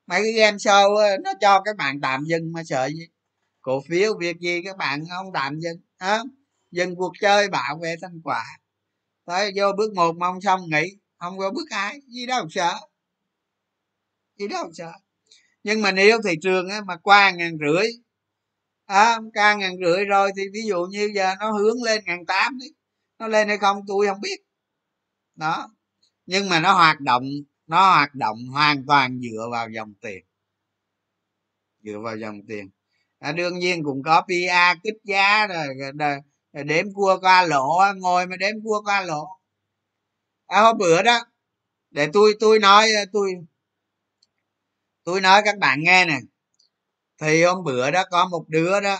Mấy 0.07 0.21
cái 0.23 0.31
game 0.31 0.57
show 0.57 1.21
nó 1.21 1.33
cho 1.41 1.61
các 1.65 1.75
bạn 1.75 2.01
tạm 2.01 2.23
dừng 2.25 2.51
mà 2.51 2.63
sợ 2.63 2.87
gì? 2.87 3.07
Cổ 3.61 3.81
phiếu, 3.89 4.17
việc 4.19 4.39
gì 4.39 4.61
các 4.65 4.77
bạn 4.77 5.03
không 5.09 5.33
tạm 5.33 5.59
dừng. 5.59 5.77
Đó. 5.99 6.23
Dừng 6.71 6.95
cuộc 6.95 7.13
chơi 7.21 7.47
bảo 7.49 7.79
vệ 7.81 7.95
thành 8.01 8.21
quả. 8.23 8.45
Tới 9.25 9.51
vô 9.55 9.71
bước 9.77 9.93
một, 9.93 10.17
mong 10.17 10.41
xong 10.41 10.61
nghỉ 10.69 10.97
không 11.19 11.37
có 11.37 11.51
bước 11.51 11.69
ai 11.69 11.99
gì 12.07 12.25
đâu 12.25 12.47
sợ. 12.49 12.73
Gì 14.37 14.47
đâu 14.47 14.71
sợ. 14.73 14.91
Nhưng 15.63 15.81
mà 15.81 15.91
nếu 15.91 16.21
thị 16.23 16.35
trường 16.41 16.69
á, 16.69 16.81
mà 16.81 16.97
qua 16.97 17.31
ngàn 17.31 17.57
rưỡi 17.59 17.87
à, 18.89 19.19
ca 19.33 19.55
ngàn 19.55 19.71
rưỡi 19.85 20.05
rồi 20.05 20.31
thì 20.37 20.43
ví 20.53 20.61
dụ 20.67 20.85
như 20.85 21.11
giờ 21.15 21.35
nó 21.39 21.51
hướng 21.51 21.83
lên 21.83 22.03
ngàn 22.05 22.25
tám 22.25 22.57
đi 22.57 22.65
nó 23.19 23.27
lên 23.27 23.47
hay 23.47 23.57
không 23.57 23.81
tôi 23.87 24.07
không 24.07 24.21
biết. 24.21 24.39
Đó. 25.35 25.69
Nhưng 26.25 26.49
mà 26.49 26.59
nó 26.59 26.73
hoạt 26.73 26.99
động 27.01 27.23
nó 27.67 27.93
hoạt 27.93 28.15
động 28.15 28.37
hoàn 28.51 28.85
toàn 28.87 29.19
dựa 29.21 29.47
vào 29.51 29.69
dòng 29.69 29.93
tiền. 30.01 30.25
Dựa 31.83 31.99
vào 32.03 32.17
dòng 32.17 32.41
tiền. 32.47 32.69
À, 33.19 33.31
đương 33.31 33.59
nhiên 33.59 33.83
cũng 33.83 34.03
có 34.03 34.21
pa 34.21 34.75
kích 34.83 34.97
giá 35.03 35.47
rồi, 35.47 35.67
rồi, 35.99 36.17
rồi 36.53 36.63
đếm 36.63 36.93
cua 36.93 37.17
qua 37.21 37.43
lỗ 37.43 37.79
ngồi 37.97 38.27
mà 38.27 38.35
đếm 38.35 38.55
cua 38.63 38.81
qua 38.85 39.01
lỗ 39.01 39.38
à, 40.49 40.61
hôm 40.61 40.77
bữa 40.77 41.01
đó 41.03 41.19
để 41.91 42.09
tôi 42.13 42.33
tôi 42.39 42.59
nói 42.59 42.91
ờ, 42.91 43.05
tôi 43.13 43.33
tôi 45.03 45.21
nói 45.21 45.41
các 45.45 45.57
bạn 45.59 45.79
nghe 45.83 46.05
nè. 46.05 46.19
Thì 47.21 47.43
hôm 47.43 47.63
bữa 47.63 47.91
đó 47.91 48.03
có 48.11 48.27
một 48.27 48.45
đứa 48.49 48.81
đó 48.81 48.97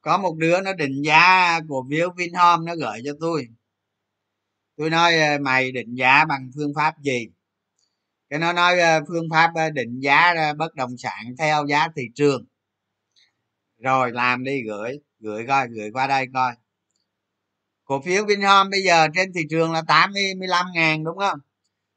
có 0.00 0.18
một 0.18 0.36
đứa 0.38 0.60
nó 0.60 0.72
định 0.72 1.02
giá 1.04 1.60
của 1.68 1.84
phiếu 1.90 2.10
vinhome 2.16 2.64
nó 2.66 2.76
gửi 2.76 3.00
cho 3.04 3.12
tôi. 3.20 3.48
Tôi 4.76 4.90
nói 4.90 5.18
ờ, 5.20 5.38
mày 5.38 5.72
định 5.72 5.94
giá 5.94 6.24
bằng 6.24 6.50
phương 6.54 6.72
pháp 6.76 6.94
gì? 7.02 7.28
Cái 8.30 8.38
nó 8.38 8.52
nói 8.52 8.80
ờ, 8.80 9.00
phương 9.08 9.28
pháp 9.30 9.50
định 9.74 10.00
giá 10.00 10.34
bất 10.58 10.74
động 10.74 10.96
sản 10.98 11.34
theo 11.38 11.66
giá 11.66 11.88
thị 11.96 12.02
trường. 12.14 12.46
Rồi 13.78 14.12
làm 14.12 14.44
đi 14.44 14.62
gửi 14.66 15.00
gửi 15.20 15.44
coi 15.48 15.68
gửi 15.68 15.90
qua 15.92 16.06
đây 16.06 16.26
coi 16.34 16.52
cổ 17.90 18.00
phiếu 18.00 18.24
Vinhome 18.24 18.70
bây 18.70 18.82
giờ 18.82 19.08
trên 19.14 19.32
thị 19.32 19.40
trường 19.50 19.72
là 19.72 19.82
85 19.88 20.66
ngàn 20.74 21.04
đúng 21.04 21.18
không? 21.18 21.38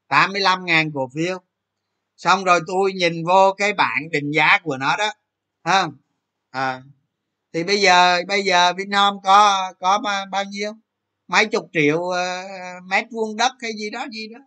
85 0.08 0.64
ngàn 0.64 0.90
cổ 0.94 1.08
phiếu. 1.14 1.38
Xong 2.16 2.44
rồi 2.44 2.60
tôi 2.66 2.92
nhìn 2.92 3.24
vô 3.24 3.54
cái 3.58 3.72
bảng 3.72 4.10
định 4.10 4.30
giá 4.30 4.58
của 4.62 4.76
nó 4.76 4.96
đó 4.96 5.12
không 5.64 5.96
à, 6.50 6.82
thì 7.52 7.64
bây 7.64 7.80
giờ 7.80 8.22
bây 8.28 8.42
giờ 8.42 8.72
Vinhome 8.72 9.18
có 9.24 9.72
có 9.80 10.00
bao 10.30 10.44
nhiêu? 10.44 10.72
Mấy 11.28 11.46
chục 11.46 11.66
triệu 11.72 11.98
uh, 11.98 12.84
mét 12.90 13.04
vuông 13.10 13.36
đất 13.36 13.52
hay 13.62 13.72
gì 13.78 13.90
đó 13.90 14.06
gì 14.12 14.28
đó. 14.28 14.40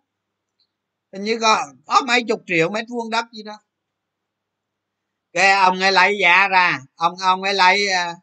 Hình 1.14 1.24
như 1.24 1.38
có 1.42 1.64
có 1.86 2.02
mấy 2.08 2.24
chục 2.28 2.42
triệu 2.48 2.70
mét 2.70 2.86
vuông 2.90 3.10
đất 3.10 3.26
gì 3.32 3.44
đó. 3.44 3.60
Cái 5.34 5.52
ông 5.52 5.80
ấy 5.80 5.92
lấy 5.92 6.18
giá 6.22 6.48
ra 6.48 6.80
ông 6.96 7.14
ông 7.22 7.44
ấy 7.44 7.54
lấy 7.54 7.88
ờ, 7.88 8.14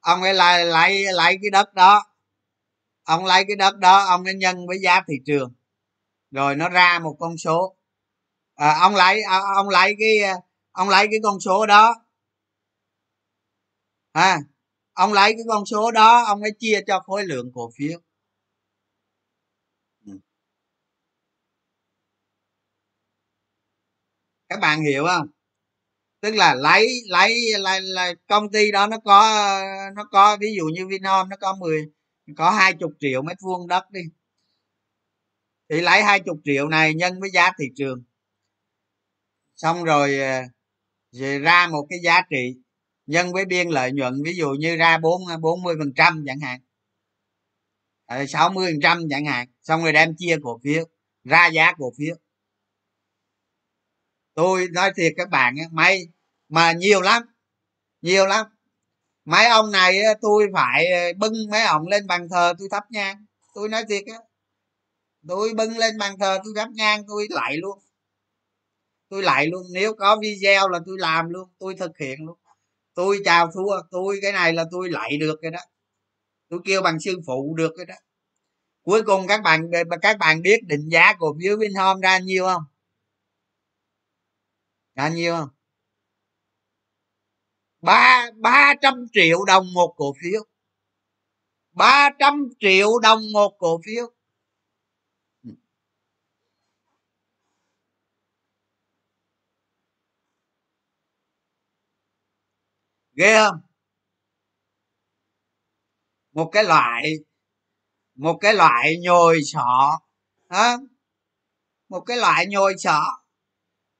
ông 0.00 0.22
ấy 0.22 0.34
lấy 0.34 0.64
lấy 0.64 1.04
lấy 1.12 1.38
cái 1.42 1.50
đất 1.50 1.74
đó 1.74 2.09
ông 3.10 3.24
lấy 3.26 3.44
cái 3.48 3.56
đất 3.56 3.78
đó 3.78 4.04
ông 4.04 4.24
nó 4.24 4.32
nhân 4.32 4.66
với 4.66 4.78
giá 4.82 5.00
thị 5.08 5.14
trường. 5.26 5.52
Rồi 6.30 6.56
nó 6.56 6.68
ra 6.68 6.98
một 6.98 7.16
con 7.20 7.38
số. 7.38 7.76
À, 8.54 8.78
ông 8.80 8.94
lấy 8.96 9.22
à, 9.22 9.40
ông 9.56 9.68
lấy 9.68 9.96
cái 10.00 10.18
à, 10.18 10.34
ông 10.72 10.88
lấy 10.88 11.06
cái 11.10 11.20
con 11.22 11.40
số 11.40 11.66
đó. 11.66 11.94
À, 14.12 14.38
ông 14.92 15.12
lấy 15.12 15.32
cái 15.32 15.42
con 15.48 15.66
số 15.66 15.90
đó 15.90 16.24
ông 16.24 16.42
ấy 16.42 16.52
chia 16.58 16.80
cho 16.86 17.00
khối 17.00 17.24
lượng 17.24 17.52
cổ 17.54 17.70
phiếu. 17.76 18.00
Ừ. 20.06 20.12
Các 24.48 24.60
bạn 24.60 24.82
hiểu 24.82 25.04
không? 25.06 25.26
Tức 26.20 26.34
là 26.34 26.54
lấy 26.54 27.02
lấy 27.08 27.34
là, 27.58 27.80
là 27.82 28.14
công 28.28 28.50
ty 28.52 28.70
đó 28.72 28.86
nó 28.86 28.98
có 29.04 29.20
nó 29.96 30.04
có 30.12 30.36
ví 30.40 30.48
dụ 30.56 30.64
như 30.66 30.86
vinom 30.86 31.28
nó 31.28 31.36
có 31.40 31.56
10 31.60 31.90
có 32.36 32.50
hai 32.50 32.74
chục 32.74 32.92
triệu 33.00 33.22
mét 33.22 33.36
vuông 33.40 33.68
đất 33.68 33.90
đi. 33.90 34.00
Thì 35.68 35.80
lấy 35.80 36.02
hai 36.02 36.20
chục 36.20 36.36
triệu 36.44 36.68
này 36.68 36.94
nhân 36.94 37.20
với 37.20 37.30
giá 37.30 37.52
thị 37.58 37.64
trường. 37.76 38.02
Xong 39.56 39.84
rồi, 39.84 40.18
ờ, 40.18 40.42
rồi 41.10 41.38
ra 41.38 41.68
một 41.72 41.86
cái 41.90 41.98
giá 42.02 42.20
trị 42.30 42.54
nhân 43.06 43.32
với 43.32 43.44
biên 43.44 43.68
lợi 43.68 43.92
nhuận 43.92 44.22
ví 44.24 44.34
dụ 44.34 44.50
như 44.50 44.76
ra 44.76 44.98
bốn 44.98 45.22
bốn 45.40 45.62
mươi 45.62 45.74
phần 45.78 45.92
trăm 45.96 46.24
chẳng 46.26 46.40
hạn. 46.40 46.60
Ờ, 48.06 48.26
sáu 48.26 48.50
mươi 48.52 48.72
phần 48.72 48.80
trăm 48.82 49.02
chẳng 49.10 49.24
hạn. 49.24 49.48
Xong 49.62 49.82
rồi 49.82 49.92
đem 49.92 50.16
chia 50.18 50.36
cổ 50.42 50.60
phiếu 50.64 50.84
ra 51.24 51.46
giá 51.46 51.72
cổ 51.78 51.92
phiếu. 51.98 52.16
Tôi 54.34 54.68
nói 54.72 54.92
thiệt 54.96 55.12
các 55.16 55.30
bạn 55.30 55.54
may 55.72 56.08
mà 56.48 56.72
nhiều 56.72 57.00
lắm 57.00 57.22
nhiều 58.02 58.26
lắm 58.26 58.46
mấy 59.30 59.46
ông 59.46 59.70
này 59.70 59.98
tôi 60.20 60.46
phải 60.54 60.86
ờ, 60.86 61.00
bưng 61.18 61.32
mấy 61.50 61.62
ông 61.62 61.86
lên 61.88 62.06
bàn 62.06 62.28
thờ 62.30 62.54
tôi 62.58 62.68
thắp 62.70 62.84
nhang. 62.90 63.24
Tôi 63.54 63.68
nói 63.68 63.84
thiệt 63.88 64.04
á, 64.06 64.18
tôi 65.28 65.54
bưng 65.56 65.78
lên 65.78 65.98
bàn 65.98 66.18
thờ 66.20 66.38
tôi 66.44 66.52
thắp 66.56 66.68
nhang, 66.72 67.02
tôi 67.08 67.26
lại 67.30 67.56
luôn. 67.56 67.78
Tôi 69.08 69.22
lại 69.22 69.46
luôn, 69.46 69.66
nếu 69.72 69.94
có 69.94 70.18
video 70.22 70.68
là 70.68 70.78
tôi 70.86 70.96
làm 70.98 71.30
luôn, 71.30 71.48
tôi 71.58 71.74
thực 71.74 71.98
hiện 71.98 72.26
luôn. 72.26 72.38
Tôi 72.94 73.20
chào 73.24 73.50
thua 73.54 73.80
tôi, 73.90 74.18
cái 74.22 74.32
này 74.32 74.52
là 74.52 74.64
tôi 74.70 74.90
lại 74.90 75.16
được 75.16 75.38
cái 75.42 75.50
đó. 75.50 75.60
Tôi 76.48 76.60
kêu 76.64 76.82
bằng 76.82 77.00
sư 77.00 77.20
phụ 77.26 77.54
được 77.56 77.72
cái 77.76 77.86
đó. 77.86 77.94
Cuối 78.82 79.02
cùng 79.02 79.26
các 79.26 79.42
bạn 79.42 79.70
ờ, 79.72 79.98
các 80.02 80.18
bạn 80.18 80.42
biết 80.42 80.60
định 80.66 80.88
giá 80.88 81.14
cổ 81.18 81.36
phiếu 81.40 81.56
Vinhome 81.56 82.00
ra 82.02 82.18
nhiêu 82.18 82.44
không? 82.46 82.62
Ra 84.96 85.08
nhiêu 85.08 85.36
không? 85.36 85.48
Ba 87.80 88.30
ba 88.36 88.74
trăm 88.82 89.06
triệu 89.12 89.44
đồng 89.44 89.72
một 89.74 89.94
cổ 89.96 90.12
phiếu. 90.22 90.44
Ba 91.72 92.10
trăm 92.18 92.48
triệu 92.60 92.98
đồng 92.98 93.20
một 93.32 93.56
cổ 93.58 93.80
phiếu. 93.86 94.12
Ghê 103.14 103.34
không? 103.38 103.60
Một 106.32 106.48
cái 106.52 106.64
loại, 106.64 107.12
một 108.14 108.38
cái 108.40 108.54
loại 108.54 108.96
nhồi 109.00 109.40
sọ, 109.44 110.00
hả? 110.50 110.76
Một 111.88 112.00
cái 112.00 112.16
loại 112.16 112.46
nhồi 112.46 112.74
sọ. 112.78 113.02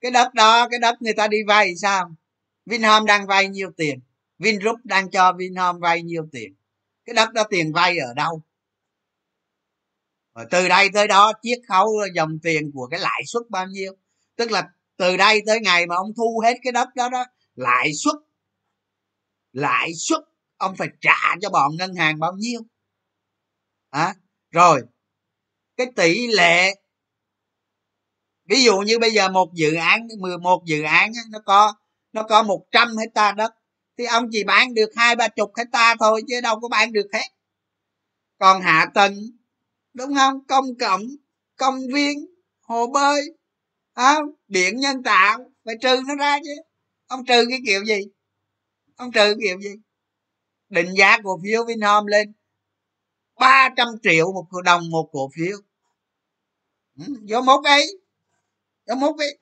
Cái 0.00 0.10
đất 0.10 0.34
đó, 0.34 0.68
cái 0.70 0.78
đất 0.80 1.02
người 1.02 1.14
ta 1.14 1.28
đi 1.28 1.38
vay 1.48 1.76
sao? 1.76 2.10
Vinhome 2.70 3.06
đang 3.06 3.26
vay 3.26 3.48
nhiêu 3.48 3.70
tiền. 3.76 4.00
Vingroup 4.38 4.80
đang 4.84 5.10
cho 5.10 5.32
vinhome 5.32 5.78
vay 5.78 6.02
nhiêu 6.02 6.28
tiền. 6.32 6.54
Cái 7.04 7.14
đất 7.14 7.32
đó 7.32 7.42
tiền 7.50 7.72
vay 7.72 7.98
ở 7.98 8.14
đâu? 8.14 8.42
Và 10.32 10.46
từ 10.50 10.68
đây 10.68 10.88
tới 10.92 11.08
đó 11.08 11.32
chiết 11.42 11.58
khấu 11.68 11.88
dòng 12.14 12.38
tiền 12.42 12.70
của 12.74 12.86
cái 12.90 13.00
lãi 13.00 13.22
suất 13.26 13.42
bao 13.50 13.66
nhiêu? 13.66 13.92
Tức 14.36 14.50
là 14.50 14.68
từ 14.96 15.16
đây 15.16 15.42
tới 15.46 15.60
ngày 15.60 15.86
mà 15.86 15.96
ông 15.96 16.12
thu 16.16 16.40
hết 16.44 16.56
cái 16.62 16.72
đất 16.72 16.88
đó 16.94 17.08
đó 17.08 17.24
lãi 17.54 17.92
suất 17.94 18.14
lãi 19.52 19.94
suất 19.94 20.20
ông 20.56 20.76
phải 20.76 20.88
trả 21.00 21.36
cho 21.40 21.50
bọn 21.50 21.76
ngân 21.76 21.94
hàng 21.94 22.18
bao 22.18 22.32
nhiêu? 22.32 22.60
À, 23.90 24.14
rồi 24.50 24.82
cái 25.76 25.86
tỷ 25.96 26.26
lệ 26.26 26.74
ví 28.44 28.64
dụ 28.64 28.78
như 28.78 28.98
bây 28.98 29.10
giờ 29.10 29.28
một 29.28 29.54
dự 29.54 29.74
án 29.74 30.08
11 30.18 30.62
dự 30.64 30.82
án 30.82 31.12
nó 31.30 31.38
có 31.44 31.74
nó 32.12 32.22
có 32.22 32.42
100 32.42 32.96
hecta 32.96 33.32
đất. 33.32 33.54
Thì 33.98 34.04
ông 34.04 34.28
chỉ 34.32 34.44
bán 34.44 34.74
được 34.74 34.90
hai 34.96 35.16
ba 35.16 35.28
chục 35.28 35.52
hecta 35.56 35.94
thôi 36.00 36.22
chứ 36.28 36.40
đâu 36.40 36.60
có 36.60 36.68
bán 36.68 36.92
được 36.92 37.06
hết. 37.12 37.26
Còn 38.38 38.62
hạ 38.62 38.86
tầng 38.94 39.14
đúng 39.94 40.14
không? 40.14 40.46
Công 40.48 40.64
cộng 40.80 41.02
công 41.56 41.80
viên 41.94 42.26
hồ 42.60 42.86
bơi 42.86 43.20
à, 43.94 44.16
điện 44.48 44.76
nhân 44.76 45.02
tạo 45.02 45.38
phải 45.64 45.74
trừ 45.80 46.00
nó 46.08 46.14
ra 46.14 46.38
chứ. 46.44 46.62
Ông 47.06 47.24
trừ 47.24 47.44
cái 47.50 47.58
kiểu 47.66 47.84
gì? 47.84 48.00
Ông 48.96 49.12
trừ 49.12 49.20
cái 49.20 49.34
kiểu 49.42 49.60
gì? 49.60 49.74
Định 50.68 50.94
giá 50.98 51.18
cổ 51.24 51.40
phiếu 51.44 51.64
Vinhome 51.64 52.10
lên 52.10 52.32
300 53.40 53.88
triệu 54.02 54.32
một 54.32 54.46
đồng 54.64 54.90
một 54.90 55.08
cổ 55.12 55.30
phiếu. 55.36 55.56
Ừ, 56.98 57.04
do 57.22 57.40
mốt 57.40 57.64
ấy 57.64 57.86
do 58.86 58.94
mốt 58.94 59.18
ấy 59.18 59.38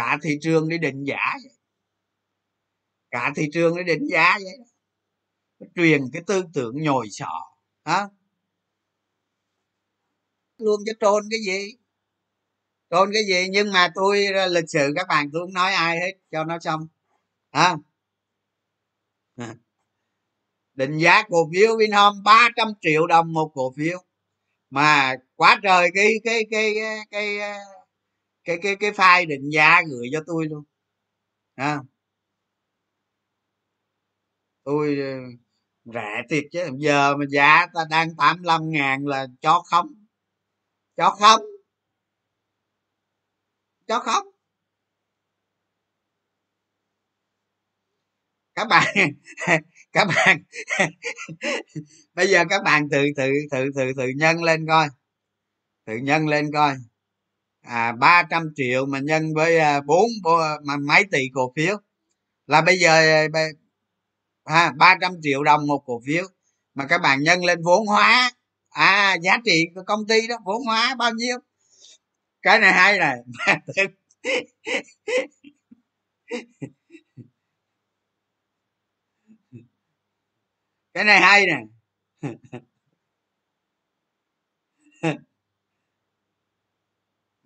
cả 0.00 0.18
thị 0.22 0.38
trường 0.40 0.68
đi 0.68 0.78
định 0.78 1.04
giá 1.04 1.36
vậy. 1.44 1.52
Cả 3.10 3.32
thị 3.36 3.48
trường 3.52 3.76
đi 3.76 3.82
định 3.84 4.06
giá 4.10 4.38
vậy 4.38 4.70
truyền 5.74 6.00
cái 6.12 6.22
tư 6.26 6.44
tưởng 6.54 6.82
nhồi 6.82 7.08
sọ, 7.10 7.52
hả? 7.84 8.08
Luôn 10.58 10.80
cho 10.86 10.92
trôn 11.00 11.24
cái 11.30 11.40
gì? 11.40 11.76
Trôn 12.90 13.10
cái 13.12 13.22
gì? 13.28 13.48
Nhưng 13.50 13.72
mà 13.72 13.88
tôi 13.94 14.26
ờ, 14.26 14.46
lịch 14.46 14.64
sự 14.68 14.92
các 14.96 15.06
bạn, 15.08 15.30
tôi 15.32 15.42
không 15.46 15.54
nói 15.54 15.72
ai 15.72 16.00
hết, 16.00 16.12
cho 16.30 16.44
nó 16.44 16.58
xong 16.58 16.88
à. 17.50 17.76
định 20.74 20.98
giá 20.98 21.22
cổ 21.22 21.50
phiếu 21.52 21.76
vinhome 21.76 22.18
300 22.24 22.68
triệu 22.80 23.06
đồng 23.06 23.32
một 23.32 23.50
cổ 23.54 23.72
phiếu. 23.76 23.98
Mà 24.70 25.14
quá 25.36 25.60
trời 25.62 25.90
cái 25.94 26.12
cái 26.24 26.44
cái 26.50 26.74
cái 26.80 26.98
cái 27.10 27.38
cái 28.44 28.58
cái, 28.62 28.76
cái 28.80 28.90
file 28.92 29.28
định 29.28 29.50
giá 29.50 29.82
gửi 29.90 30.08
cho 30.12 30.20
tôi 30.26 30.46
luôn. 30.48 30.64
À. 31.56 31.80
tôi 34.64 34.96
ờ, 34.98 35.18
rẻ 35.94 36.22
thiệt 36.30 36.44
chứ 36.52 36.60
giờ 36.78 37.16
mà 37.16 37.24
giá 37.30 37.66
ta 37.74 37.80
đang 37.90 38.16
85 38.16 38.70
ngàn 38.70 39.06
là 39.06 39.26
cho 39.40 39.62
không 39.70 39.86
cho 40.96 41.10
không 41.10 41.40
cho 43.86 43.98
không 44.00 44.26
các 48.54 48.68
bạn 48.68 48.94
các 49.92 50.08
bạn 50.16 50.42
bây 52.14 52.28
giờ 52.28 52.44
các 52.50 52.62
bạn 52.64 52.88
tự 52.90 52.98
tự 53.16 53.32
tự 53.50 53.64
tự 53.76 53.92
tự 53.96 54.04
nhân 54.16 54.42
lên 54.42 54.66
coi. 54.68 54.88
Tự 55.86 55.96
nhân 55.96 56.28
lên 56.28 56.50
coi 56.54 56.76
à 57.62 57.92
300 57.92 58.52
triệu 58.56 58.86
mà 58.86 58.98
nhân 58.98 59.34
với 59.34 59.58
à, 59.58 59.80
bốn 59.80 60.06
mà 60.64 60.76
mấy 60.76 61.04
tỷ 61.10 61.28
cổ 61.34 61.52
phiếu. 61.56 61.76
Là 62.46 62.62
bây 62.62 62.78
giờ 62.78 62.90
à, 63.32 63.48
ha 64.46 64.72
300 64.78 65.12
triệu 65.22 65.42
đồng 65.44 65.66
một 65.66 65.82
cổ 65.86 66.00
phiếu. 66.06 66.24
Mà 66.74 66.86
các 66.88 66.98
bạn 67.02 67.22
nhân 67.22 67.44
lên 67.44 67.62
vốn 67.64 67.86
hóa. 67.86 68.30
À 68.70 69.16
giá 69.22 69.38
trị 69.44 69.64
của 69.74 69.82
công 69.86 70.06
ty 70.08 70.26
đó, 70.26 70.36
vốn 70.44 70.62
hóa 70.66 70.94
bao 70.98 71.12
nhiêu? 71.12 71.38
Cái 72.42 72.58
này 72.58 72.72
hay 72.72 72.98
này. 72.98 73.16
Cái 80.94 81.04
này 81.04 81.20
hay 81.20 81.46
nè. 81.46 81.56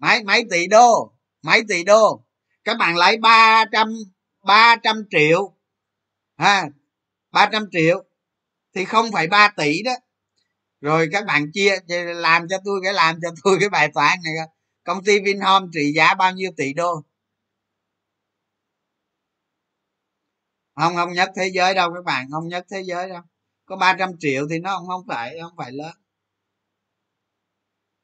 mấy 0.05 0.25
mấy 0.25 0.45
tỷ 0.51 0.67
đô 0.67 1.13
mấy 1.43 1.63
tỷ 1.69 1.85
đô. 1.85 2.25
Các 2.65 2.77
bạn 2.79 2.97
lấy 2.97 3.17
ba 3.17 3.65
trăm 3.73 3.89
ba 4.43 4.77
trăm 4.83 5.05
triệu, 5.11 5.55
ha, 6.37 6.67
ba 7.31 7.49
trăm 7.53 7.69
triệu 7.73 8.05
thì 8.75 8.85
không 8.85 9.07
phải 9.13 9.27
ba 9.27 9.49
tỷ 9.57 9.83
đó. 9.83 9.93
Rồi 10.81 11.09
các 11.13 11.25
bạn 11.27 11.53
chia 11.53 11.77
làm 12.15 12.49
cho 12.49 12.57
tôi 12.65 12.81
cái, 12.85 12.93
làm 12.93 13.19
cho 13.23 13.29
tôi 13.45 13.57
cái 13.61 13.69
bài 13.69 13.91
toán 13.95 14.19
này 14.25 14.35
công 14.85 15.05
ty 15.05 15.21
vinhome 15.21 15.67
trị 15.73 15.93
giá 15.97 16.15
bao 16.15 16.33
nhiêu 16.33 16.51
tỷ 16.57 16.73
đô? 16.73 17.03
Không 20.75 20.95
không 20.97 21.13
nhất 21.13 21.31
thế 21.37 21.51
giới 21.55 21.75
đâu 21.75 21.95
các 21.95 22.05
bạn, 22.05 22.27
không 22.31 22.49
nhất 22.49 22.67
thế 22.71 22.83
giới 22.83 23.09
đâu. 23.09 23.23
Có 23.67 23.77
300 23.77 24.11
triệu 24.21 24.47
thì 24.51 24.59
nó 24.59 24.79
không 24.79 24.87
không 24.87 25.05
phải 25.09 25.37
không 25.43 25.53
phải 25.57 25.73
lớn 25.73 26.04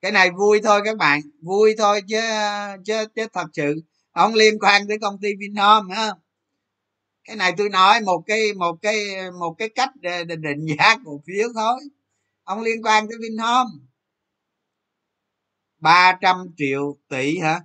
cái 0.03 0.13
này 0.13 0.31
vui 0.31 0.61
thôi 0.65 0.81
các 0.85 0.97
bạn 0.97 1.21
vui 1.43 1.75
thôi 1.79 2.01
chứ 2.09 2.21
chứ 2.85 3.07
chứ 3.17 3.27
thật 3.33 3.47
sự 3.53 3.75
không 4.15 4.35
liên 4.35 4.59
quan 4.59 4.89
tới 4.89 4.99
công 4.99 5.19
ty 5.21 5.29
Vinhome 5.39 5.95
ha 5.95 6.13
cái 7.25 7.37
này 7.37 7.53
tôi 7.57 7.69
nói 7.69 8.01
một 8.01 8.23
cái 8.27 8.55
một 8.55 8.77
cái 8.83 9.05
một 9.41 9.55
cái 9.59 9.69
cách 9.69 9.91
để, 10.01 10.25
định 10.25 10.67
giá 10.67 10.97
cổ 11.05 11.23
phiếu 11.27 11.49
thôi 11.55 11.81
không 12.51 12.63
liên 12.63 12.83
quan 12.83 13.09
tới 13.09 13.19
Vinhome. 13.23 13.71
300 15.79 16.37
triệu 16.57 16.97
tỷ 17.09 17.39
hả? 17.39 17.61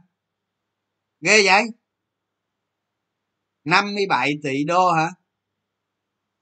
Ghê 1.21 1.45
vậy? 1.45 1.63
57 3.63 4.33
tỷ 4.43 4.63
đô 4.63 4.91
hả? 4.91 5.11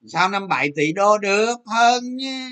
Sao 0.08 0.30
năm 0.30 0.48
bảy 0.48 0.70
tỷ 0.76 0.94
đô 0.94 1.18
được? 1.18 1.56
Hơn 1.66 2.16
nha. 2.18 2.50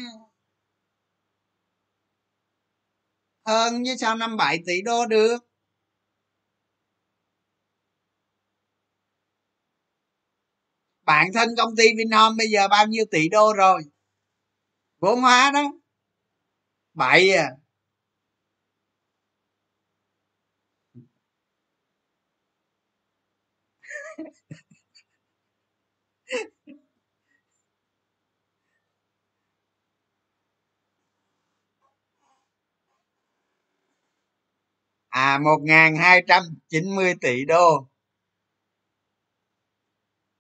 Hơn 3.52 3.84
chứ 3.86 3.96
sao 4.00 4.16
năm 4.16 4.38
bảy 4.38 4.60
tỷ 4.66 4.82
đô 4.82 5.06
được? 5.06 5.38
Bản 11.06 11.28
thân 11.34 11.50
công 11.58 11.76
ty 11.76 11.84
Vinhome 11.98 12.36
bây 12.38 12.48
giờ 12.48 12.68
bao 12.68 12.88
nhiêu 12.88 13.06
tỷ 13.12 13.30
đô 13.30 13.54
rồi? 13.54 13.82
Vốn 15.00 15.22
hóa 15.22 15.52
đó. 15.54 15.74
Bảy 16.94 17.32
à. 17.38 17.61
À 35.12 35.40
một 35.40 35.58
ngàn 35.64 35.96
hai 35.96 36.24
trăm 36.28 36.44
chín 36.70 36.96
mươi 36.96 37.14
tỷ 37.22 37.46
đô. 37.46 37.88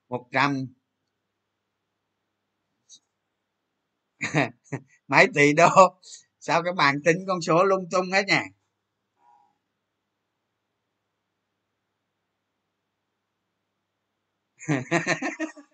Một 0.09 0.27
trăm. 0.31 0.67
Mấy 5.07 5.27
tỷ 5.35 5.53
đô? 5.53 5.67
Sao 6.39 6.63
các 6.63 6.75
bạn 6.75 7.03
tính 7.05 7.17
con 7.27 7.41
số 7.41 7.63
lung 7.63 7.85
tung 7.91 8.11
hết 8.11 8.23
nhỉ? 8.27 8.35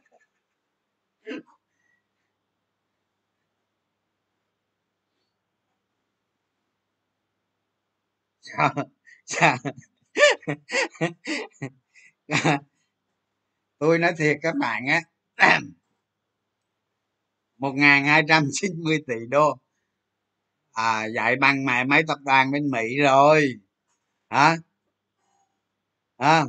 sao 8.47 8.73
sao 9.25 9.57
tôi 13.79 13.99
nói 13.99 14.13
thiệt 14.17 14.37
các 14.41 14.55
bạn 14.59 14.83
á, 14.87 15.01
một 17.57 17.71
ngàn 17.75 18.05
hai 18.05 18.23
trăm 18.27 18.43
chín 18.51 18.71
mươi 18.83 19.03
tỷ 19.07 19.15
đô. 19.29 19.57
À 20.73 21.05
dạy 21.15 21.35
bằng 21.35 21.65
mẹ 21.65 21.83
mấy 21.83 22.03
tập 22.07 22.17
đoàn 22.25 22.51
bên 22.51 22.71
mỹ 22.71 22.97
rồi. 22.97 23.53
Hả? 24.29 24.57
À. 26.17 26.45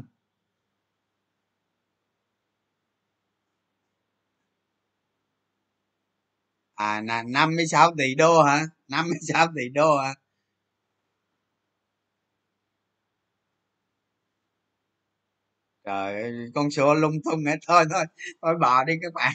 à 6.74 7.00
năm 7.26 7.56
mươi 7.56 7.66
sáu 7.66 7.94
tỷ 7.98 8.14
đô 8.14 8.42
hả? 8.42 8.66
Năm 8.88 9.08
mươi 9.08 9.18
sáu 9.28 9.46
tỷ 9.56 9.68
đô 9.68 9.96
hả? 9.98 10.14
Trời 15.88 16.22
ơi, 16.22 16.32
con 16.54 16.70
số 16.70 16.94
lung 16.94 17.14
tung 17.24 17.44
hết 17.46 17.56
thôi 17.68 17.84
thôi 17.90 18.04
thôi 18.42 18.54
bỏ 18.60 18.84
đi 18.84 18.94
các 19.02 19.12
bạn. 19.14 19.32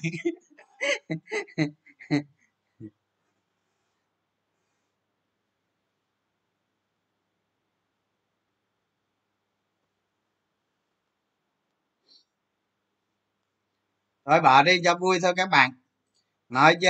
Thôi 14.26 14.42
bỏ 14.42 14.64
đi 14.64 14.82
cho 14.84 14.96
vui 15.02 15.20
thôi 15.22 15.34
các 15.38 15.50
bạn. 15.52 15.72
Nói 16.50 16.76
chứ 16.82 16.88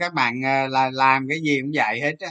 các 0.00 0.14
bạn 0.14 0.42
ờ, 0.44 0.68
là 0.68 0.90
làm 0.94 1.26
cái 1.28 1.38
gì 1.40 1.60
cũng 1.62 1.70
vậy 1.74 2.00
hết 2.00 2.14
á. 2.20 2.30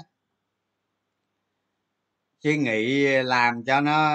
Suy 2.44 2.58
nghĩ 2.58 3.06
làm 3.24 3.64
cho 3.66 3.82
nó 3.82 4.14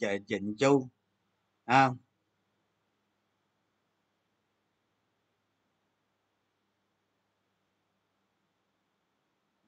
ờ, 0.00 0.18
chỉnh 0.28 0.56
chu 0.58 0.88
à, 1.68 1.94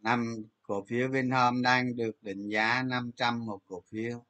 năm 0.03 0.37
cổ 0.63 0.85
phiếu 0.89 1.09
Vinhome 1.09 1.61
đang 1.63 1.97
được 1.97 2.23
định 2.23 2.49
giá 2.49 2.83
500 2.83 3.47
một 3.47 3.59
cổ 3.67 3.83
phiếu. 3.91 4.25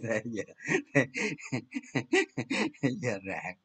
Thế 0.04 0.22
giờ 0.26 0.44
thế 2.82 2.90
giờ 3.02 3.20
rạng. 3.28 3.58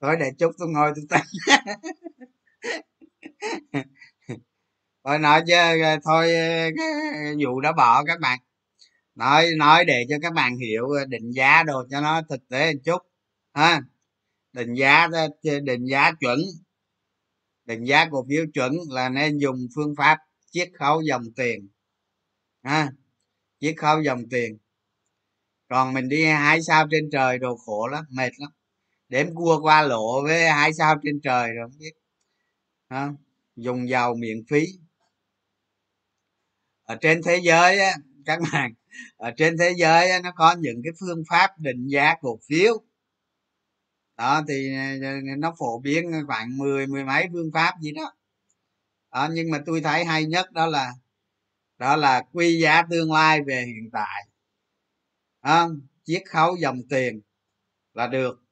Thôi 0.00 0.16
để 0.20 0.30
chút 0.38 0.52
tôi 0.58 0.68
ngồi 0.68 0.92
tôi 0.96 1.04
tính 1.10 1.26
thôi 5.04 5.18
nói 5.18 5.42
chứ 5.46 5.54
ờ, 5.82 5.98
thôi 6.04 6.34
ờ, 6.34 6.70
cái 6.76 6.86
ờ, 7.26 7.34
vụ 7.44 7.60
đó 7.60 7.72
bỏ 7.72 8.04
các 8.04 8.20
bạn. 8.20 8.38
Nói 9.14 9.46
nói 9.58 9.84
để 9.84 10.06
cho 10.10 10.16
các 10.22 10.32
bạn 10.34 10.58
hiểu 10.58 10.88
định 11.08 11.30
giá 11.32 11.62
đồ 11.62 11.84
cho 11.90 12.00
nó 12.00 12.22
thực 12.28 12.48
tế 12.48 12.74
một 12.74 12.80
chút, 12.84 12.98
ha. 13.54 13.80
Định 14.52 14.74
giá 14.74 15.08
định 15.64 15.86
giá 15.86 16.12
chuẩn. 16.20 16.38
Định 17.64 17.84
giá 17.84 18.06
cổ 18.10 18.26
phiếu 18.28 18.44
chuẩn 18.54 18.72
là 18.90 19.08
nên 19.08 19.38
dùng 19.38 19.68
phương 19.76 19.94
pháp 19.98 20.18
chiết 20.50 20.70
khấu 20.78 21.02
dòng 21.02 21.24
tiền, 21.36 21.68
ha. 22.62 22.90
Chiết 23.60 23.74
khấu 23.78 24.02
dòng 24.02 24.28
tiền. 24.30 24.58
Còn 25.68 25.94
mình 25.94 26.08
đi 26.08 26.24
hai 26.24 26.62
sao 26.62 26.86
trên 26.90 27.10
trời 27.12 27.38
đồ 27.38 27.56
khổ 27.56 27.88
lắm, 27.88 28.04
mệt 28.10 28.32
lắm 28.38 28.50
đếm 29.08 29.34
cua 29.34 29.60
qua 29.62 29.82
lộ 29.82 30.22
với 30.22 30.50
hai 30.50 30.72
sao 30.74 30.96
trên 31.02 31.20
trời 31.20 31.52
rồi 31.52 31.68
không 31.70 31.78
biết. 31.78 31.92
Ha? 32.90 33.12
dùng 33.56 33.88
dầu 33.88 34.14
miễn 34.14 34.44
phí. 34.50 34.66
Ở 36.84 36.96
trên 37.00 37.20
thế 37.24 37.40
giới 37.42 37.78
á, 37.78 37.96
các 38.26 38.40
bạn 38.52 38.74
ở 39.16 39.30
trên 39.36 39.56
thế 39.58 39.74
giới 39.76 40.10
á, 40.10 40.20
nó 40.24 40.32
có 40.36 40.54
những 40.58 40.80
cái 40.84 40.92
phương 41.00 41.22
pháp 41.28 41.58
định 41.58 41.86
giá 41.86 42.14
cổ 42.20 42.38
phiếu. 42.48 42.82
Đó 44.16 44.42
thì 44.48 44.74
ờ, 44.74 45.08
ờ, 45.08 45.14
nó 45.38 45.54
phổ 45.58 45.78
biến 45.78 46.12
khoảng 46.26 46.58
mười 46.58 46.86
mười 46.86 47.04
mấy 47.04 47.26
phương 47.32 47.50
pháp 47.54 47.74
gì 47.80 47.92
đó. 47.92 48.12
Đó 49.12 49.28
nhưng 49.32 49.50
mà 49.50 49.62
tôi 49.66 49.80
thấy 49.80 50.04
hay 50.04 50.24
nhất 50.24 50.52
đó 50.52 50.66
là 50.66 50.92
đó 51.78 51.96
là 51.96 52.22
quy 52.32 52.60
giá 52.60 52.82
tương 52.90 53.12
lai 53.12 53.42
về 53.46 53.64
hiện 53.66 53.90
tại. 53.92 54.28
Không 55.42 55.80
chiết 56.04 56.22
khấu 56.26 56.56
dòng 56.56 56.78
tiền 56.90 57.20
là 57.94 58.06
được 58.06 58.47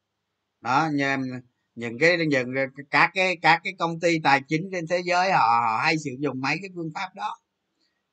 đó 0.66 0.88
nhưng 0.92 1.20
những 1.74 1.98
cái 1.98 2.26
những 2.26 2.54
các 2.90 3.10
cái 3.14 3.36
các 3.42 3.60
cái 3.64 3.72
công 3.78 4.00
ty 4.00 4.18
tài 4.24 4.40
chính 4.48 4.68
trên 4.72 4.86
thế 4.86 5.02
giới 5.04 5.32
họ, 5.32 5.38
họ 5.38 5.78
hay 5.82 5.98
sử 5.98 6.10
dụng 6.18 6.40
mấy 6.40 6.56
cái 6.62 6.70
phương 6.74 6.90
pháp 6.94 7.14
đó. 7.14 7.38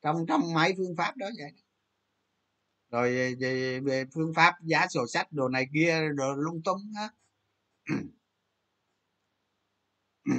Trong 0.02 0.26
trong 0.28 0.54
mấy 0.54 0.74
phương 0.78 0.96
pháp 0.98 1.18
đó 1.18 1.28
vậy. 1.40 1.52
Rồi 2.92 3.18
ờ, 3.18 3.26
về, 3.40 3.80
về 3.80 4.06
phương 4.16 4.34
pháp 4.36 4.54
giá 4.64 4.88
sổ 4.88 5.08
sách 5.08 5.32
đồ 5.32 5.50
này 5.50 5.66
kia 5.74 6.10
đồ 6.16 6.34
lung 6.34 6.62
tung 6.64 6.82
á. 6.98 7.10
Ừ. 10.26 10.34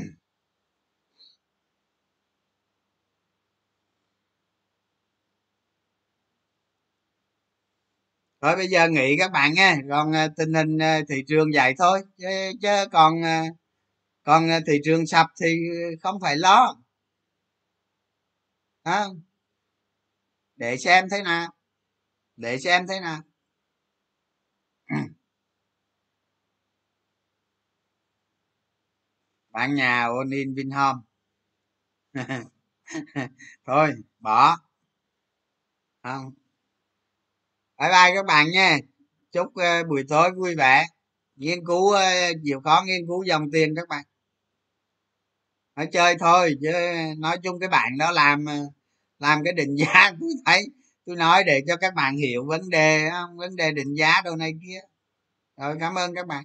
thôi 8.44 8.56
bây 8.56 8.68
giờ 8.68 8.88
nghỉ 8.88 9.16
các 9.18 9.32
bạn 9.32 9.54
nha. 9.54 9.76
Còn 9.90 10.12
ờ, 10.12 10.28
tình 10.36 10.54
hình 10.54 10.78
ờ, 10.78 11.00
thị 11.08 11.16
trường 11.28 11.48
vậy 11.54 11.74
thôi. 11.78 12.02
Chứ, 12.18 12.26
chứ 12.62 12.68
còn 12.92 13.22
ờ, 13.22 13.42
còn 14.24 14.48
thị 14.66 14.74
trường 14.84 15.06
sập 15.06 15.26
thì 15.42 15.46
không 16.02 16.20
phải 16.22 16.36
lo. 16.36 16.76
À, 18.84 19.08
để 20.56 20.76
xem 20.76 21.04
thế 21.10 21.22
nào. 21.22 21.52
Để 22.36 22.58
xem 22.58 22.86
thế 22.88 23.00
nào. 23.00 23.20
Bạn 29.52 29.74
nhà 29.74 30.06
onin 30.18 30.54
vinhome. 30.54 31.00
Thôi 33.66 33.94
bỏ. 34.20 34.56
Không 36.02 36.43
bye 37.84 37.92
bye 37.92 38.14
các 38.14 38.26
bạn 38.26 38.50
nha. 38.50 38.78
Chúc 39.32 39.46
uh, 39.46 39.88
buổi 39.88 40.04
tối 40.08 40.30
vui 40.36 40.54
vẻ. 40.54 40.86
Nghiên 41.36 41.66
cứu 41.66 41.90
ờ, 41.90 42.30
uh, 42.30 42.36
chịu 42.44 42.60
khó 42.60 42.82
nghiên 42.86 43.06
cứu 43.06 43.22
dòng 43.22 43.50
tiền 43.52 43.74
các 43.76 43.88
bạn. 43.88 44.04
Nói 45.76 45.88
chơi 45.92 46.16
thôi 46.20 46.54
chứ 46.62 46.72
nói 47.18 47.38
chung 47.42 47.60
cái 47.60 47.68
bạn 47.68 47.98
đó 47.98 48.10
làm 48.10 48.44
ờ, 48.46 48.56
làm 49.18 49.44
cái 49.44 49.52
định 49.52 49.76
giá 49.76 50.12
tôi 50.20 50.30
thấy 50.46 50.66
tôi 51.06 51.16
nói 51.16 51.44
để 51.44 51.60
cho 51.66 51.76
các 51.76 51.94
bạn 51.94 52.16
hiểu 52.16 52.44
vấn 52.46 52.70
đề 52.70 53.10
vấn 53.36 53.56
đề 53.56 53.72
định 53.72 53.94
giá 53.94 54.20
đâu 54.24 54.36
này 54.36 54.52
kia. 54.62 54.80
Rồi 55.56 55.76
cảm 55.80 55.94
ơn 55.94 56.14
các 56.14 56.26
bạn. 56.26 56.44